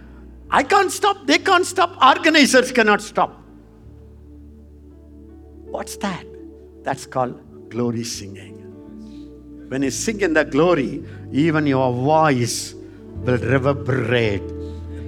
I 0.51 0.61
can't 0.61 0.91
stop, 0.91 1.25
they 1.25 1.39
can't 1.39 1.65
stop, 1.65 1.95
organizers 2.03 2.73
cannot 2.73 3.01
stop. 3.01 3.41
What's 5.63 5.95
that? 5.97 6.25
That's 6.83 7.05
called 7.05 7.69
glory 7.69 8.03
singing. 8.03 8.59
When 9.69 9.83
you 9.83 9.89
sing 9.89 10.19
in 10.19 10.33
the 10.33 10.43
glory, 10.43 11.01
even 11.31 11.65
your 11.65 11.93
voice 11.93 12.75
will 13.23 13.37
reverberate 13.37 14.45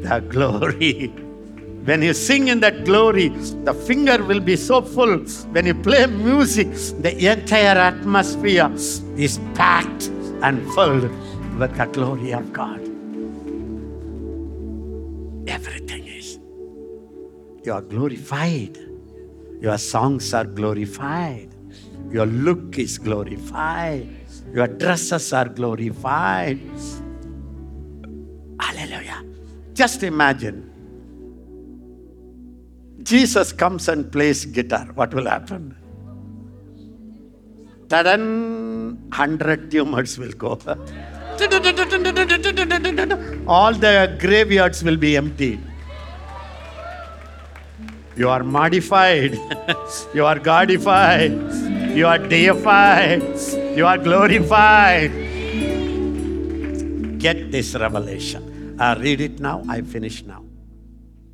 the 0.01 0.21
glory. 0.29 1.07
When 1.83 2.01
you 2.01 2.13
sing 2.13 2.47
in 2.47 2.61
that 2.61 2.85
glory, 2.85 3.27
the 3.65 3.73
finger 3.73 4.23
will 4.23 4.39
be 4.39 4.55
so 4.55 4.81
full. 4.81 5.19
When 5.51 5.65
you 5.65 5.75
play 5.75 6.05
music, 6.05 6.71
the 7.01 7.13
entire 7.29 7.77
atmosphere 7.77 8.71
is 9.17 9.37
packed 9.53 10.07
and 10.41 10.63
filled 10.73 11.11
with 11.57 11.75
the 11.77 11.85
glory 11.85 12.33
of 12.33 12.51
God. 12.51 12.81
Everything 15.47 16.05
is. 16.07 16.37
You 17.63 17.73
are 17.73 17.81
glorified. 17.81 18.77
Your 19.61 19.77
songs 19.77 20.33
are 20.33 20.43
glorified. 20.43 21.49
Your 22.11 22.25
look 22.25 22.77
is 22.77 22.97
glorified. 22.97 24.09
Your 24.53 24.67
dresses 24.67 25.31
are 25.33 25.47
glorified. 25.47 26.59
Hallelujah. 28.59 29.23
Just 29.73 30.03
imagine. 30.03 30.71
Jesus 33.01 33.53
comes 33.53 33.87
and 33.87 34.11
plays 34.11 34.45
guitar. 34.45 34.87
What 34.95 35.13
will 35.13 35.27
happen? 35.27 35.75
Tadan, 37.87 39.13
hundred 39.13 39.71
tumors 39.71 40.17
will 40.17 40.31
go. 40.31 40.59
All 43.47 43.73
the 43.73 44.17
graveyards 44.19 44.83
will 44.83 44.97
be 44.97 45.17
empty. 45.17 45.59
You 48.15 48.29
are 48.29 48.43
modified. 48.43 49.33
you 50.13 50.25
are 50.25 50.39
godified. 50.39 51.95
You 51.95 52.07
are 52.07 52.17
deified. 52.17 53.23
You 53.77 53.85
are 53.85 53.97
glorified. 53.97 55.11
Get 57.19 57.51
this 57.51 57.75
revelation. 57.75 58.77
I 58.79 58.95
read 58.95 59.19
it 59.19 59.39
now. 59.39 59.63
I 59.67 59.81
finish 59.81 60.23
now. 60.23 60.43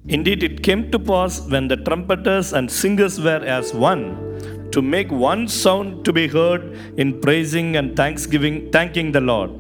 Indeed, 0.07 0.41
it 0.41 0.63
came 0.63 0.89
to 0.91 0.97
pass 0.97 1.39
when 1.47 1.67
the 1.67 1.77
trumpeters 1.77 2.53
and 2.53 2.71
singers 2.71 3.19
were 3.21 3.43
as 3.45 3.73
one 3.73 4.71
to 4.71 4.81
make 4.81 5.11
one 5.11 5.47
sound 5.47 6.03
to 6.05 6.13
be 6.13 6.27
heard 6.27 6.63
in 6.97 7.19
praising 7.21 7.75
and 7.75 7.95
thanksgiving, 7.95 8.71
thanking 8.71 9.11
the 9.11 9.21
Lord. 9.21 9.51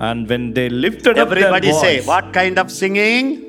And 0.00 0.28
when 0.28 0.54
they 0.54 0.68
lifted 0.68 1.18
Everybody 1.18 1.70
up 1.70 1.74
their 1.74 1.80
say, 1.80 1.98
voice, 1.98 2.06
what 2.06 2.32
kind 2.32 2.58
of 2.58 2.70
singing? 2.70 3.44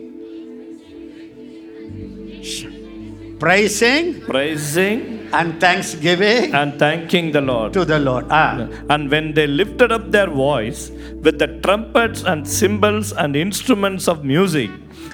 Praising 3.40 4.22
praising 4.22 5.30
and 5.32 5.60
thanksgiving 5.62 6.54
and 6.54 6.78
thanking 6.78 7.32
the 7.32 7.40
Lord. 7.40 7.72
to 7.74 7.86
the 7.86 8.00
Lord. 8.00 8.26
Ah. 8.30 8.68
And 8.90 9.10
when 9.10 9.34
they 9.34 9.48
lifted 9.48 9.92
up 9.92 10.12
their 10.12 10.30
voice 10.30 10.90
with 11.22 11.40
the 11.40 11.48
trumpets 11.60 12.24
and 12.24 12.46
cymbals 12.46 13.14
and 13.14 13.36
instruments 13.36 14.08
of 14.10 14.26
music, 14.26 14.70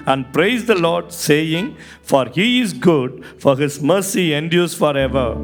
and 0.06 0.32
praised 0.32 0.66
the 0.66 0.74
Lord, 0.74 1.12
saying, 1.12 1.76
For 2.02 2.26
he 2.26 2.60
is 2.60 2.72
good, 2.72 3.24
for 3.38 3.56
his 3.56 3.82
mercy 3.82 4.32
endures 4.32 4.74
forever. 4.74 5.36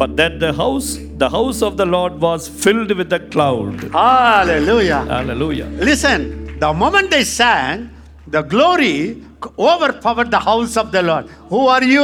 For 0.00 0.06
that 0.06 0.40
the 0.40 0.54
house, 0.54 0.96
the 1.18 1.28
house 1.28 1.60
of 1.60 1.76
the 1.76 1.84
Lord 1.84 2.22
was 2.22 2.48
filled 2.48 2.90
with 2.96 3.12
a 3.12 3.20
cloud. 3.20 3.82
Hallelujah. 3.92 5.00
Hallelujah. 5.04 5.66
Listen, 5.88 6.58
the 6.58 6.72
moment 6.72 7.10
they 7.10 7.22
sang, 7.22 7.90
the 8.26 8.40
glory 8.40 9.22
overpowered 9.58 10.30
the 10.30 10.38
house 10.38 10.78
of 10.78 10.90
the 10.90 11.02
Lord. 11.02 11.26
Who 11.50 11.66
are 11.66 11.84
you? 11.84 12.00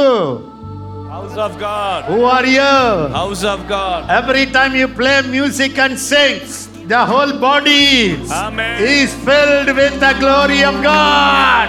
House 1.09 1.35
of 1.37 1.57
God. 1.57 2.05
Who 2.05 2.21
are 2.23 2.45
you? 2.45 2.59
House 2.59 3.43
of 3.43 3.67
God. 3.67 4.07
Every 4.11 4.45
time 4.45 4.75
you 4.75 4.87
play 4.89 5.23
music 5.23 5.79
and 5.79 5.97
sing, 5.97 6.41
the 6.87 7.03
whole 7.03 7.39
body 7.39 8.13
Amen. 8.31 8.79
is 8.79 9.11
filled 9.25 9.75
with 9.75 9.99
the 9.99 10.15
glory 10.19 10.63
of 10.63 10.83
God. 10.83 11.67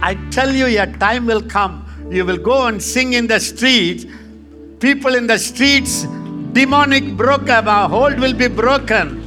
I 0.00 0.16
tell 0.30 0.54
you, 0.54 0.68
a 0.80 0.86
time 0.86 1.26
will 1.26 1.42
come. 1.42 1.83
You 2.10 2.24
will 2.24 2.36
go 2.36 2.66
and 2.66 2.82
sing 2.82 3.14
in 3.14 3.26
the 3.26 3.40
streets. 3.40 4.06
People 4.78 5.14
in 5.14 5.26
the 5.26 5.38
streets, 5.38 6.02
demonic 6.52 7.16
broken, 7.16 7.66
our 7.66 7.88
hold 7.88 8.18
will 8.20 8.34
be 8.34 8.48
broken. 8.48 9.22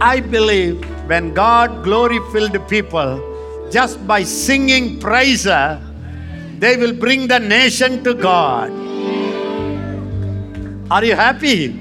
I 0.00 0.20
believe 0.20 0.84
when 1.08 1.34
God 1.34 1.82
glory 1.82 2.20
filled 2.32 2.56
people, 2.68 3.20
just 3.70 4.06
by 4.06 4.22
singing 4.22 5.00
praise, 5.00 5.44
they 5.44 6.76
will 6.76 6.94
bring 6.94 7.26
the 7.26 7.38
nation 7.38 8.04
to 8.04 8.14
God. 8.14 8.70
Are 10.90 11.04
you 11.04 11.16
happy? 11.16 11.80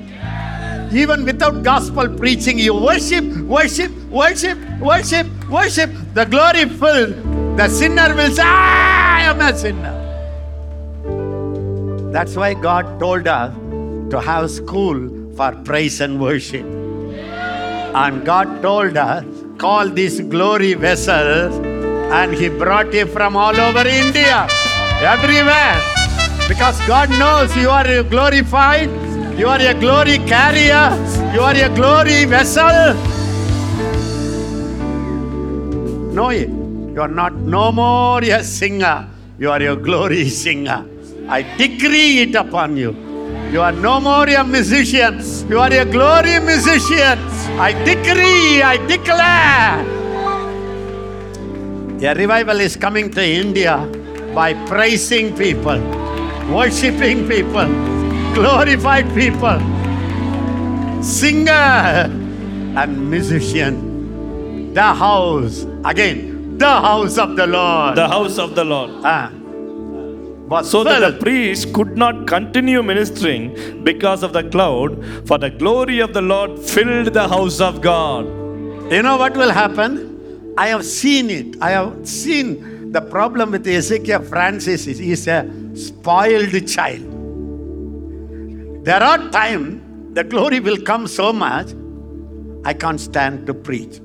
Even 0.92 1.24
without 1.26 1.64
gospel 1.64 2.10
preaching, 2.10 2.58
you 2.58 2.74
worship, 2.74 3.26
worship, 3.46 3.92
worship, 4.10 4.58
worship, 4.80 5.28
worship. 5.50 5.90
The 6.14 6.26
glory 6.26 6.66
filled. 6.70 7.33
The 7.56 7.70
sinner 7.70 8.16
will 8.16 8.32
say, 8.32 8.42
I 8.44 9.22
am 9.26 9.40
a 9.40 9.56
sinner. 9.56 10.00
That's 12.12 12.36
why 12.36 12.56
God 12.56 13.00
told 13.00 13.28
us 13.28 13.54
to 14.10 14.20
have 14.20 14.50
school 14.50 15.10
for 15.36 15.52
praise 15.64 16.02
and 16.02 16.20
worship. 16.20 16.66
And 16.66 18.26
God 18.26 18.64
told 18.64 18.98
us, 18.98 19.24
call 19.60 19.88
these 19.88 20.20
glory 20.22 20.74
vessels, 20.74 21.54
and 22.12 22.34
He 22.34 22.50
brought 22.50 22.92
you 22.92 23.06
from 23.06 23.36
all 23.36 23.56
over 23.56 23.88
India, 23.88 24.48
everywhere. 25.02 25.80
Because 26.48 26.80
God 26.88 27.12
knows 27.12 27.56
you 27.56 27.70
are 27.70 28.02
glorified, 28.02 28.90
you 29.38 29.48
are 29.48 29.60
a 29.60 29.76
glory 29.76 30.18
carrier, 30.18 30.90
you 31.36 31.42
are 31.42 31.56
a 31.56 31.70
glory 31.76 32.26
vessel. 32.26 32.96
Know 36.14 36.30
it. 36.30 36.63
You 36.94 37.02
are 37.02 37.08
not 37.08 37.34
no 37.34 37.72
more 37.72 38.22
a 38.24 38.44
singer, 38.44 39.10
you 39.40 39.50
are 39.50 39.60
a 39.60 39.76
glory 39.76 40.30
singer. 40.30 40.86
I 41.28 41.42
decree 41.58 42.22
it 42.22 42.36
upon 42.36 42.78
you. 42.78 42.96
You 43.52 43.62
are 43.62 43.72
no 43.72 44.00
more 44.00 44.30
a 44.30 44.44
musician, 44.44 45.20
you 45.50 45.60
are 45.60 45.74
a 45.74 45.86
glory 45.86 46.40
musician. 46.40 47.18
I 47.58 47.74
decree, 47.84 48.62
I 48.62 48.78
declare. 48.86 49.82
A 52.04 52.14
revival 52.14 52.60
is 52.60 52.76
coming 52.76 53.10
to 53.10 53.26
India 53.26 53.78
by 54.36 54.54
praising 54.68 55.36
people, 55.36 55.82
worshiping 56.54 57.28
people, 57.28 57.70
glorified 58.36 59.08
people, 59.16 59.58
singer 61.02 62.06
and 62.78 63.10
musician. 63.10 64.74
The 64.76 64.94
house, 64.94 65.66
again, 65.86 66.33
the 66.64 66.82
house 66.90 67.18
of 67.18 67.36
the 67.36 67.46
Lord. 67.46 67.96
The 67.98 68.08
house 68.08 68.38
of 68.38 68.56
the 68.56 68.64
Lord. 68.64 68.92
Ah. 69.04 69.30
was 70.52 70.70
So 70.70 70.84
that 70.86 71.00
the 71.00 71.20
priest 71.20 71.74
could 71.74 71.98
not 71.98 72.26
continue 72.28 72.82
ministering 72.82 73.84
because 73.84 74.24
of 74.24 74.34
the 74.34 74.44
cloud, 74.50 74.96
for 75.28 75.38
the 75.38 75.50
glory 75.50 76.00
of 76.00 76.14
the 76.14 76.22
Lord 76.22 76.60
filled 76.60 77.14
the 77.14 77.28
house 77.28 77.60
of 77.60 77.82
God. 77.82 78.26
You 78.92 79.02
know 79.02 79.18
what 79.18 79.36
will 79.36 79.52
happen? 79.52 80.54
I 80.58 80.68
have 80.68 80.86
seen 80.86 81.30
it. 81.30 81.58
I 81.62 81.72
have 81.72 82.08
seen 82.08 82.92
the 82.92 83.02
problem 83.02 83.52
with 83.52 83.68
Ezekiah 83.68 84.22
Francis 84.22 84.88
is 84.88 85.00
he's 85.00 85.28
a 85.28 85.40
spoiled 85.74 86.68
child. 86.68 87.10
There 88.86 89.02
are 89.02 89.18
times 89.32 90.16
the 90.16 90.24
glory 90.24 90.60
will 90.60 90.82
come 90.92 91.08
so 91.08 91.34
much, 91.34 91.74
I 92.64 92.74
can't 92.74 93.02
stand 93.02 93.48
to 93.48 93.54
preach. 93.54 94.00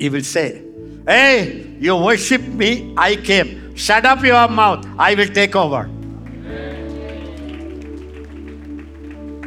He 0.00 0.08
will 0.08 0.24
say, 0.24 0.63
Hey, 1.06 1.76
you 1.80 1.96
worship 1.96 2.40
me, 2.40 2.94
I 2.96 3.16
came. 3.16 3.76
Shut 3.76 4.06
up 4.06 4.22
your 4.22 4.48
mouth, 4.48 4.86
I 4.98 5.14
will 5.14 5.28
take 5.28 5.54
over. 5.54 5.90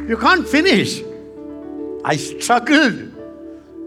You 0.08 0.16
can't 0.16 0.48
finish. 0.48 1.02
I 2.04 2.16
struggled 2.16 3.12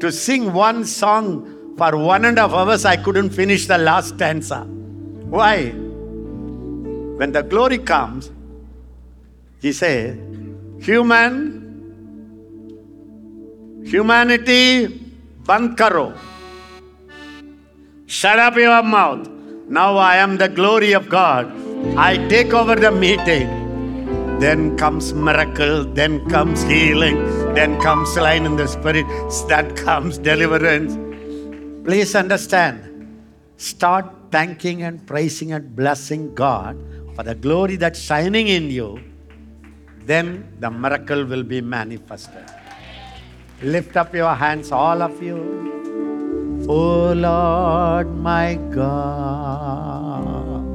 to 0.02 0.12
sing 0.12 0.52
one 0.52 0.84
song 0.86 1.76
for 1.78 1.96
one 1.98 2.26
and 2.26 2.38
a 2.38 2.42
half 2.42 2.52
hours. 2.52 2.86
I 2.86 2.98
couldn't 2.98 3.30
finish 3.30 3.68
the 3.68 3.78
last 3.78 4.16
stanza. 4.16 4.66
Why? 4.66 5.70
When 5.70 7.32
the 7.32 7.42
glory 7.42 7.78
comes, 7.78 8.32
he 9.62 9.72
says, 9.72 10.18
Human, 10.84 11.62
humanity, 13.86 14.88
band 15.46 15.78
karo. 15.78 16.14
Shut 18.12 18.40
up 18.40 18.58
your 18.58 18.84
mouth. 18.84 19.26
Now 19.70 19.96
I 19.96 20.18
am 20.18 20.36
the 20.36 20.50
glory 20.50 20.92
of 20.92 21.08
God. 21.08 21.48
I 21.96 22.18
take 22.28 22.54
over 22.54 22.76
the 22.76 22.92
meeting. 22.92 23.48
Then 24.38 24.76
comes 24.76 25.14
miracle, 25.14 25.86
then 25.86 26.28
comes 26.30 26.62
healing, 26.64 27.16
then 27.54 27.80
comes 27.80 28.18
line 28.18 28.46
in 28.46 28.58
the 28.58 28.68
spirit, 28.68 29.06
that 29.48 29.78
comes 29.78 30.18
deliverance. 30.18 31.00
Please 31.86 32.14
understand. 32.14 32.84
Start 33.56 34.12
thanking 34.30 34.84
and 34.84 35.08
praising 35.08 35.54
and 35.54 35.74
blessing 35.74 36.36
God 36.36 36.76
for 37.16 37.24
the 37.24 37.34
glory 37.34 37.78
that's 37.78 38.02
shining 38.02 38.50
in 38.50 38.70
you. 38.70 39.00
Then 40.06 40.52
the 40.60 40.70
miracle 40.70 41.24
will 41.24 41.44
be 41.44 41.62
manifested. 41.62 42.44
Lift 43.62 43.96
up 43.96 44.14
your 44.14 44.36
hands, 44.36 44.74
all 44.74 45.02
of 45.02 45.24
you. 45.24 45.71
O 46.68 47.14
Lord 47.14 48.08
my 48.18 48.56
God, 48.72 50.66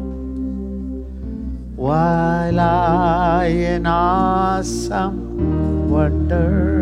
while 1.76 2.60
I 2.60 3.46
in 3.46 3.86
awesome 3.86 5.90
wonder 5.90 6.76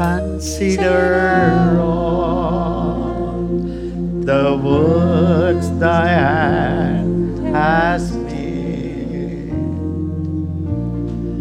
consider 0.00 1.78
all 1.78 3.46
the 4.24 4.58
works 4.64 5.68
thy 5.78 6.08
hand 6.08 7.54
has 7.54 8.16
made. 8.16 9.52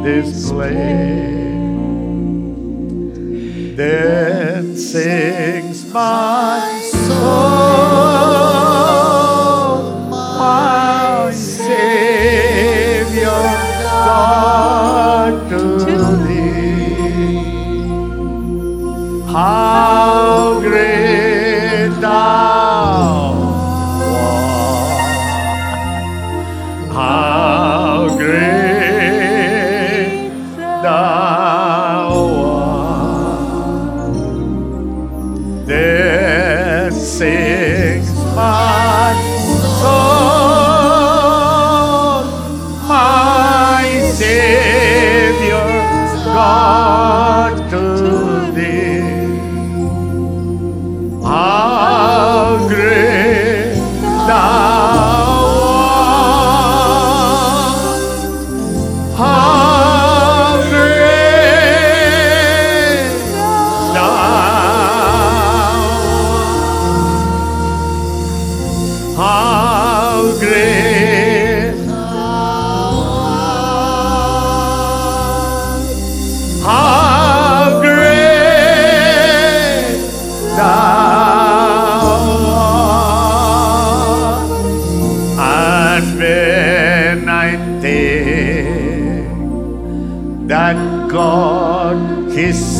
display. 0.05 1.27
Then 3.75 4.77
sings 4.77 5.93
my 5.93 6.81
soul, 6.93 7.86
How 19.37 20.61
great 20.63 21.89
thou 22.01 22.76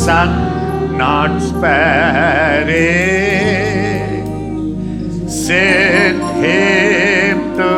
not 0.07 1.41
sparing 1.41 1.67
sent 5.27 6.23
him 6.43 7.37
to 7.57 7.73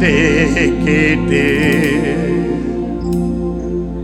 take 0.00 1.30
it. 1.30 2.12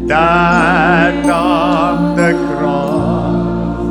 That 0.07 1.25
on 1.31 2.17
the 2.17 2.33
cross, 2.47 3.87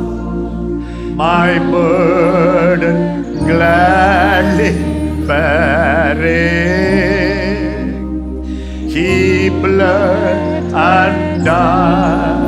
my 1.16 1.58
burden 1.58 2.98
gladly 3.46 4.72
bearing. 5.26 5.97
Bled 9.78 10.72
and 10.74 11.44
died 11.44 12.42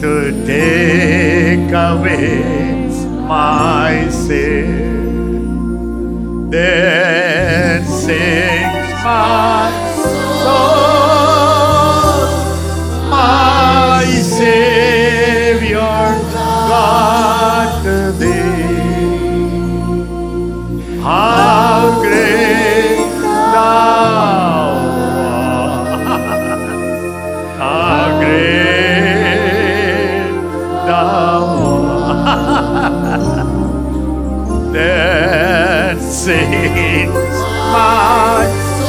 to 0.00 0.12
take 0.46 1.70
away 1.70 2.88
my 3.28 4.08
sin. 4.08 4.88
Then 6.48 7.84
sings 7.84 9.04
my 9.04 9.61
sings 36.12 37.10
my 37.72 38.44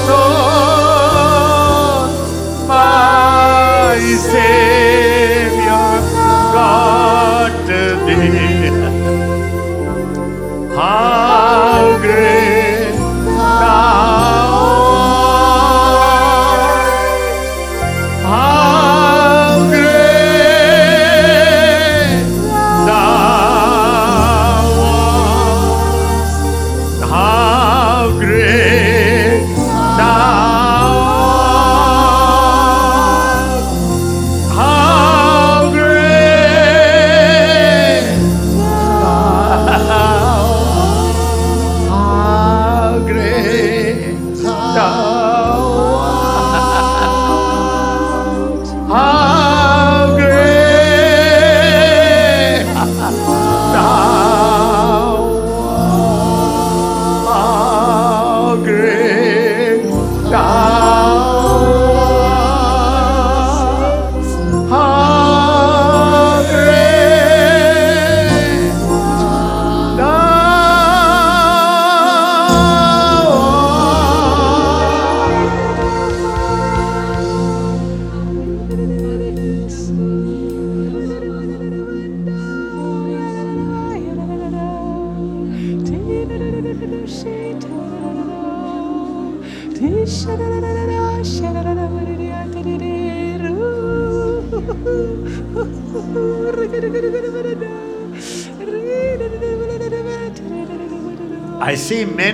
soul, 0.06 1.08
my 2.68 3.98
Savior 4.20 4.83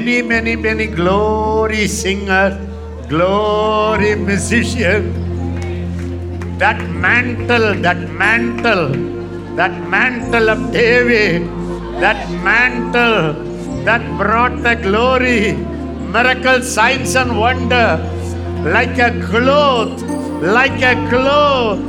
many, 0.09 0.21
many, 0.23 0.55
many 0.55 0.87
glory 0.87 1.85
singers, 1.87 2.57
glory 3.07 4.15
musicians. 4.15 5.13
That 6.57 6.81
mantle, 6.89 7.75
that 7.81 8.09
mantle, 8.09 8.89
that 9.55 9.87
mantle 9.87 10.49
of 10.49 10.71
David, 10.71 11.43
that 12.01 12.27
mantle 12.43 13.33
that 13.85 14.01
brought 14.17 14.63
the 14.63 14.75
glory, 14.75 15.53
miracle, 16.11 16.63
signs, 16.63 17.15
and 17.15 17.37
wonder, 17.37 18.01
like 18.65 18.97
a 18.97 19.11
cloth, 19.27 20.01
like 20.41 20.81
a 20.81 20.95
cloth. 21.09 21.79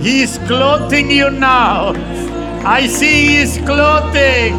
He 0.00 0.22
is 0.22 0.38
clothing 0.46 1.10
you 1.10 1.28
now. 1.30 1.92
I 2.64 2.86
see 2.86 3.26
He 3.26 3.36
is 3.36 3.58
clothing. 3.58 4.56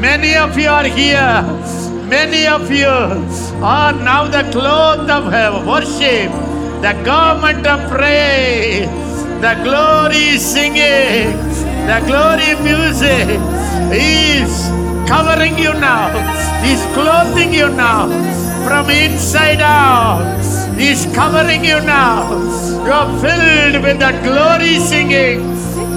Many 0.00 0.36
of 0.36 0.56
you 0.56 0.68
are 0.68 0.84
here. 0.84 1.85
Many 2.08 2.46
of 2.46 2.70
you 2.70 2.86
are 2.86 3.92
now 3.92 4.28
the 4.28 4.48
cloth 4.52 5.10
of 5.10 5.66
worship, 5.66 6.30
the 6.80 6.94
garment 7.04 7.66
of 7.66 7.90
praise, 7.90 8.88
the 9.40 9.54
glory 9.64 10.38
singing, 10.38 11.36
the 11.90 11.98
glory 12.06 12.54
music. 12.62 13.40
Is 13.92 14.68
covering 15.08 15.58
you 15.58 15.72
now. 15.74 16.10
He's 16.64 16.82
clothing 16.94 17.54
you 17.54 17.68
now 17.68 18.08
from 18.66 18.90
inside 18.90 19.60
out. 19.60 20.26
He's 20.76 21.06
covering 21.14 21.64
you 21.64 21.80
now. 21.80 22.30
You 22.84 22.92
are 22.92 23.20
filled 23.20 23.82
with 23.84 23.98
the 24.00 24.12
glory 24.22 24.78
singing. 24.80 25.40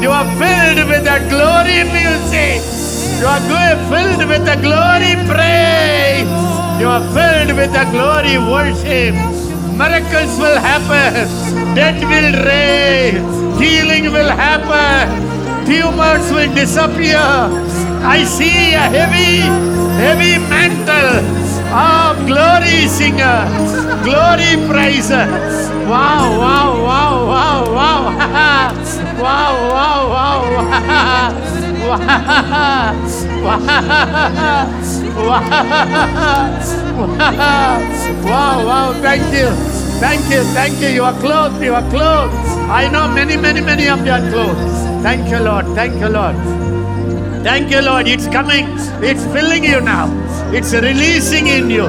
You 0.02 0.11
are 0.11 0.30
filled 0.38 0.88
with 0.88 1.03
the 1.03 1.19
glory 1.30 1.84
music. 1.90 2.88
You 3.19 3.27
are 3.27 3.43
go- 3.51 3.79
filled 3.91 4.23
with 4.29 4.45
the 4.45 4.55
glory 4.65 5.13
praise. 5.27 6.29
You 6.79 6.87
are 6.87 7.03
filled 7.15 7.51
with 7.57 7.71
the 7.73 7.85
glory 7.91 8.37
worship. 8.39 9.13
Miracles 9.79 10.33
will 10.39 10.57
happen. 10.59 11.27
Death 11.75 11.99
will 12.11 12.31
raise. 12.47 13.19
Healing 13.59 14.11
will 14.13 14.29
happen. 14.29 15.09
Tumors 15.65 16.31
will 16.31 16.53
disappear. 16.55 17.19
I 18.15 18.23
see 18.23 18.73
a 18.73 18.87
heavy, 18.97 19.43
heavy 19.99 20.39
mantle 20.49 21.19
of 21.75 22.25
glory 22.25 22.87
singer, 22.87 23.39
glory 24.07 24.55
praiser. 24.71 25.27
Wow, 25.91 26.39
wow, 26.39 26.69
wow, 26.87 27.15
wow, 27.27 27.73
wow. 27.75 28.03
wow, 29.23 29.53
wow, 29.75 30.09
wow. 30.09 30.41
wow. 30.55 31.55
Wow, 31.89 31.95
wow, 38.23 38.65
wow, 38.65 38.93
thank 39.01 39.23
you. 39.33 39.49
Thank 39.99 40.29
you, 40.29 40.43
thank 40.53 40.79
you. 40.79 40.89
You 40.89 41.03
are 41.03 41.19
clothed, 41.19 41.63
you 41.63 41.73
are 41.73 41.87
clothed. 41.89 42.33
I 42.69 42.89
know 42.89 43.07
many, 43.07 43.37
many, 43.37 43.61
many 43.61 43.87
of 43.89 44.05
you 44.05 44.11
are 44.11 44.29
clothed. 44.29 44.59
Thank 45.03 45.29
you, 45.29 45.39
Lord. 45.39 45.65
Thank 45.75 45.99
you, 45.99 46.09
Lord. 46.09 46.35
Thank 47.43 47.71
you, 47.71 47.81
Lord. 47.81 48.07
It's 48.07 48.27
coming. 48.27 48.67
It's 49.01 49.25
filling 49.33 49.63
you 49.63 49.81
now. 49.81 50.07
It's 50.53 50.73
releasing 50.73 51.47
in 51.47 51.69
you. 51.69 51.87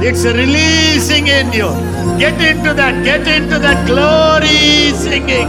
It's 0.00 0.24
releasing 0.24 1.26
in 1.26 1.52
you. 1.52 1.70
Get 2.18 2.40
into 2.40 2.72
that. 2.74 3.04
Get 3.04 3.26
into 3.26 3.58
that 3.58 3.86
glory 3.86 4.92
singing. 4.92 5.48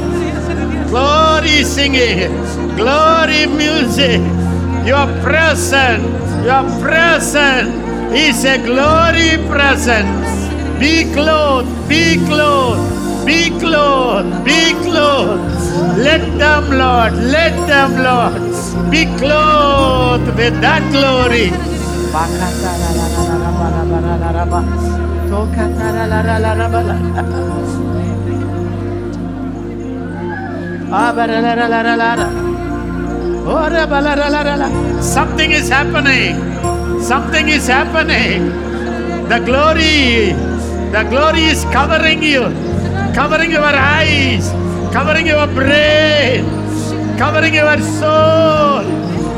Glory 0.89 1.63
singing. 1.63 2.60
Glory 2.75 3.45
music. 3.47 4.21
Your 4.85 5.07
presence. 5.21 6.05
Your 6.45 6.63
presence 6.81 7.73
is 8.13 8.45
a 8.45 8.57
glory 8.57 9.37
presence. 9.47 10.49
Be 10.79 11.11
clothed. 11.13 11.69
Be 11.87 12.17
clothed. 12.25 13.01
Be 13.25 13.51
clothed, 13.59 14.43
be 14.43 14.73
clothed. 14.81 15.43
Let 15.97 16.21
them, 16.39 16.71
Lord, 16.71 17.13
let 17.13 17.53
them, 17.67 17.91
Lord, 18.01 18.41
be 18.89 19.05
clothed 19.17 20.35
with 20.35 20.59
that 20.61 20.81
glory. 20.91 21.51
Ah, 30.93 31.13
Oh, 33.43 35.01
Something 35.01 35.51
is 35.51 35.67
happening. 35.69 36.35
Something 37.01 37.49
is 37.49 37.67
happening. 37.67 38.51
The 39.29 39.39
glory, 39.39 40.33
the 40.91 41.03
glory 41.09 41.45
is 41.45 41.63
covering 41.73 42.21
you, 42.21 42.43
covering 43.15 43.49
your 43.49 43.63
eyes, 43.63 44.51
covering 44.93 45.25
your 45.25 45.47
brain, 45.47 46.45
covering 47.17 47.55
your 47.55 47.79
soul, 47.81 48.85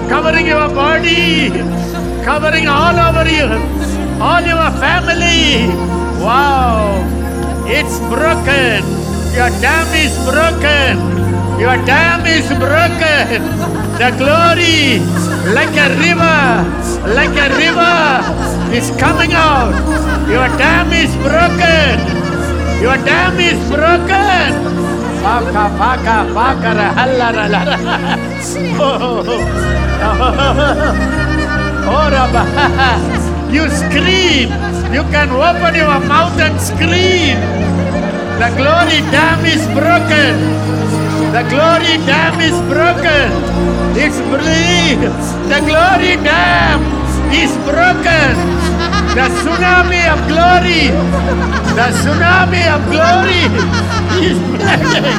covering 0.09 0.47
your 0.47 0.67
body, 0.67 1.49
covering 2.25 2.67
all 2.67 2.99
over 2.99 3.29
you, 3.29 3.47
all 4.19 4.41
your 4.41 4.69
family. 4.83 5.71
Wow, 6.19 6.91
it's 7.65 7.99
broken. 8.11 8.83
Your 9.31 9.49
dam 9.63 9.87
is 9.95 10.13
broken. 10.27 11.22
Your 11.59 11.77
dam 11.85 12.25
is 12.25 12.47
broken. 12.59 13.43
The 13.99 14.09
glory, 14.17 14.99
like 15.53 15.75
a 15.77 15.87
river, 16.01 16.65
like 17.13 17.35
a 17.37 17.47
river, 17.55 18.21
is 18.73 18.89
coming 18.99 19.33
out. 19.33 19.71
Your 20.27 20.49
dam 20.57 20.91
is 20.91 21.13
broken. 21.21 21.99
Your 22.81 22.97
dam 23.05 23.39
is 23.39 23.59
broken. 23.69 24.49
Paka, 25.23 25.65
paka, 25.79 26.17
paka, 26.33 26.69
ra, 26.75 26.87
halla, 26.97 27.29
ra. 27.31 27.61
Oh 28.79 28.97
oh, 28.99 29.23
oh, 30.03 30.21
oh, 31.87 32.05
Rabba. 32.11 32.43
You 33.53 33.69
scream. 33.69 34.49
You 34.91 35.03
can 35.13 35.29
open 35.29 35.75
your 35.75 35.99
mouth 36.09 36.37
and 36.39 36.59
scream. 36.59 37.37
The 38.41 38.49
glory 38.57 38.99
dam 39.13 39.45
is 39.45 39.63
broken. 39.77 40.82
The 41.33 41.41
glory 41.49 41.97
dam 42.05 42.39
is 42.41 42.53
broken. 42.69 43.27
It's 43.97 44.21
break. 44.29 45.01
The 45.49 45.59
glory 45.65 46.13
dam 46.21 46.77
is 47.33 47.49
broken. 47.65 48.37
The 49.17 49.25
tsunami 49.33 50.05
of 50.13 50.21
glory. 50.29 50.93
The 51.73 51.89
tsunami 51.97 52.63
of 52.69 52.81
glory 52.93 53.49
is 54.21 54.37
flooding. 54.53 55.17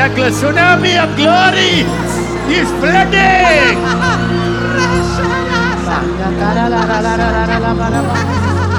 The 0.00 0.08
tsunami 0.32 0.96
of 0.96 1.12
glory 1.20 1.84
is 2.48 2.68
flooding. 2.80 3.76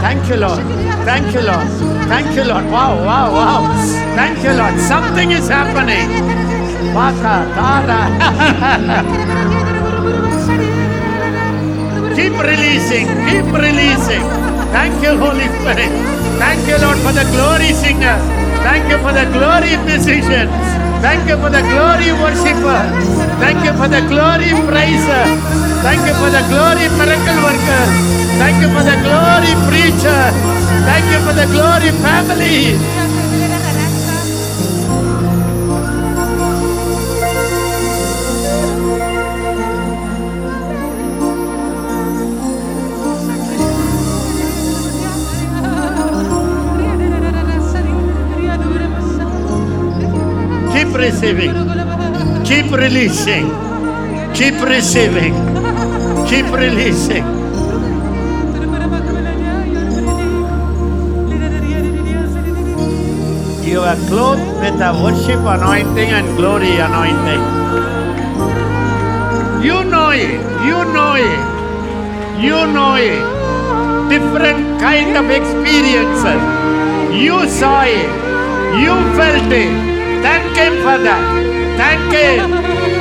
Thank 0.01 0.29
you, 0.29 0.37
Lord. 0.37 0.63
Thank 1.05 1.33
you, 1.33 1.41
Lord. 1.41 1.67
Thank 2.09 2.35
you, 2.35 2.43
Lord. 2.43 2.65
Wow, 2.73 2.97
wow, 3.05 3.31
wow. 3.31 3.61
Thank 4.15 4.43
you, 4.43 4.53
Lord. 4.53 4.79
Something 4.79 5.29
is 5.31 5.47
happening. 5.47 6.44
Keep 12.15 12.35
releasing. 12.39 13.07
Keep 13.27 13.47
releasing. 13.51 14.23
Thank 14.75 14.95
you, 15.03 15.15
Holy 15.19 15.47
Spirit. 15.59 15.91
Thank 16.39 16.63
you, 16.67 16.77
Lord, 16.79 16.97
for 16.99 17.11
the 17.11 17.23
glory 17.31 17.71
singer. 17.71 18.17
Thank 18.63 18.87
you 18.91 18.97
for 18.99 19.11
the 19.13 19.27
glory 19.35 19.75
musician. 19.83 20.47
Thank 21.03 21.27
you 21.29 21.37
for 21.37 21.51
the 21.51 21.61
glory 21.61 22.11
worshiper. 22.17 22.81
Thank 23.43 23.63
you 23.63 23.73
for 23.75 23.87
the 23.87 24.01
glory 24.07 24.51
praiser. 24.67 25.23
Thank 25.83 26.01
you 26.07 26.15
for 26.17 26.31
the 26.31 26.43
glory 26.49 26.87
miracle 26.97 27.39
worker. 27.45 27.83
Thank 28.41 28.57
you 28.63 28.69
for 28.73 28.83
the 28.83 28.97
glory 29.05 29.53
preacher. 29.67 30.23
Thank 30.87 31.05
you 31.11 31.19
for 31.27 31.35
the 31.35 31.47
glory 31.51 31.91
family. 32.03 32.94
Receiving. 50.97 51.51
Keep 52.43 52.71
releasing. 52.71 53.49
Keep 54.33 54.61
receiving. 54.61 55.33
Keep 56.27 56.47
releasing. 56.51 57.25
You 63.65 63.81
are 63.81 63.95
clothed 64.07 64.45
with 64.61 64.79
a 64.81 64.91
worship 65.03 65.39
anointing 65.39 66.09
and 66.09 66.37
glory 66.37 66.77
anointing. 66.77 67.43
You 69.63 69.83
know 69.83 70.11
it. 70.11 70.39
You 70.67 70.79
know 70.93 71.15
it. 71.15 71.41
You 72.43 72.59
know 72.75 72.95
it. 72.95 73.21
Different 74.09 74.79
kind 74.79 75.17
of 75.17 75.29
experiences. 75.29 76.41
You 77.23 77.47
saw 77.49 77.83
it. 77.83 78.09
You 78.79 78.93
felt 79.17 79.51
it. 79.51 79.94
Thank 80.25 80.57
Him 80.57 80.73
for 80.81 80.97
that. 81.05 81.21
Thank 81.77 82.01
Him. 82.09 82.49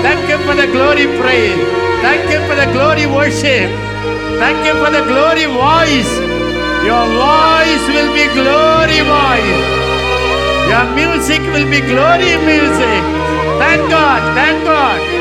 Thank 0.05 0.29
Him 0.29 0.41
for 0.45 0.53
the 0.53 0.69
glory 0.69 1.09
praise. 1.17 1.57
Thank 2.05 2.29
Him 2.29 2.45
for 2.45 2.53
the 2.53 2.69
glory 2.77 3.09
worship. 3.09 3.73
Thank 4.37 4.61
Him 4.61 4.77
for 4.85 4.93
the 4.93 5.01
glory 5.09 5.49
voice. 5.49 6.13
Your 6.85 7.05
voice 7.17 7.85
will 7.89 8.13
be 8.13 8.29
glory 8.37 9.01
voice. 9.09 9.65
Your 10.69 10.85
music 10.93 11.41
will 11.57 11.65
be 11.73 11.81
glory 11.81 12.37
music. 12.45 13.03
Thank 13.57 13.89
God. 13.89 14.21
Thank 14.37 14.65
God. 14.69 15.14